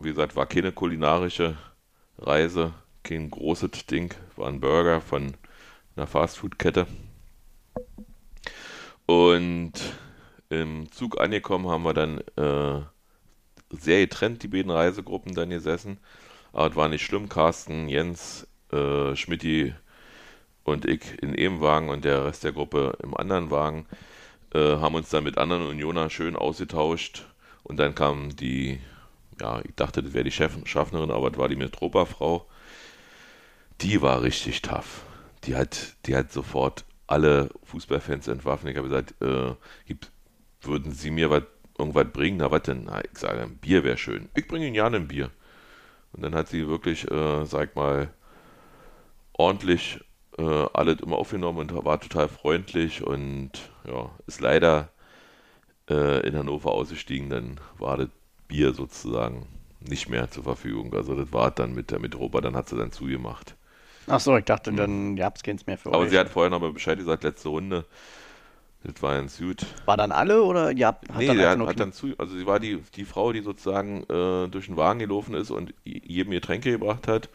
Wie 0.00 0.10
gesagt, 0.10 0.36
war 0.36 0.44
keine 0.44 0.70
kulinarische 0.70 1.56
Reise, 2.18 2.74
kein 3.06 3.30
großes 3.30 3.86
Ding, 3.86 4.12
war 4.34 4.48
ein 4.48 4.60
Burger 4.60 5.00
von 5.00 5.34
einer 5.94 6.06
Fastfood-Kette. 6.08 6.86
Und 9.06 9.72
im 10.50 10.90
Zug 10.90 11.20
angekommen 11.20 11.68
haben 11.68 11.84
wir 11.84 11.94
dann 11.94 12.18
äh, 12.36 12.82
sehr 13.70 14.00
getrennt, 14.00 14.42
die 14.42 14.48
beiden 14.48 14.70
Reisegruppen 14.72 15.34
dann 15.34 15.50
gesessen. 15.50 15.98
Aber 16.52 16.68
es 16.68 16.76
war 16.76 16.88
nicht 16.88 17.04
schlimm, 17.04 17.28
Carsten, 17.28 17.88
Jens, 17.88 18.46
äh, 18.72 19.14
Schmidti 19.14 19.72
und 20.64 20.84
ich 20.84 21.22
in 21.22 21.36
einem 21.36 21.60
Wagen 21.60 21.90
und 21.90 22.04
der 22.04 22.24
Rest 22.24 22.42
der 22.42 22.52
Gruppe 22.52 22.98
im 23.02 23.16
anderen 23.16 23.52
Wagen, 23.52 23.86
äh, 24.52 24.58
haben 24.78 24.96
uns 24.96 25.10
dann 25.10 25.22
mit 25.24 25.38
anderen 25.38 25.66
Unioner 25.66 26.10
schön 26.10 26.34
ausgetauscht 26.34 27.26
und 27.62 27.76
dann 27.78 27.94
kam 27.94 28.34
die, 28.34 28.80
ja, 29.40 29.60
ich 29.64 29.74
dachte, 29.76 30.02
das 30.02 30.12
wäre 30.12 30.24
die 30.24 30.32
Chef 30.32 30.56
Schaffnerin, 30.64 31.12
aber 31.12 31.30
das 31.30 31.38
war 31.38 31.48
die 31.48 31.56
Metropa-Frau. 31.56 32.46
Die 33.80 34.02
war 34.02 34.22
richtig 34.22 34.62
tough. 34.62 35.04
Die 35.44 35.54
hat, 35.54 35.96
die 36.06 36.16
hat 36.16 36.32
sofort 36.32 36.84
alle 37.06 37.50
Fußballfans 37.64 38.28
entwaffnet. 38.28 38.72
Ich 38.72 38.78
habe 38.78 38.88
gesagt, 38.88 39.14
äh, 39.22 39.54
gibt, 39.86 40.10
würden 40.62 40.92
Sie 40.92 41.10
mir 41.10 41.30
was 41.30 41.42
irgendwas 41.78 42.10
bringen? 42.12 42.38
Na, 42.38 42.50
was 42.50 42.62
denn? 42.62 42.84
Na, 42.84 43.02
ich 43.04 43.18
sage, 43.18 43.42
ein 43.42 43.58
Bier 43.58 43.84
wäre 43.84 43.98
schön. 43.98 44.28
Ich 44.34 44.48
bringe 44.48 44.66
Ihnen 44.66 44.74
gerne 44.74 44.96
ein 44.96 45.08
Bier. 45.08 45.30
Und 46.12 46.22
dann 46.22 46.34
hat 46.34 46.48
sie 46.48 46.66
wirklich, 46.66 47.10
äh, 47.10 47.44
sag 47.44 47.76
mal, 47.76 48.08
ordentlich 49.34 50.00
äh, 50.38 50.66
alles 50.72 51.00
immer 51.00 51.16
aufgenommen 51.16 51.58
und 51.58 51.84
war 51.84 52.00
total 52.00 52.28
freundlich 52.28 53.06
und 53.06 53.50
ja, 53.86 54.10
ist 54.26 54.40
leider 54.40 54.90
äh, 55.90 56.26
in 56.26 56.36
Hannover 56.36 56.72
ausgestiegen, 56.72 57.30
dann 57.30 57.60
war 57.78 57.98
das 57.98 58.08
Bier 58.48 58.72
sozusagen 58.72 59.46
nicht 59.80 60.08
mehr 60.08 60.30
zur 60.30 60.44
Verfügung. 60.44 60.94
Also 60.94 61.14
das 61.14 61.32
war 61.32 61.50
dann 61.50 61.74
mit 61.74 61.90
der 61.90 61.98
Metropa, 61.98 62.40
dann 62.40 62.56
hat 62.56 62.68
sie 62.68 62.76
dann 62.76 62.92
zugemacht. 62.92 63.56
Ach 64.08 64.20
so, 64.20 64.36
ich 64.36 64.44
dachte, 64.44 64.72
dann 64.72 65.16
gab 65.16 65.36
es 65.36 65.42
keins 65.42 65.66
mehr 65.66 65.78
für 65.78 65.88
Aber 65.88 65.98
euch. 65.98 66.10
sie 66.10 66.18
hat 66.18 66.28
vorher 66.28 66.50
noch 66.50 66.60
mal 66.60 66.72
Bescheid 66.72 66.98
gesagt, 66.98 67.24
letzte 67.24 67.48
Runde. 67.48 67.84
Das 68.84 69.02
war 69.02 69.14
ganz 69.14 69.38
gut. 69.38 69.66
War 69.84 69.96
dann 69.96 70.12
alle 70.12 70.42
oder 70.42 70.70
ihr 70.70 70.86
habt 70.86 71.08
hat 71.08 71.18
nee, 71.18 71.26
dann 71.26 71.62
hat, 71.62 71.68
hat 71.68 71.80
dann 71.80 71.92
zu, 71.92 72.14
also 72.18 72.36
sie 72.36 72.46
war 72.46 72.60
die, 72.60 72.80
die 72.94 73.04
Frau, 73.04 73.32
die 73.32 73.40
sozusagen 73.40 74.04
äh, 74.04 74.48
durch 74.48 74.66
den 74.66 74.76
Wagen 74.76 75.00
gelaufen 75.00 75.34
ist 75.34 75.50
und 75.50 75.74
jedem 75.84 76.30
Getränke 76.30 76.70
gebracht 76.70 77.08
hat 77.08 77.28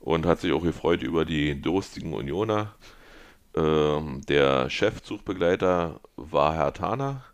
und 0.00 0.26
hat 0.26 0.40
sich 0.40 0.52
auch 0.52 0.62
gefreut 0.62 1.02
über 1.02 1.24
die 1.24 1.60
durstigen 1.60 2.14
Unioner. 2.14 2.74
Ähm, 3.56 4.20
der 4.28 4.70
Chefzugbegleiter 4.70 6.00
war 6.16 6.54
Herr 6.54 6.72
Thaner 6.72 7.24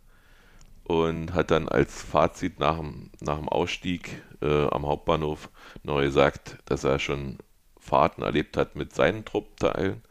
und 0.85 1.35
hat 1.35 1.51
dann 1.51 1.69
als 1.69 2.03
Fazit 2.03 2.59
nach 2.59 2.77
dem, 2.77 3.11
nach 3.21 3.39
dem 3.39 3.49
Ausstieg 3.49 4.23
äh, 4.41 4.67
am 4.69 4.87
Hauptbahnhof 4.87 5.51
noch 5.83 6.01
gesagt, 6.01 6.59
dass 6.65 6.85
er 6.85 6.99
schon 6.99 7.39
Fahrten 7.83 8.23
erlebt 8.23 8.57
hat 8.57 8.77
mit 8.77 8.95
seinen 8.95 9.25
Truppteilen 9.25 10.03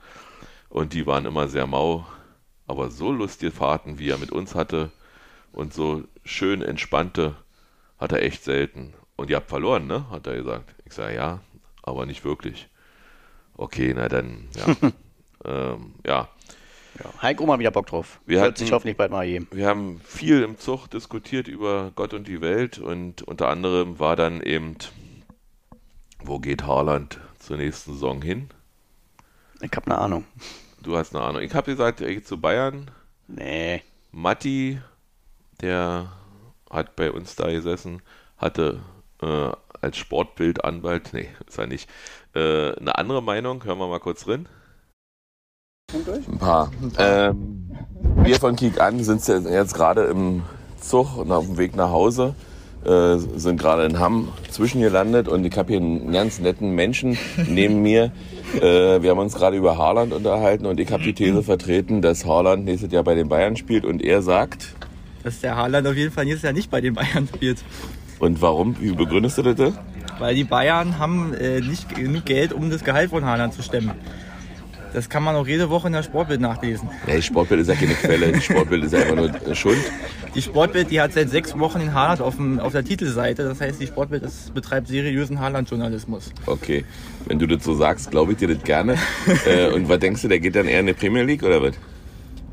und 0.70 0.94
die 0.94 1.08
waren 1.08 1.26
immer 1.26 1.48
sehr 1.48 1.66
mau, 1.68 2.06
aber 2.68 2.92
so 2.92 3.12
lustige 3.12 3.52
Fahrten, 3.52 3.98
wie 3.98 4.10
er 4.10 4.18
mit 4.18 4.32
uns 4.32 4.56
hatte 4.56 4.92
und 5.54 5.74
so 5.74 6.04
schön 6.26 6.62
entspannte, 6.62 7.36
hat 7.98 8.12
er 8.12 8.22
echt 8.24 8.44
selten. 8.44 8.94
Und 9.16 9.30
ihr 9.30 9.38
habt 9.38 9.50
verloren, 9.50 9.88
ne? 9.88 10.10
Hat 10.10 10.28
er 10.28 10.36
gesagt. 10.36 10.74
Ich 10.86 10.94
sage 10.94 11.16
ja, 11.16 11.40
aber 11.84 12.06
nicht 12.06 12.26
wirklich. 12.26 12.68
Okay, 13.56 13.94
na 13.96 14.10
dann, 14.10 14.48
ja. 14.56 14.76
ähm, 15.46 15.94
ja. 16.06 16.28
Ja, 17.00 17.22
Heiko 17.22 17.46
mal 17.46 17.58
wieder 17.60 17.72
Bock 17.72 17.88
drauf. 17.88 18.20
Wir 18.26 18.38
Wird 18.38 18.46
hatten- 18.48 18.58
sich 18.58 18.72
hoffentlich 18.74 18.98
bald 18.98 19.12
mal 19.12 19.26
geben. 19.26 19.48
Wir 19.52 19.68
haben 19.68 20.02
viel 20.04 20.42
im 20.44 20.58
Zug 20.58 20.88
diskutiert 20.90 21.48
über 21.48 21.92
Gott 21.96 22.14
und 22.14 22.28
die 22.28 22.42
Welt 22.42 22.80
und 22.80 23.22
unter 23.22 23.48
anderem 23.48 23.98
war 24.00 24.16
dann 24.18 24.42
eben, 24.42 24.76
wo 26.24 26.40
geht 26.40 26.64
Haaland 26.66 27.20
zur 27.52 27.58
nächsten 27.58 27.92
Saison 27.92 28.22
hin? 28.22 28.48
Ich 29.60 29.72
habe 29.76 29.88
eine 29.88 29.98
Ahnung. 29.98 30.24
Du 30.82 30.96
hast 30.96 31.14
eine 31.14 31.22
Ahnung. 31.22 31.42
Ich 31.42 31.54
habe 31.54 31.70
gesagt, 31.70 32.00
er 32.00 32.08
geht 32.08 32.26
zu 32.26 32.40
Bayern. 32.40 32.90
Nee. 33.28 33.84
Matti, 34.14 34.80
der 35.60 36.14
hat 36.70 36.96
bei 36.96 37.12
uns 37.12 37.36
da 37.36 37.52
gesessen, 37.52 38.02
hatte 38.38 38.80
äh, 39.22 39.52
als 39.82 39.98
Sportbildanwalt, 39.98 41.10
nee, 41.12 41.28
ist 41.46 41.60
er 41.60 41.68
nicht, 41.68 41.90
äh, 42.36 42.74
eine 42.78 42.98
andere 42.98 43.22
Meinung. 43.22 43.66
Hören 43.66 43.80
wir 43.80 43.88
mal 43.90 44.00
kurz 44.00 44.24
drin. 44.24 44.48
Ein 45.94 46.38
paar. 46.38 46.72
Ähm, 46.98 47.70
wir 48.24 48.40
von 48.40 48.56
Kick 48.56 48.80
an 48.80 49.04
sind 49.04 49.28
jetzt 49.28 49.74
gerade 49.74 50.06
im 50.06 50.44
Zug 50.80 51.18
und 51.18 51.34
auf 51.34 51.48
dem 51.48 51.58
Weg 51.58 51.76
nach 51.76 51.90
Hause. 51.90 52.34
Äh, 52.84 53.17
sind 53.17 53.60
gerade 53.60 53.86
in 53.86 54.00
Hamm 54.00 54.30
zwischengelandet 54.50 55.28
und 55.28 55.46
ich 55.46 55.56
habe 55.56 55.74
hier 55.74 55.80
einen 55.80 56.12
ganz 56.12 56.39
netten 56.39 56.72
Menschen 56.74 57.15
neben 57.48 57.84
mir. 57.84 58.12
Äh, 58.56 59.04
wir 59.04 59.12
haben 59.12 59.20
uns 59.20 59.36
gerade 59.36 59.56
über 59.56 59.78
Haaland 59.78 60.13
unterhalten 60.13 60.65
und 60.65 60.80
ich 60.80 60.91
habe 60.91 61.04
die 61.04 61.13
These 61.13 61.44
vertreten, 61.44 62.02
dass 62.02 62.26
Haaland 62.26 62.66
nächstes 62.66 62.91
Jahr 62.91 63.03
bei 63.03 63.14
den 63.14 63.30
Bayern 63.30 63.56
spielt 63.56 63.86
und 63.86 64.03
er 64.03 64.24
sagt. 64.24 64.74
Dass 65.24 65.41
der 65.41 65.58
Haaland 65.58 65.86
auf 65.86 65.95
jeden 65.95 66.12
Fall 66.12 66.26
nächstes 66.26 66.43
Jahr 66.43 66.53
nicht 66.53 66.72
bei 66.72 66.82
den 66.82 66.95
Bayern 66.95 67.28
spielt. 67.28 67.64
Und 68.18 68.41
warum? 68.41 68.76
Wie 68.80 68.91
begründest 68.93 69.38
du 69.38 69.43
das? 69.43 69.74
Weil 70.18 70.34
die 70.34 70.43
Bayern 70.43 70.97
haben 70.97 71.36
äh, 71.36 71.62
nicht 71.62 71.93
genug 71.93 72.26
Geld, 72.26 72.51
um 72.51 72.72
das 72.72 72.84
Gehalt 72.84 73.12
von 73.12 73.26
Haaland 73.26 73.53
zu 73.53 73.62
stemmen. 73.62 73.91
Das 74.94 75.08
kann 75.08 75.24
man 75.24 75.36
auch 75.36 75.48
jede 75.48 75.70
Woche 75.70 75.88
in 75.88 75.94
der 75.94 76.04
Sportbild 76.04 76.42
nachlesen. 76.42 76.89
Ja, 77.08 77.16
die 77.16 77.22
Sportbild 77.22 77.62
ist 77.62 77.68
ja 77.68 77.76
keine 77.76 77.94
Quelle, 77.94 78.32
die 78.32 78.42
Sportbild 78.42 78.84
ist 78.84 78.94
ja 78.94 79.00
einfach 79.00 79.16
nur 79.16 79.56
Schuld. 79.56 79.80
Die 80.36 80.42
Sportbild, 80.42 80.92
die 80.92 81.00
hat 81.00 81.14
seit 81.14 81.30
sechs 81.30 81.58
Wochen 81.58 81.80
den 81.80 81.94
Haaland 81.94 82.22
auf, 82.22 82.36
dem, 82.36 82.60
auf 82.60 82.74
der 82.74 82.84
Titelseite. 82.84 83.44
Das 83.44 83.62
heißt, 83.62 83.82
die 83.82 83.88
Sportbild 83.88 84.24
ist, 84.24 84.54
betreibt 84.54 84.88
seriösen 84.88 85.39
Haaland-Journalismus. 85.39 86.32
Okay, 86.46 86.86
wenn 87.26 87.39
du 87.39 87.48
das 87.48 87.64
so 87.64 87.74
sagst, 87.74 88.12
glaube 88.12 88.34
ich 88.34 88.38
dir 88.38 88.50
das 88.50 88.64
gerne. 88.64 88.96
äh, 89.46 89.72
und 89.72 89.88
was 89.88 90.00
denkst 90.00 90.22
du, 90.22 90.28
der 90.28 90.39
geht 90.39 90.56
dann 90.56 90.68
eher 90.68 90.82
in 90.82 90.88
die 90.88 90.94
Premier 90.94 91.24
League 91.24 91.44
oder 91.44 91.62
was? 91.62 91.74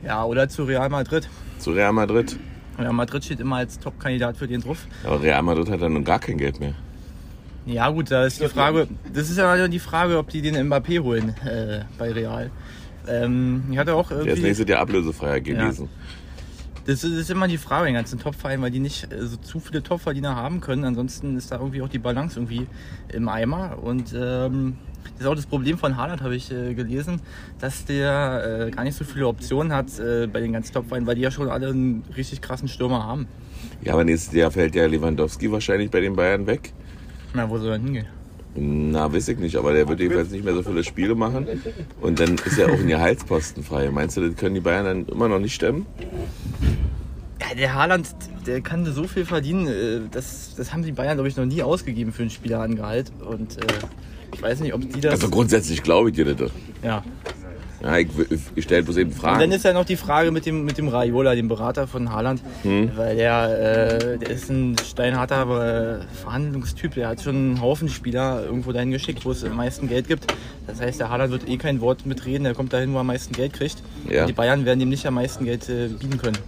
Ja, 0.05 0.25
oder 0.25 0.49
zu 0.49 0.65
Real 0.65 0.89
Madrid. 0.89 1.29
Zu 1.59 1.73
Real 1.73 1.93
Madrid. 1.93 2.37
Real 2.79 2.93
Madrid 2.93 3.25
steht 3.25 3.41
immer 3.41 3.57
als 3.57 3.79
Top-Kandidat 3.81 4.37
für 4.37 4.47
den 4.47 4.61
drauf. 4.61 4.87
Aber 5.05 5.21
Real 5.21 5.43
Madrid 5.43 5.69
hat 5.71 5.83
dann 5.83 5.95
nun 5.95 6.05
gar 6.05 6.21
kein 6.21 6.39
Geld 6.39 6.61
mehr. 6.61 6.75
Ja 7.69 7.91
gut, 7.91 8.11
da 8.11 8.25
ist 8.25 8.41
die 8.41 8.49
Frage, 8.49 8.89
das 9.13 9.29
ist 9.29 9.37
ja 9.37 9.69
die 9.69 9.79
Frage, 9.79 10.17
ob 10.17 10.31
die 10.31 10.41
den 10.41 10.57
Mbappé 10.57 11.01
holen 11.03 11.35
äh, 11.45 11.81
bei 11.99 12.11
Real. 12.13 12.51
Ähm, 13.07 13.65
ich 13.71 13.77
hatte 13.77 13.95
auch 13.95 14.09
Der 14.09 14.21
ist 14.21 14.27
irgendwie, 14.27 14.43
nächstes 14.43 14.69
Jahr 14.69 14.81
ablösefreier 14.81 15.41
gewesen. 15.41 15.91
das 16.87 17.05
ist, 17.05 17.13
das 17.13 17.21
ist 17.21 17.31
immer 17.31 17.47
die 17.47 17.59
Frage 17.59 17.89
in 17.89 17.93
den 17.93 17.97
ganzen 17.97 18.19
Top-Vereinen, 18.19 18.63
weil 18.63 18.71
die 18.71 18.81
nicht 18.81 19.13
äh, 19.13 19.21
so 19.27 19.37
zu 19.37 19.61
viele 19.61 19.83
Top-Verdiener 19.83 20.35
haben 20.35 20.63
können. 20.63 20.85
Ansonsten 20.85 21.37
ist 21.37 21.53
da 21.53 21.57
irgendwie 21.57 21.83
auch 21.83 21.91
die 21.91 21.99
Balance 21.99 22.39
irgendwie 22.39 22.67
im 23.13 23.29
Eimer. 23.29 23.79
Und 23.83 24.15
ähm, 24.19 24.79
das 25.13 25.21
ist 25.21 25.27
auch 25.27 25.35
das 25.35 25.47
Problem 25.47 25.77
von 25.77 25.99
Haaland, 25.99 26.23
habe 26.23 26.37
ich 26.37 26.51
äh, 26.51 26.73
gelesen, 26.73 27.21
dass 27.61 27.85
der 27.85 28.69
äh, 28.69 28.71
gar 28.71 28.85
nicht 28.85 28.97
so 28.97 29.05
viele 29.05 29.27
Optionen 29.27 29.75
hat 29.75 29.99
äh, 29.99 30.27
bei 30.27 30.41
den 30.41 30.55
ganzen 30.55 30.73
Top-Vereinen, 30.73 31.07
weil 31.07 31.17
die 31.17 31.23
ja 31.23 31.31
schon 31.31 31.51
alle 31.51 31.69
einen 31.69 32.03
richtig 32.17 32.41
krassen 32.41 32.69
Stürmer 32.69 33.05
haben. 33.05 33.27
Ja, 33.83 33.93
aber 33.93 34.05
nächstes 34.05 34.33
Jahr 34.33 34.51
fällt 34.51 34.75
ja 34.75 34.87
Lewandowski 34.87 35.53
wahrscheinlich 35.53 35.91
bei 35.91 36.01
den 36.01 36.17
Bayern 36.17 36.47
weg. 36.47 36.73
Na, 37.35 37.49
wo 37.49 37.59
soll 37.59 37.73
er 37.73 37.79
hingehen? 37.79 38.07
Na, 38.57 39.13
weiß 39.13 39.29
ich 39.29 39.39
nicht, 39.39 39.57
aber 39.57 39.73
der 39.73 39.87
wird 39.89 40.01
jedenfalls 40.01 40.31
nicht 40.31 40.45
mehr 40.45 40.55
so 40.55 40.63
viele 40.63 40.83
Spiele 40.83 41.15
machen. 41.15 41.47
Und 42.01 42.19
dann 42.19 42.35
ist 42.37 42.57
ja 42.59 42.67
auch 42.67 42.79
ein 42.79 42.89
Gehaltsposten 42.89 43.63
frei. 43.63 43.91
Meinst 43.91 44.17
du, 44.17 44.27
das 44.29 44.37
können 44.37 44.55
die 44.55 44.61
Bayern 44.61 44.85
dann 44.85 45.07
immer 45.07 45.29
noch 45.29 45.39
nicht 45.39 45.55
stemmen? 45.55 45.87
Ja, 47.41 47.55
der 47.55 47.75
Haaland, 47.75 48.09
der 48.47 48.61
kann 48.61 48.85
so 48.87 49.05
viel 49.05 49.25
verdienen. 49.25 49.69
äh, 49.69 50.01
Das, 50.11 50.55
das 50.57 50.73
haben 50.73 50.83
die 50.83 50.93
Bayern, 50.93 51.15
glaube 51.17 51.29
ich, 51.29 51.37
noch 51.37 51.45
nie 51.45 51.63
ausgegeben 51.63 52.13
für 52.13 52.23
einen 52.23 52.31
Spieler 52.31 52.61
an 52.61 52.75
Gehalt. 52.75 53.13
Und 53.25 53.59
äh, 53.59 53.67
ich 54.35 54.43
weiß 54.43 54.61
nicht, 54.61 54.75
ob 54.75 54.81
die 54.93 55.01
das. 55.01 55.13
Also 55.13 55.29
grundsätzlich 55.29 55.83
glaube 55.83 56.11
ich 56.11 56.17
dir 56.17 56.35
das. 56.35 56.51
ja. 56.83 57.05
Ja, 57.83 57.97
ich, 57.97 58.09
ich 58.57 58.65
stelle 58.65 58.83
bloß 58.83 58.97
eben 58.97 59.11
Und 59.13 59.19
Fragen. 59.19 59.41
dann 59.41 59.53
ist 59.53 59.65
ja 59.65 59.73
noch 59.73 59.85
die 59.85 59.97
Frage 59.97 60.31
mit 60.31 60.47
dem, 60.47 60.65
mit 60.65 60.79
dem 60.79 60.89
Raiola, 60.89 61.35
dem 61.35 61.49
Berater 61.49 61.87
von 61.87 62.13
Haaland. 62.13 62.43
Hm. 62.63 62.91
Weil 62.97 63.17
der, 63.17 63.89
äh, 64.15 64.19
der 64.19 64.31
ist 64.31 64.51
ein 64.51 64.77
steinharter 64.85 66.01
Verhandlungstyp. 66.23 66.95
Der 66.95 67.09
hat 67.09 67.23
schon 67.23 67.37
einen 67.37 67.61
Haufen 67.63 67.89
Spieler 67.89 68.45
irgendwo 68.45 68.73
dahin 68.73 68.91
geschickt, 68.91 69.25
wo 69.25 69.31
es 69.31 69.45
am 69.45 69.57
meisten 69.57 69.89
Geld 69.89 70.09
gibt. 70.09 70.27
Das 70.67 70.81
heißt, 70.81 71.01
der 71.01 71.09
Haaland 71.09 71.31
wird 71.31 71.49
eh 71.49 71.57
kein 71.57 71.81
Wort 71.81 72.05
mitreden. 72.05 72.45
Der 72.45 72.55
kommt 72.55 72.73
dahin, 72.73 72.93
wo 72.93 72.97
er 72.97 73.01
am 73.01 73.07
meisten 73.07 73.33
Geld 73.33 73.53
kriegt. 73.53 73.77
Ja. 74.09 74.23
Und 74.23 74.29
die 74.29 74.33
Bayern 74.35 74.65
werden 74.65 74.81
ihm 74.81 74.89
nicht 74.89 75.07
am 75.07 75.15
meisten 75.15 75.45
Geld 75.45 75.69
äh, 75.69 75.89
bieten 75.89 76.19
können. 76.19 76.39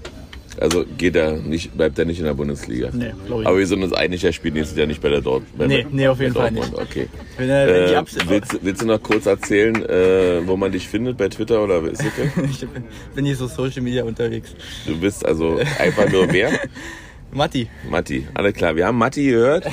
Also 0.59 0.85
geht 0.99 1.15
er 1.17 1.33
nicht, 1.37 1.77
bleibt 1.77 1.99
er 1.99 2.05
nicht 2.05 2.19
in 2.19 2.25
der 2.25 2.35
Bundesliga. 2.35 2.91
Nee, 2.93 3.13
ich 3.27 3.33
Aber 3.47 3.57
wir 3.59 3.67
sind 3.67 3.83
uns 3.83 3.93
einig, 3.93 4.25
er 4.25 4.33
spielt 4.33 4.55
nächstes 4.55 4.77
Jahr 4.77 4.87
nicht 4.87 5.01
bei 5.01 5.09
der 5.09 5.21
Dort. 5.21 5.45
bei- 5.57 5.67
Nee, 5.67 5.87
nee, 5.91 6.09
auf 6.09 6.21
jeden 6.21 6.35
Fall 6.35 6.51
Dortmund. 6.51 6.73
nicht. 6.73 6.83
Okay. 6.91 7.09
Wenn 7.37 7.49
er- 7.51 7.67
wenn 7.67 8.05
Äh, 8.07 8.29
willst, 8.29 8.59
willst 8.65 8.83
du 8.83 8.87
noch 8.87 9.03
kurz 9.03 9.27
erzählen, 9.27 9.77
äh, 9.89 10.47
wo 10.47 10.57
man 10.57 10.73
dich 10.73 10.89
findet 10.89 11.17
bei 11.17 11.29
Twitter 11.29 11.63
oder 11.63 11.83
ist 11.85 12.03
ich 12.51 12.61
bin, 12.61 12.85
bin 13.15 13.25
nicht 13.25 13.39
so 13.39 13.47
Social 13.47 13.83
Media 13.83 14.05
unterwegs. 14.05 14.55
Du 14.87 14.99
bist 14.99 15.25
also 15.25 15.61
einfach 15.79 16.11
nur 16.11 16.31
wer? 16.33 16.51
Matti. 17.33 17.69
Matti, 17.89 18.27
alles 18.35 18.55
klar. 18.55 18.75
Wir 18.75 18.87
haben 18.89 18.99
Matti 18.99 19.27
gehört. 19.27 19.65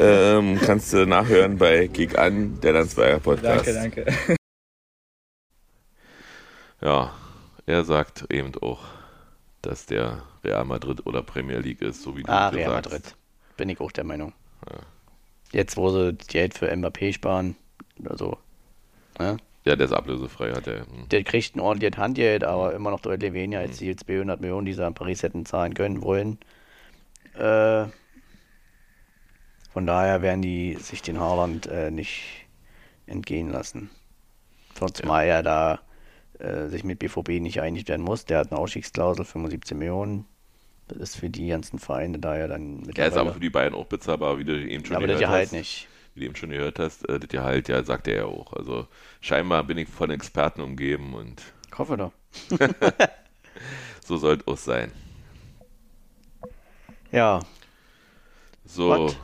ähm, 0.00 0.58
kannst 0.64 0.90
du 0.94 1.04
nachhören 1.06 1.58
bei 1.58 1.86
Kick 1.88 2.18
an, 2.18 2.58
der 2.62 2.72
Landsberger 2.72 3.18
Podcast. 3.18 3.66
Danke, 3.66 4.04
danke. 4.04 4.36
Ja, 6.80 7.12
er 7.66 7.84
sagt 7.84 8.24
eben 8.30 8.52
auch, 8.60 8.80
dass 9.66 9.86
der 9.86 10.22
Real 10.42 10.64
Madrid 10.64 11.06
oder 11.06 11.22
Premier 11.22 11.58
League 11.58 11.82
ist, 11.82 12.02
so 12.02 12.16
wie 12.16 12.22
du 12.22 12.28
Ah, 12.30 12.50
gesagt 12.50 12.56
Real. 12.56 12.70
Madrid. 12.74 13.16
Bin 13.56 13.68
ich 13.68 13.80
auch 13.80 13.92
der 13.92 14.04
Meinung. 14.04 14.32
Jetzt, 15.52 15.76
wo 15.76 15.90
sie 15.90 16.14
Geld 16.28 16.54
für 16.58 16.70
Mbappé 16.72 17.12
sparen 17.12 17.56
oder 18.00 18.16
so. 18.18 18.38
Ne? 19.18 19.36
Ja, 19.64 19.76
der 19.76 19.86
ist 19.86 19.92
ablösefrei, 19.92 20.52
hat 20.52 20.66
er. 20.66 20.80
Hm. 20.80 21.08
Der 21.10 21.22
kriegt 21.22 21.54
ein 21.56 21.60
ordentliches 21.60 21.96
Handgeld, 21.98 22.44
aber 22.44 22.74
immer 22.74 22.90
noch 22.90 23.00
deutlich 23.00 23.32
weniger 23.32 23.60
als 23.60 23.78
die 23.78 23.94
200 23.94 24.40
Millionen, 24.40 24.66
die 24.66 24.74
sie 24.74 24.84
an 24.84 24.94
Paris 24.94 25.22
hätten 25.22 25.46
zahlen 25.46 25.74
können 25.74 26.02
wollen. 26.02 26.38
Äh, 27.34 27.86
von 29.72 29.86
daher 29.86 30.22
werden 30.22 30.42
die 30.42 30.74
sich 30.74 31.02
den 31.02 31.18
Haaland 31.18 31.66
äh, 31.66 31.90
nicht 31.90 32.46
entgehen 33.06 33.50
lassen. 33.50 33.90
Zumal 34.92 35.26
er 35.26 35.42
da 35.42 35.80
äh, 36.38 36.68
sich 36.68 36.84
mit 36.84 36.98
BVB 36.98 37.40
nicht 37.40 37.60
einig 37.60 37.88
werden 37.88 38.02
muss. 38.02 38.24
Der 38.24 38.38
hat 38.38 38.50
eine 38.50 38.60
Ausstiegsklausel, 38.60 39.24
75 39.24 39.76
Millionen. 39.76 40.26
Das 40.88 40.98
ist 40.98 41.16
für 41.16 41.30
die 41.30 41.48
ganzen 41.48 41.78
Vereine 41.78 42.18
daher 42.18 42.48
dann 42.48 42.86
Er 42.94 43.08
ist 43.08 43.16
aber 43.16 43.32
für 43.32 43.40
die 43.40 43.50
Bayern 43.50 43.74
auch 43.74 43.86
bezahlbar, 43.86 44.38
wie 44.38 44.44
du 44.44 44.52
eben 44.52 44.84
schon 44.84 44.96
Aber 44.96 45.06
das 45.06 45.24
hast. 45.26 45.52
nicht. 45.52 45.88
Wie 46.14 46.20
du 46.20 46.26
eben 46.26 46.36
schon 46.36 46.50
gehört 46.50 46.78
hast, 46.78 47.08
äh, 47.08 47.18
das 47.18 47.28
Gehalt, 47.28 47.68
ja, 47.68 47.82
sagt 47.82 48.06
er 48.06 48.16
ja 48.16 48.24
auch. 48.26 48.52
Also 48.52 48.86
scheinbar 49.20 49.64
bin 49.64 49.78
ich 49.78 49.88
von 49.88 50.10
Experten 50.10 50.60
umgeben 50.60 51.14
und 51.14 51.42
Ich 51.70 51.78
hoffe 51.78 51.96
doch. 51.96 52.12
so 54.04 54.16
soll 54.16 54.38
es 54.46 54.64
sein. 54.64 54.92
Ja. 57.10 57.40
So, 58.66 58.90
Was? 58.90 59.16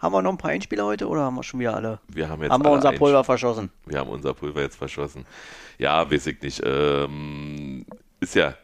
Haben 0.00 0.14
wir 0.14 0.22
noch 0.22 0.30
ein 0.30 0.38
paar 0.38 0.50
Einspieler 0.50 0.86
heute 0.86 1.06
oder 1.06 1.22
haben 1.22 1.36
wir 1.36 1.42
schon 1.42 1.60
wieder 1.60 1.74
alle? 1.74 2.00
wir 2.08 2.28
haben 2.28 2.42
jetzt 2.42 2.50
haben 2.50 2.64
wir 2.64 2.70
unser 2.70 2.92
Pulver 2.92 3.22
verschossen. 3.22 3.70
Wir 3.84 3.98
haben 3.98 4.08
unser 4.08 4.32
Pulver 4.32 4.62
jetzt 4.62 4.76
verschossen. 4.76 5.26
Ja, 5.78 6.10
weiß 6.10 6.26
ich 6.28 6.40
nicht. 6.40 6.62
Ähm, 6.64 7.84
ist 8.18 8.34
ja, 8.34 8.54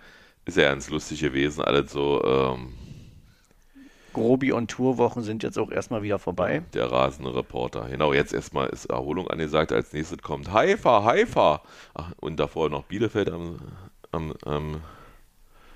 ist 0.47 0.57
ja 0.57 0.71
ganz 0.71 0.89
lustig 0.89 1.21
gewesen, 1.21 1.63
alles 1.63 1.93
so. 1.93 2.25
Ähm, 2.25 2.73
Grobi 4.15 4.51
und 4.51 4.71
Tourwochen 4.71 5.23
sind 5.23 5.43
jetzt 5.43 5.59
auch 5.59 5.71
erstmal 5.71 6.03
wieder 6.03 6.19
vorbei. 6.19 6.63
der 6.73 6.91
rasende 6.91 7.35
Reporter. 7.35 7.87
Genau, 7.91 8.15
jetzt 8.15 8.33
erstmal 8.33 8.69
ist 8.69 8.87
Erholung 8.87 9.29
angesagt. 9.29 9.73
Als 9.73 9.93
nächstes 9.93 10.23
kommt 10.23 10.51
Haifa, 10.53 11.05
Haifa. 11.05 11.61
Ach, 11.93 12.13
und 12.21 12.41
davor 12.41 12.71
noch 12.71 12.85
Bielefeld 12.85 13.31
am, 13.31 13.59
am, 14.13 14.33
am, 14.47 14.81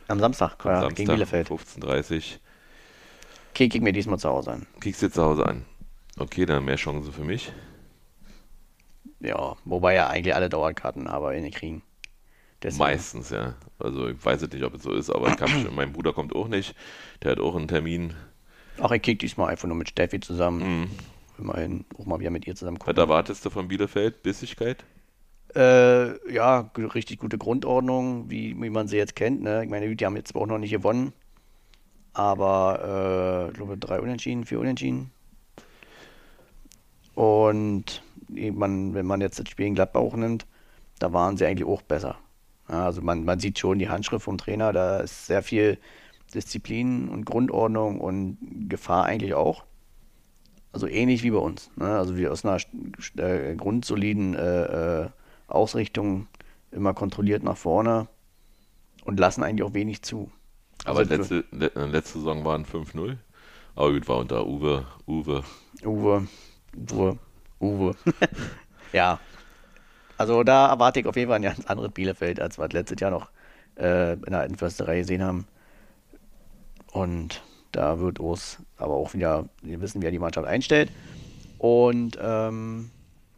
Am 0.09 0.19
Samstag, 0.19 0.65
am 0.65 0.73
ja, 0.73 0.81
Samstag, 0.81 0.97
gegen 0.97 1.13
Bielefeld. 1.13 1.51
15.30 1.51 2.17
Okay, 2.17 2.23
kick 3.55 3.83
mir 3.83 3.93
diesmal 3.93 4.19
zu 4.19 4.29
Hause 4.29 4.53
an. 4.53 4.67
Kriegst 4.81 5.03
du 5.03 5.11
zu 5.11 5.23
Hause 5.23 5.47
an. 5.47 5.65
Okay, 6.19 6.47
dann 6.47 6.65
mehr 6.65 6.77
Chancen 6.77 7.13
für 7.13 7.25
mich. 7.25 7.53
Ja, 9.21 9.57
wobei 9.65 9.95
ja 9.95 10.09
eigentlich 10.09 10.35
alle 10.35 10.49
Dauerkarten 10.49 11.07
aber 11.07 11.35
eh 11.35 11.41
nicht 11.41 11.57
kriegen. 11.57 11.83
Deswegen- 12.63 12.79
Meistens, 12.85 13.31
ja. 13.31 13.55
Also 13.79 14.09
ich 14.09 14.23
weiß 14.25 14.43
jetzt 14.43 14.53
nicht, 14.53 14.65
ob 14.65 14.75
es 14.75 14.83
so 14.83 14.93
ist, 14.93 15.11
aber 15.11 15.29
ich 15.29 15.51
schon, 15.51 15.75
mein 15.75 15.93
Bruder 15.93 16.13
kommt 16.13 16.35
auch 16.35 16.49
nicht. 16.49 16.75
Der 17.23 17.33
hat 17.33 17.41
auch 17.41 17.57
einen 17.57 17.69
Termin. 17.69 18.15
Ach, 18.81 18.91
ich 18.93 19.03
kick 19.03 19.19
diesmal 19.19 19.51
einfach 19.51 19.69
nur 19.69 19.77
mit 19.77 19.89
Steffi 19.89 20.21
zusammen. 20.21 20.81
Mhm. 20.83 20.91
Immerhin 21.39 21.85
auch 21.99 22.05
mal 22.07 22.21
wieder 22.21 22.31
mit 22.31 22.47
ihr 22.47 22.55
zusammen 22.55 22.77
Was 22.79 22.85
gucken. 22.87 22.99
erwartest 23.01 23.45
du 23.47 23.51
von 23.51 23.69
Bielefeld? 23.69 24.23
Bissigkeit? 24.23 24.85
Äh, 25.55 26.33
ja, 26.33 26.71
richtig 26.77 27.19
gute 27.19 27.39
Grundordnung, 27.39 28.31
wie, 28.31 28.55
wie 28.61 28.71
man 28.71 28.89
sie 28.89 28.99
jetzt 28.99 29.17
kennt. 29.17 29.41
Ne? 29.43 29.65
Ich 29.65 29.71
meine, 29.71 29.95
die 29.97 30.07
haben 30.07 30.17
jetzt 30.17 30.35
auch 30.37 30.47
noch 30.47 30.59
nicht 30.59 30.71
gewonnen, 30.71 31.13
aber 32.13 33.47
äh, 33.47 33.51
ich 33.51 33.55
glaube 33.55 33.79
drei 33.79 34.01
Unentschieden, 34.01 34.45
vier 34.45 34.61
Unentschieden. 34.61 35.11
Und 37.15 38.03
man, 38.29 38.95
wenn 38.95 39.07
man 39.07 39.21
jetzt 39.21 39.39
das 39.39 39.49
Spiel 39.49 39.67
in 39.67 39.75
Gladbach 39.75 40.13
nimmt, 40.15 40.47
da 40.99 41.13
waren 41.13 41.37
sie 41.37 41.47
eigentlich 41.47 41.69
auch 41.69 41.83
besser. 41.83 42.17
Also 42.67 43.03
man, 43.03 43.25
man 43.25 43.41
sieht 43.41 43.59
schon 43.59 43.79
die 43.79 43.89
Handschrift 43.89 44.25
vom 44.25 44.39
Trainer, 44.39 44.73
da 44.73 45.01
ist 45.01 45.27
sehr 45.27 45.43
viel 45.43 45.79
Disziplin 46.35 47.09
und 47.09 47.25
Grundordnung 47.25 48.01
und 48.01 48.39
Gefahr 48.69 49.05
eigentlich 49.05 49.35
auch. 49.35 49.65
Also 50.73 50.87
ähnlich 50.87 51.25
wie 51.25 51.33
bei 51.33 51.39
uns. 51.39 51.71
Ne? 51.77 51.87
Also 51.87 52.17
wir 52.17 52.31
aus 52.31 52.45
einer 52.45 52.59
äh, 53.17 53.57
grundsoliden 53.57 54.35
äh, 54.35 55.03
äh, 55.03 55.09
Ausrichtung 55.49 56.29
immer 56.71 56.95
kontrolliert 56.95 57.43
nach 57.43 57.57
vorne 57.57 58.07
und 59.05 59.19
lassen 59.19 59.43
eigentlich 59.43 59.65
auch 59.65 59.75
wenig 59.75 60.03
zu. 60.03 60.31
Aber 60.85 61.01
Also, 61.01 61.15
letzte, 61.15 61.45
le, 61.51 61.75
äh, 61.75 61.87
letzte 61.87 62.19
Saison 62.19 62.45
waren 62.45 62.65
5-0. 62.65 63.17
Aber 63.75 63.93
gut, 63.93 64.09
war 64.09 64.19
unter 64.19 64.47
Uwe, 64.47 64.87
Uwe. 65.07 65.45
Uwe, 65.85 66.27
Uwe, 66.93 67.19
Uwe. 67.61 67.97
ja. 68.93 69.19
Also 70.19 70.43
da 70.45 70.69
erwarte 70.69 71.01
ich 71.01 71.07
auf 71.07 71.17
jeden 71.17 71.29
Fall 71.29 71.37
ein 71.37 71.43
ganz 71.43 71.65
anderes 71.67 71.93
Bielefeld, 71.93 72.41
als 72.41 72.59
wir 72.59 72.69
das 72.69 72.75
letztes 72.75 73.01
Jahr 73.01 73.11
noch 73.11 73.31
äh, 73.79 74.13
in 74.15 74.23
der 74.31 74.41
alten 74.41 74.57
Försterei 74.57 74.99
gesehen 74.99 75.23
haben. 75.23 75.47
Und 76.93 77.43
da 77.73 77.99
wird 78.01 78.21
Urs 78.21 78.59
aber 78.77 78.95
auch 78.95 79.15
wieder, 79.15 79.49
wir 79.63 79.81
wissen, 79.81 80.03
wie 80.03 80.07
er 80.07 80.11
die 80.11 80.19
Mannschaft 80.19 80.47
einstellt. 80.47 80.91
Und 81.59 82.19
ähm, 82.21 82.91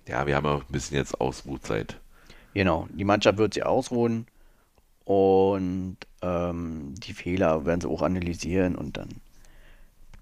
Ja, 0.09 0.27
wir 0.27 0.35
haben 0.37 0.47
auch 0.47 0.61
ein 0.63 0.73
bisschen 0.73 0.97
jetzt 0.97 1.21
Ausruhzeit. 1.21 2.01
Genau, 2.55 2.89
die 2.93 3.05
Mannschaft 3.05 3.39
wird 3.39 3.55
sie 3.55 3.63
ausruhen 3.63 4.27
und 5.05 5.97
ähm, 6.23 6.95
die 6.97 7.13
Fehler 7.13 7.67
werden 7.67 7.81
sie 7.81 7.89
auch 7.89 8.03
analysieren 8.03 8.77
und 8.77 8.97
dann 8.97 9.09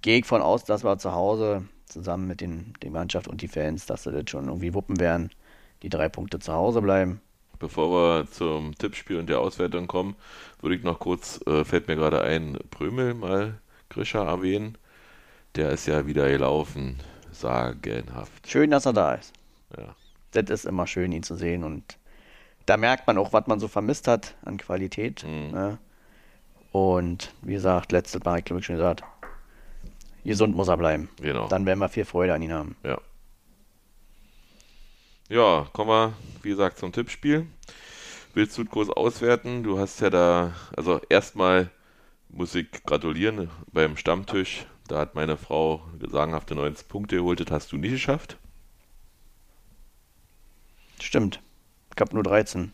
gehe 0.03 0.19
ich 0.19 0.27
von 0.27 0.43
aus, 0.43 0.65
dass 0.65 0.85
wir 0.85 0.99
zu 0.99 1.13
Hause 1.13 1.65
zusammen 1.87 2.27
mit 2.27 2.41
den, 2.41 2.73
der 2.83 2.91
Mannschaft 2.91 3.29
und 3.29 3.43
die 3.43 3.49
Fans, 3.49 3.87
dass 3.87 4.05
sie 4.05 4.13
das 4.13 4.31
schon 4.31 4.47
irgendwie 4.47 4.75
wuppen 4.75 4.99
werden, 4.99 5.31
die 5.83 5.89
drei 5.89 6.09
Punkte 6.09 6.39
zu 6.39 6.53
Hause 6.53 6.81
bleiben. 6.81 7.21
Bevor 7.59 7.91
wir 7.91 8.31
zum 8.31 8.75
Tippspiel 8.77 9.19
und 9.19 9.29
der 9.29 9.41
Auswertung 9.41 9.87
kommen, 9.87 10.17
würde 10.61 10.77
ich 10.77 10.83
noch 10.83 10.99
kurz, 10.99 11.41
äh, 11.47 11.65
fällt 11.65 11.89
mir 11.89 11.97
gerade 11.97 12.23
ein, 12.23 12.59
Prömel 12.71 13.13
mal 13.13 13.61
Grisha 13.91 14.25
erwähnen. 14.25 14.79
Der 15.57 15.71
ist 15.71 15.87
ja 15.87 16.07
wieder 16.07 16.29
gelaufen. 16.31 16.99
Sagenhaft. 17.33 18.49
Schön, 18.49 18.71
dass 18.71 18.87
er 18.87 18.93
da 18.93 19.15
ist. 19.15 19.33
Ja. 19.77 19.95
Das 20.33 20.51
ist 20.51 20.65
immer 20.65 20.87
schön, 20.87 21.13
ihn 21.13 21.23
zu 21.23 21.37
sehen 21.37 21.65
und 21.65 21.99
da 22.67 22.77
merkt 22.77 23.07
man 23.07 23.19
auch, 23.19 23.33
was 23.33 23.47
man 23.47 23.59
so 23.61 23.69
vermisst 23.69 24.07
hat 24.09 24.35
an 24.45 24.59
Qualität. 24.59 25.25
Mhm. 25.25 25.51
Ne? 25.51 25.79
Und 26.73 27.35
wie 27.43 27.55
gesagt, 27.55 27.93
letztes 27.93 28.23
Mal, 28.25 28.39
ich 28.39 28.45
glaube 28.45 28.61
ich 28.61 28.67
schon 28.67 28.77
gesagt, 28.77 29.03
gesund 30.25 30.55
muss 30.55 30.69
er 30.69 30.77
bleiben. 30.77 31.09
Genau. 31.21 31.49
Dann 31.49 31.67
werden 31.67 31.81
wir 31.81 31.89
viel 31.89 32.05
Freude 32.05 32.35
an 32.35 32.43
ihn 32.43 32.53
haben. 32.53 32.77
Ja. 32.85 32.99
Ja, 35.29 35.67
kommen 35.73 35.91
wir, 35.91 36.13
wie 36.43 36.51
gesagt, 36.51 36.79
zum 36.79 36.93
Tippspiel. 36.93 37.47
Willst 38.35 38.59
du 38.59 38.65
groß 38.65 38.91
auswerten? 38.91 39.63
Du 39.63 39.79
hast 39.79 40.01
ja 40.01 40.11
da, 40.11 40.55
also 40.77 41.01
erstmal 41.09 41.71
muss 42.29 42.55
ich 42.55 42.71
gratulieren 42.85 43.51
beim 43.73 43.97
Stammtisch. 43.97 44.67
Da 44.89 44.99
hat 44.99 45.15
meine 45.15 45.37
Frau 45.37 45.83
sagenhafte 46.01 46.55
90 46.55 46.89
Punkte 46.89 47.17
geholt, 47.17 47.41
das 47.41 47.51
hast 47.51 47.73
du 47.73 47.77
nicht 47.77 47.93
geschafft. 47.93 48.39
Stimmt. 51.01 51.41
Ich 51.95 52.01
habe 52.01 52.15
nur 52.15 52.25
13. 52.25 52.73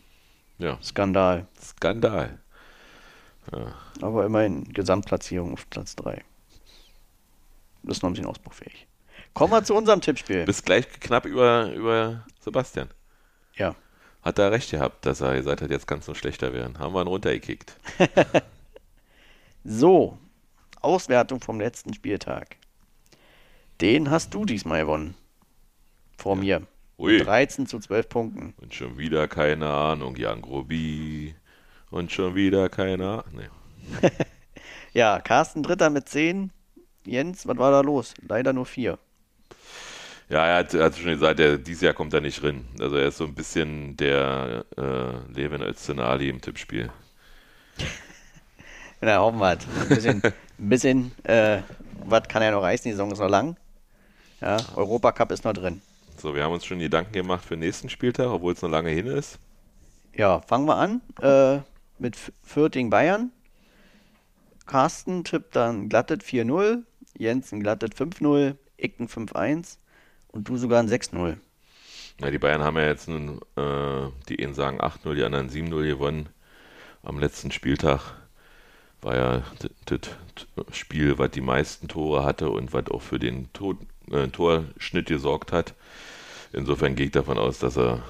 Ja. 0.57 0.79
Skandal. 0.81 1.47
Skandal. 1.61 2.39
Ja. 3.51 3.73
Aber 4.01 4.25
immerhin 4.25 4.65
Gesamtplatzierung 4.73 5.53
auf 5.53 5.69
Platz 5.69 5.95
3. 5.95 6.23
Das 7.83 7.97
ist 7.97 8.03
noch 8.03 8.09
ein 8.09 8.13
bisschen 8.13 8.27
ausbaufähig. 8.27 8.87
Kommen 9.33 9.53
wir 9.53 9.63
zu 9.63 9.75
unserem 9.75 10.01
Tippspiel. 10.01 10.45
Bist 10.45 10.65
gleich 10.65 10.87
knapp 10.99 11.25
über, 11.25 11.71
über 11.73 12.25
Sebastian. 12.39 12.89
Ja. 13.55 13.75
Hat 14.23 14.39
er 14.39 14.51
recht 14.51 14.71
gehabt, 14.71 15.05
dass 15.05 15.21
er 15.21 15.35
gesagt 15.35 15.61
hat, 15.61 15.69
jetzt 15.69 15.87
kann 15.87 15.99
es 15.99 16.07
noch 16.07 16.15
schlechter 16.15 16.53
werden. 16.53 16.79
Haben 16.79 16.93
wir 16.93 17.01
ihn 17.01 17.07
runtergekickt. 17.07 17.77
So, 19.69 20.17
Auswertung 20.79 21.41
vom 21.41 21.59
letzten 21.59 21.93
Spieltag. 21.93 22.55
Den 23.81 24.09
hast 24.09 24.33
du 24.33 24.45
diesmal 24.45 24.79
gewonnen. 24.81 25.13
Vor 26.17 26.37
mir. 26.37 26.65
Ui. 26.97 27.17
13 27.17 27.67
zu 27.67 27.77
12 27.77 28.07
Punkten. 28.07 28.53
Und 28.61 28.73
schon 28.73 28.97
wieder 28.97 29.27
keine 29.27 29.67
Ahnung, 29.67 30.15
Jan 30.15 30.41
Grobi. 30.41 31.35
Und 31.89 32.11
schon 32.11 32.35
wieder 32.35 32.69
keine 32.69 33.05
Ahnung. 33.05 33.23
Nee. 33.31 34.09
Ja, 34.93 35.19
Carsten 35.19 35.61
Dritter 35.61 35.91
mit 35.91 36.09
10. 36.09 36.49
Jens, 37.05 37.47
was 37.47 37.57
war 37.57 37.71
da 37.71 37.81
los? 37.81 38.15
Leider 38.27 38.51
nur 38.51 38.65
4. 38.65 38.97
Ja, 40.29 40.45
er 40.45 40.57
hat, 40.57 40.73
hat 40.73 40.97
schon 40.97 41.11
gesagt, 41.11 41.39
er, 41.39 41.59
dieses 41.59 41.83
Jahr 41.83 41.93
kommt 41.93 42.15
er 42.15 42.21
nicht 42.21 42.41
drin. 42.41 42.65
Also 42.79 42.95
er 42.97 43.09
ist 43.09 43.17
so 43.17 43.25
ein 43.25 43.35
bisschen 43.35 43.95
der 43.95 44.65
äh, 44.75 45.31
Levin 45.31 45.61
Öztunali 45.61 46.29
im 46.29 46.41
Tippspiel. 46.41 46.89
Na, 49.01 49.19
hoffen 49.19 49.39
wir. 49.39 49.49
Ein 49.49 49.87
bisschen, 49.87 50.21
ein 50.59 50.69
bisschen 50.69 51.11
äh, 51.25 51.61
was 52.05 52.27
kann 52.27 52.41
er 52.41 52.51
noch 52.51 52.63
reißen? 52.63 52.89
Die 52.89 52.93
Saison 52.93 53.11
ist 53.11 53.19
noch 53.19 53.29
lang. 53.29 53.55
Ja, 54.41 54.57
Europacup 54.75 55.31
ist 55.31 55.45
noch 55.45 55.53
drin. 55.53 55.81
So, 56.17 56.33
wir 56.33 56.43
haben 56.43 56.53
uns 56.53 56.65
schon 56.65 56.79
Gedanken 56.79 57.13
gemacht 57.13 57.45
für 57.45 57.55
den 57.55 57.59
nächsten 57.59 57.89
Spieltag, 57.89 58.27
obwohl 58.27 58.53
es 58.53 58.61
noch 58.61 58.69
lange 58.69 58.89
hin 58.89 59.05
ist. 59.05 59.37
Ja, 60.15 60.41
fangen 60.41 60.65
wir 60.65 60.75
an 60.75 61.01
äh, 61.21 61.61
mit 61.99 62.17
Fürth 62.43 62.71
gegen 62.71 62.89
Bayern. 62.89 63.31
Carsten 64.65 65.23
tippt 65.23 65.55
dann 65.55 65.89
glattet 65.89 66.23
4-0, 66.23 66.83
Jensen 67.17 67.61
glattet 67.61 67.95
5-0, 67.95 68.55
Icken 68.77 69.07
5-1 69.07 69.77
und 70.27 70.49
du 70.49 70.57
sogar 70.57 70.79
ein 70.79 70.89
6-0. 70.89 71.37
Ja, 72.19 72.31
die 72.31 72.39
Bayern 72.39 72.63
haben 72.63 72.77
ja 72.77 72.87
jetzt 72.87 73.07
nun, 73.07 73.39
äh, 73.55 74.09
die 74.27 74.43
einen 74.43 74.53
sagen 74.53 74.81
8-0, 74.81 75.15
die 75.15 75.23
anderen 75.23 75.49
7-0 75.49 75.87
gewonnen. 75.87 76.29
Am 77.03 77.19
letzten 77.19 77.51
Spieltag 77.51 78.15
war 79.01 79.15
ja 79.15 79.43
das 79.85 79.99
Spiel, 80.71 81.17
was 81.17 81.31
die 81.31 81.41
meisten 81.41 81.87
Tore 81.87 82.25
hatte 82.25 82.49
und 82.49 82.73
was 82.73 82.89
auch 82.89 83.01
für 83.01 83.19
den 83.19 83.51
Tor, 83.53 83.75
äh, 84.11 84.27
Torschnitt 84.27 85.07
gesorgt 85.07 85.51
hat. 85.51 85.75
Insofern 86.53 86.95
gehe 86.95 87.05
ich 87.07 87.11
davon 87.11 87.37
aus, 87.37 87.59
dass 87.59 87.77
er 87.77 88.03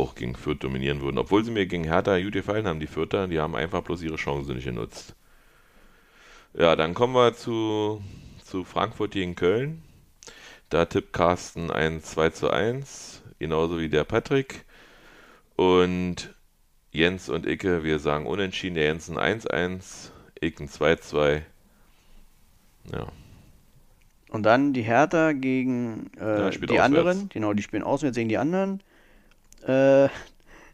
auch 0.00 0.14
gegen 0.14 0.34
Fürth 0.34 0.62
dominieren 0.62 1.00
würden. 1.00 1.18
Obwohl 1.18 1.44
sie 1.44 1.50
mir 1.50 1.66
gegen 1.66 1.84
Hertha 1.84 2.20
gut 2.20 2.32
gefallen 2.32 2.66
haben, 2.66 2.80
die 2.80 2.86
Fürther, 2.86 3.28
die 3.28 3.38
haben 3.38 3.54
einfach 3.54 3.82
bloß 3.82 4.02
ihre 4.02 4.16
Chancen 4.16 4.54
nicht 4.54 4.64
genutzt. 4.64 5.14
Ja, 6.54 6.74
dann 6.74 6.94
kommen 6.94 7.14
wir 7.14 7.34
zu, 7.34 8.02
zu 8.44 8.64
Frankfurt 8.64 9.12
gegen 9.12 9.36
Köln. 9.36 9.82
Da 10.68 10.84
tippt 10.84 11.12
Carsten 11.12 11.70
ein 11.70 12.02
2 12.02 12.30
zu 12.30 12.50
1, 12.50 13.22
genauso 13.38 13.78
wie 13.78 13.88
der 13.88 14.04
Patrick. 14.04 14.64
Und 15.56 16.34
Jens 16.92 17.28
und 17.28 17.46
Icke, 17.46 17.84
wir 17.84 17.98
sagen 17.98 18.26
unentschieden. 18.26 18.74
Der 18.74 18.84
Jensen 18.84 19.18
1-1, 19.18 20.10
Icken 20.40 20.68
2-2. 20.68 21.42
Ja. 22.92 23.06
Und 24.30 24.44
dann 24.44 24.72
die 24.72 24.82
Hertha 24.82 25.32
gegen 25.32 26.10
äh, 26.18 26.40
Ja, 26.40 26.50
die 26.50 26.80
anderen. 26.80 27.28
Genau, 27.28 27.52
die 27.52 27.62
spielen 27.62 27.82
auswärts 27.82 28.16
gegen 28.16 28.28
die 28.28 28.38
anderen. 28.38 28.80
Äh, 29.66 30.08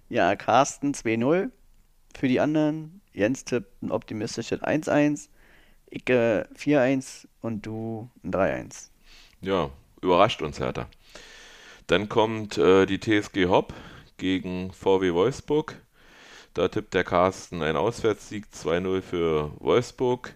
ja, 0.09 0.37
Carsten 0.37 0.93
2-0 0.93 1.51
für 2.17 2.29
die 2.29 2.41
anderen. 2.41 3.01
Jens 3.13 3.45
tippt 3.45 3.83
ein 3.83 3.91
optimistisches 3.91 4.61
1-1. 4.63 5.29
Icke 5.91 6.49
4-1 6.57 7.27
und 7.41 7.65
du 7.65 8.11
ein 8.25 8.33
3-1. 8.33 8.91
Ja, 9.41 9.71
überrascht 10.03 10.43
uns 10.43 10.61
Hertha. 10.61 10.89
Dann 11.87 12.09
kommt 12.09 12.59
äh, 12.59 12.87
die 12.87 12.99
TSG 12.99 13.47
Hopp 13.47 13.73
gegen 14.17 14.73
VW 14.73 15.15
Wolfsburg. 15.15 15.77
Da 16.55 16.69
tippt 16.69 16.95
der 16.95 17.05
Carsten 17.05 17.63
ein 17.63 17.77
Auswärtssieg 17.77 18.47
2-0 18.53 19.03
für 19.03 19.53
Wolfsburg. 19.61 20.35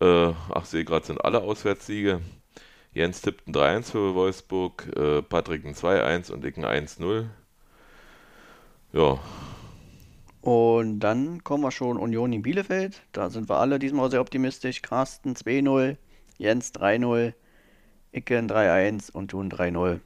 Äh, 0.00 0.32
ach, 0.52 0.64
sehe 0.64 0.84
gerade, 0.84 1.06
sind 1.06 1.24
alle 1.24 1.40
Auswärtssiege. 1.40 2.20
Jens 2.92 3.22
tippt 3.22 3.48
ein 3.48 3.54
3-1 3.54 3.92
für 3.92 4.14
Wolfsburg, 4.14 4.86
äh, 4.96 5.22
Patrick 5.22 5.64
ein 5.64 5.74
2-1 5.74 6.30
und 6.30 6.44
ich 6.44 6.56
ein 6.58 6.64
1-0. 6.64 7.26
Ja, 8.92 9.18
Und 10.42 11.00
dann 11.00 11.44
kommen 11.44 11.62
wir 11.62 11.70
schon 11.70 11.96
Union 11.96 12.32
in 12.32 12.42
Bielefeld. 12.42 13.00
Da 13.12 13.30
sind 13.30 13.48
wir 13.48 13.56
alle 13.58 13.78
diesmal 13.78 14.10
sehr 14.10 14.20
optimistisch. 14.20 14.82
Carsten 14.82 15.34
2-0, 15.34 15.96
Jens 16.36 16.74
3-0, 16.74 17.32
Icke 18.12 18.38
ein 18.38 18.48
3-1 18.50 19.12
und 19.12 19.32
du 19.32 19.40
ein 19.40 19.50
3-0. 19.50 20.00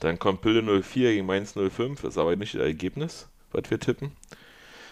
Dann 0.00 0.18
kommt 0.18 0.42
Pille 0.42 0.62
04 0.82 1.12
gegen 1.12 1.26
Mainz 1.26 1.54
05, 1.54 2.04
ist 2.04 2.18
aber 2.18 2.36
nicht 2.36 2.54
das 2.54 2.62
Ergebnis, 2.62 3.28
was 3.50 3.70
wir 3.70 3.80
tippen, 3.80 4.12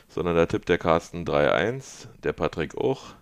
sondern 0.09 0.35
da 0.35 0.47
tippt 0.47 0.69
der 0.69 0.79
Carsten 0.79 1.25
3-1, 1.25 2.09
der 2.25 2.33
Patrick 2.33 2.77
auch 2.77 3.15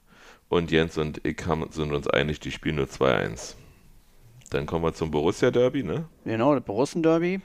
und 0.48 0.70
Jens 0.70 0.96
und 0.96 1.20
ich 1.26 1.44
haben, 1.46 1.70
sind 1.72 1.92
uns 1.92 2.08
einig, 2.08 2.40
die 2.40 2.52
spielen 2.52 2.76
nur 2.76 2.86
2-1. 2.86 3.56
Dann 4.50 4.66
kommen 4.66 4.84
wir 4.84 4.94
zum 4.94 5.10
Borussia 5.10 5.50
Derby, 5.50 5.82
ne? 5.82 6.08
Genau, 6.24 6.54
das 6.54 6.64
Borussen-Derby. 6.64 7.40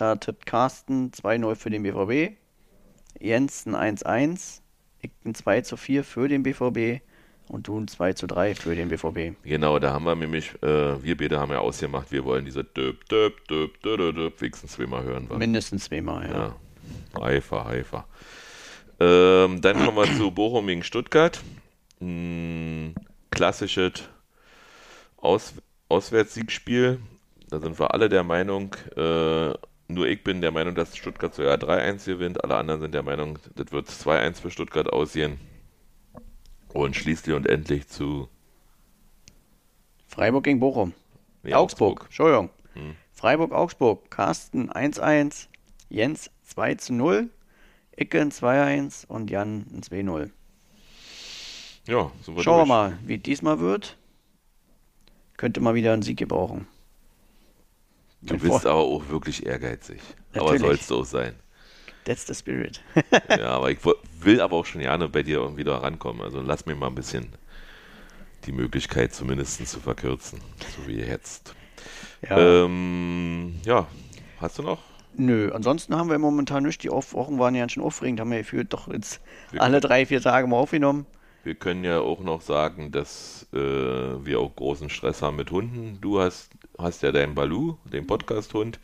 Da 0.00 0.16
tippt 0.16 0.46
Carsten 0.46 1.10
2-0 1.10 1.56
für 1.56 1.68
den 1.68 1.82
BVB, 1.82 2.34
Jens 3.20 3.66
ein 3.66 3.98
1-1, 3.98 4.62
Ick 5.02 5.10
ein 5.26 5.34
2-4 5.34 6.02
für 6.04 6.26
den 6.26 6.42
BVB 6.42 7.02
und 7.48 7.68
du 7.68 7.78
ein 7.78 7.86
2-3 7.86 8.54
für 8.58 8.74
den 8.74 8.88
BVB. 8.88 9.36
Genau, 9.42 9.78
da 9.78 9.92
haben 9.92 10.06
wir 10.06 10.14
nämlich, 10.14 10.54
äh, 10.62 11.02
wir 11.02 11.18
beide 11.18 11.38
haben 11.38 11.52
ja 11.52 11.58
ausgemacht, 11.58 12.10
wir 12.12 12.24
wollen 12.24 12.46
diese 12.46 12.64
Döp, 12.64 13.06
Döp, 13.10 13.46
Döp, 13.46 13.78
Döp, 13.82 13.98
Döp, 13.98 14.14
Döp 14.16 14.40
wenigstens 14.40 14.72
zweimal 14.72 15.02
hören. 15.04 15.28
wa? 15.28 15.36
Mindestens 15.36 15.84
zweimal, 15.84 16.26
ja. 16.30 16.56
Ja, 17.14 17.22
Eifer, 17.22 17.66
Eifer. 17.66 18.06
Ähm, 19.00 19.60
dann 19.60 19.84
kommen 19.84 19.98
wir 19.98 20.16
zu 20.16 20.30
Bochum 20.30 20.66
gegen 20.66 20.82
Stuttgart. 20.82 21.42
Ein 22.00 22.94
klassisches 23.30 24.08
Aus 25.18 25.52
Auswärtssiegspiel. 25.90 27.00
Da 27.50 27.60
sind 27.60 27.78
wir 27.78 27.92
alle 27.92 28.08
der 28.08 28.24
Meinung, 28.24 28.74
äh, 28.96 29.52
nur 29.94 30.06
ich 30.06 30.22
bin 30.24 30.40
der 30.40 30.50
Meinung, 30.50 30.74
dass 30.74 30.96
Stuttgart 30.96 31.34
sogar 31.34 31.56
3-1 31.56 32.06
gewinnt. 32.06 32.42
Alle 32.44 32.56
anderen 32.56 32.80
sind 32.80 32.94
der 32.94 33.02
Meinung, 33.02 33.38
das 33.54 33.72
wird 33.72 33.88
2-1 33.88 34.40
für 34.40 34.50
Stuttgart 34.50 34.92
aussehen. 34.92 35.38
Und 36.72 36.94
schließlich 36.96 37.34
und 37.34 37.46
endlich 37.46 37.88
zu 37.88 38.28
Freiburg 40.06 40.44
gegen 40.44 40.60
Bochum. 40.60 40.92
Nee, 41.42 41.54
Augsburg, 41.54 42.04
Entschuldigung. 42.04 42.50
Hm. 42.74 42.96
Freiburg-Augsburg. 43.12 44.10
Carsten 44.10 44.70
1-1, 44.70 45.46
Jens 45.88 46.30
2-0, 46.54 47.28
Icke 47.96 48.20
ein 48.20 48.30
2-1 48.30 49.06
und 49.06 49.30
Jan 49.30 49.66
ein 49.72 49.82
2-0. 49.82 50.30
Ja, 51.86 52.10
wir 52.26 52.42
Schauen 52.42 52.60
wir 52.60 52.66
mal, 52.66 52.98
wie 53.04 53.16
es 53.16 53.22
diesmal 53.22 53.60
wird. 53.60 53.96
Könnte 55.36 55.60
mal 55.60 55.74
wieder 55.74 55.92
einen 55.92 56.02
Sieg 56.02 56.18
gebrauchen. 56.18 56.66
Du 58.22 58.38
bist 58.38 58.66
aber 58.66 58.80
auch 58.80 59.08
wirklich 59.08 59.46
ehrgeizig. 59.46 60.00
Aber 60.34 60.52
Natürlich. 60.52 60.62
sollst 60.62 60.90
du 60.90 61.00
auch 61.00 61.04
sein. 61.04 61.34
That's 62.04 62.26
the 62.26 62.34
spirit. 62.34 62.82
ja, 63.28 63.48
aber 63.48 63.70
ich 63.70 63.78
will 64.20 64.40
aber 64.40 64.56
auch 64.56 64.66
schon 64.66 64.80
gerne 64.80 65.08
bei 65.08 65.22
dir 65.22 65.38
irgendwie 65.38 65.64
da 65.64 65.78
rankommen. 65.78 66.22
Also 66.22 66.40
lass 66.40 66.66
mir 66.66 66.74
mal 66.74 66.88
ein 66.88 66.94
bisschen 66.94 67.28
die 68.46 68.52
Möglichkeit 68.52 69.14
zumindest 69.14 69.66
zu 69.66 69.80
verkürzen, 69.80 70.40
so 70.76 70.86
wie 70.86 71.00
jetzt. 71.00 71.54
Ja. 72.28 72.64
Ähm, 72.64 73.60
ja, 73.64 73.86
hast 74.40 74.58
du 74.58 74.62
noch? 74.62 74.80
Nö, 75.14 75.50
ansonsten 75.52 75.96
haben 75.96 76.08
wir 76.08 76.18
momentan 76.18 76.62
nicht. 76.62 76.82
Die 76.82 76.90
Wochen 76.90 77.38
waren 77.38 77.54
ja 77.54 77.68
schon 77.68 77.82
aufregend, 77.82 78.20
haben 78.20 78.30
wir 78.30 78.38
gefühlt 78.38 78.72
doch 78.72 78.88
jetzt 78.88 79.20
alle 79.58 79.80
drei, 79.80 80.06
vier 80.06 80.20
Tage 80.20 80.46
mal 80.46 80.56
aufgenommen. 80.56 81.06
Wir 81.42 81.54
können 81.54 81.84
ja 81.84 82.00
auch 82.00 82.20
noch 82.20 82.42
sagen, 82.42 82.92
dass 82.92 83.46
äh, 83.52 83.56
wir 83.56 84.40
auch 84.40 84.54
großen 84.54 84.90
Stress 84.90 85.22
haben 85.22 85.36
mit 85.36 85.50
Hunden. 85.50 85.98
Du 86.00 86.20
hast 86.20 86.50
hast 86.82 87.02
ja 87.02 87.12
deinen 87.12 87.34
Balu, 87.34 87.76
den 87.84 88.06
Podcast-Hund. 88.06 88.78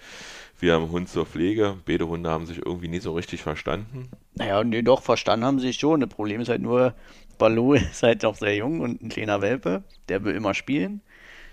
Wir 0.59 0.75
haben 0.75 0.85
einen 0.85 0.93
Hund 0.93 1.09
zur 1.09 1.27
Pflege. 1.27 1.77
Beide 1.85 2.09
Hunde 2.09 2.31
haben 2.31 2.47
sich 2.47 2.59
irgendwie 2.59 2.89
nie 2.89 3.01
so 3.01 3.15
richtig 3.15 3.43
verstanden. 3.43 4.09
Naja, 4.35 4.63
nee, 4.65 4.83
doch, 4.83 5.03
verstanden 5.03 5.45
haben 5.45 5.59
sie 5.59 5.69
sich 5.69 5.79
schon. 5.79 6.01
Das 6.01 6.09
Problem 6.09 6.41
ist 6.41 6.49
halt 6.49 6.63
nur, 6.63 6.95
Baloo 7.39 7.73
ist 7.75 8.03
halt 8.03 8.23
noch 8.23 8.37
sehr 8.37 8.57
jung 8.57 8.81
und 8.81 9.03
ein 9.03 9.09
kleiner 9.09 9.43
Welpe. 9.43 9.83
Der 10.09 10.25
will 10.25 10.35
immer 10.35 10.55
spielen. 10.55 11.01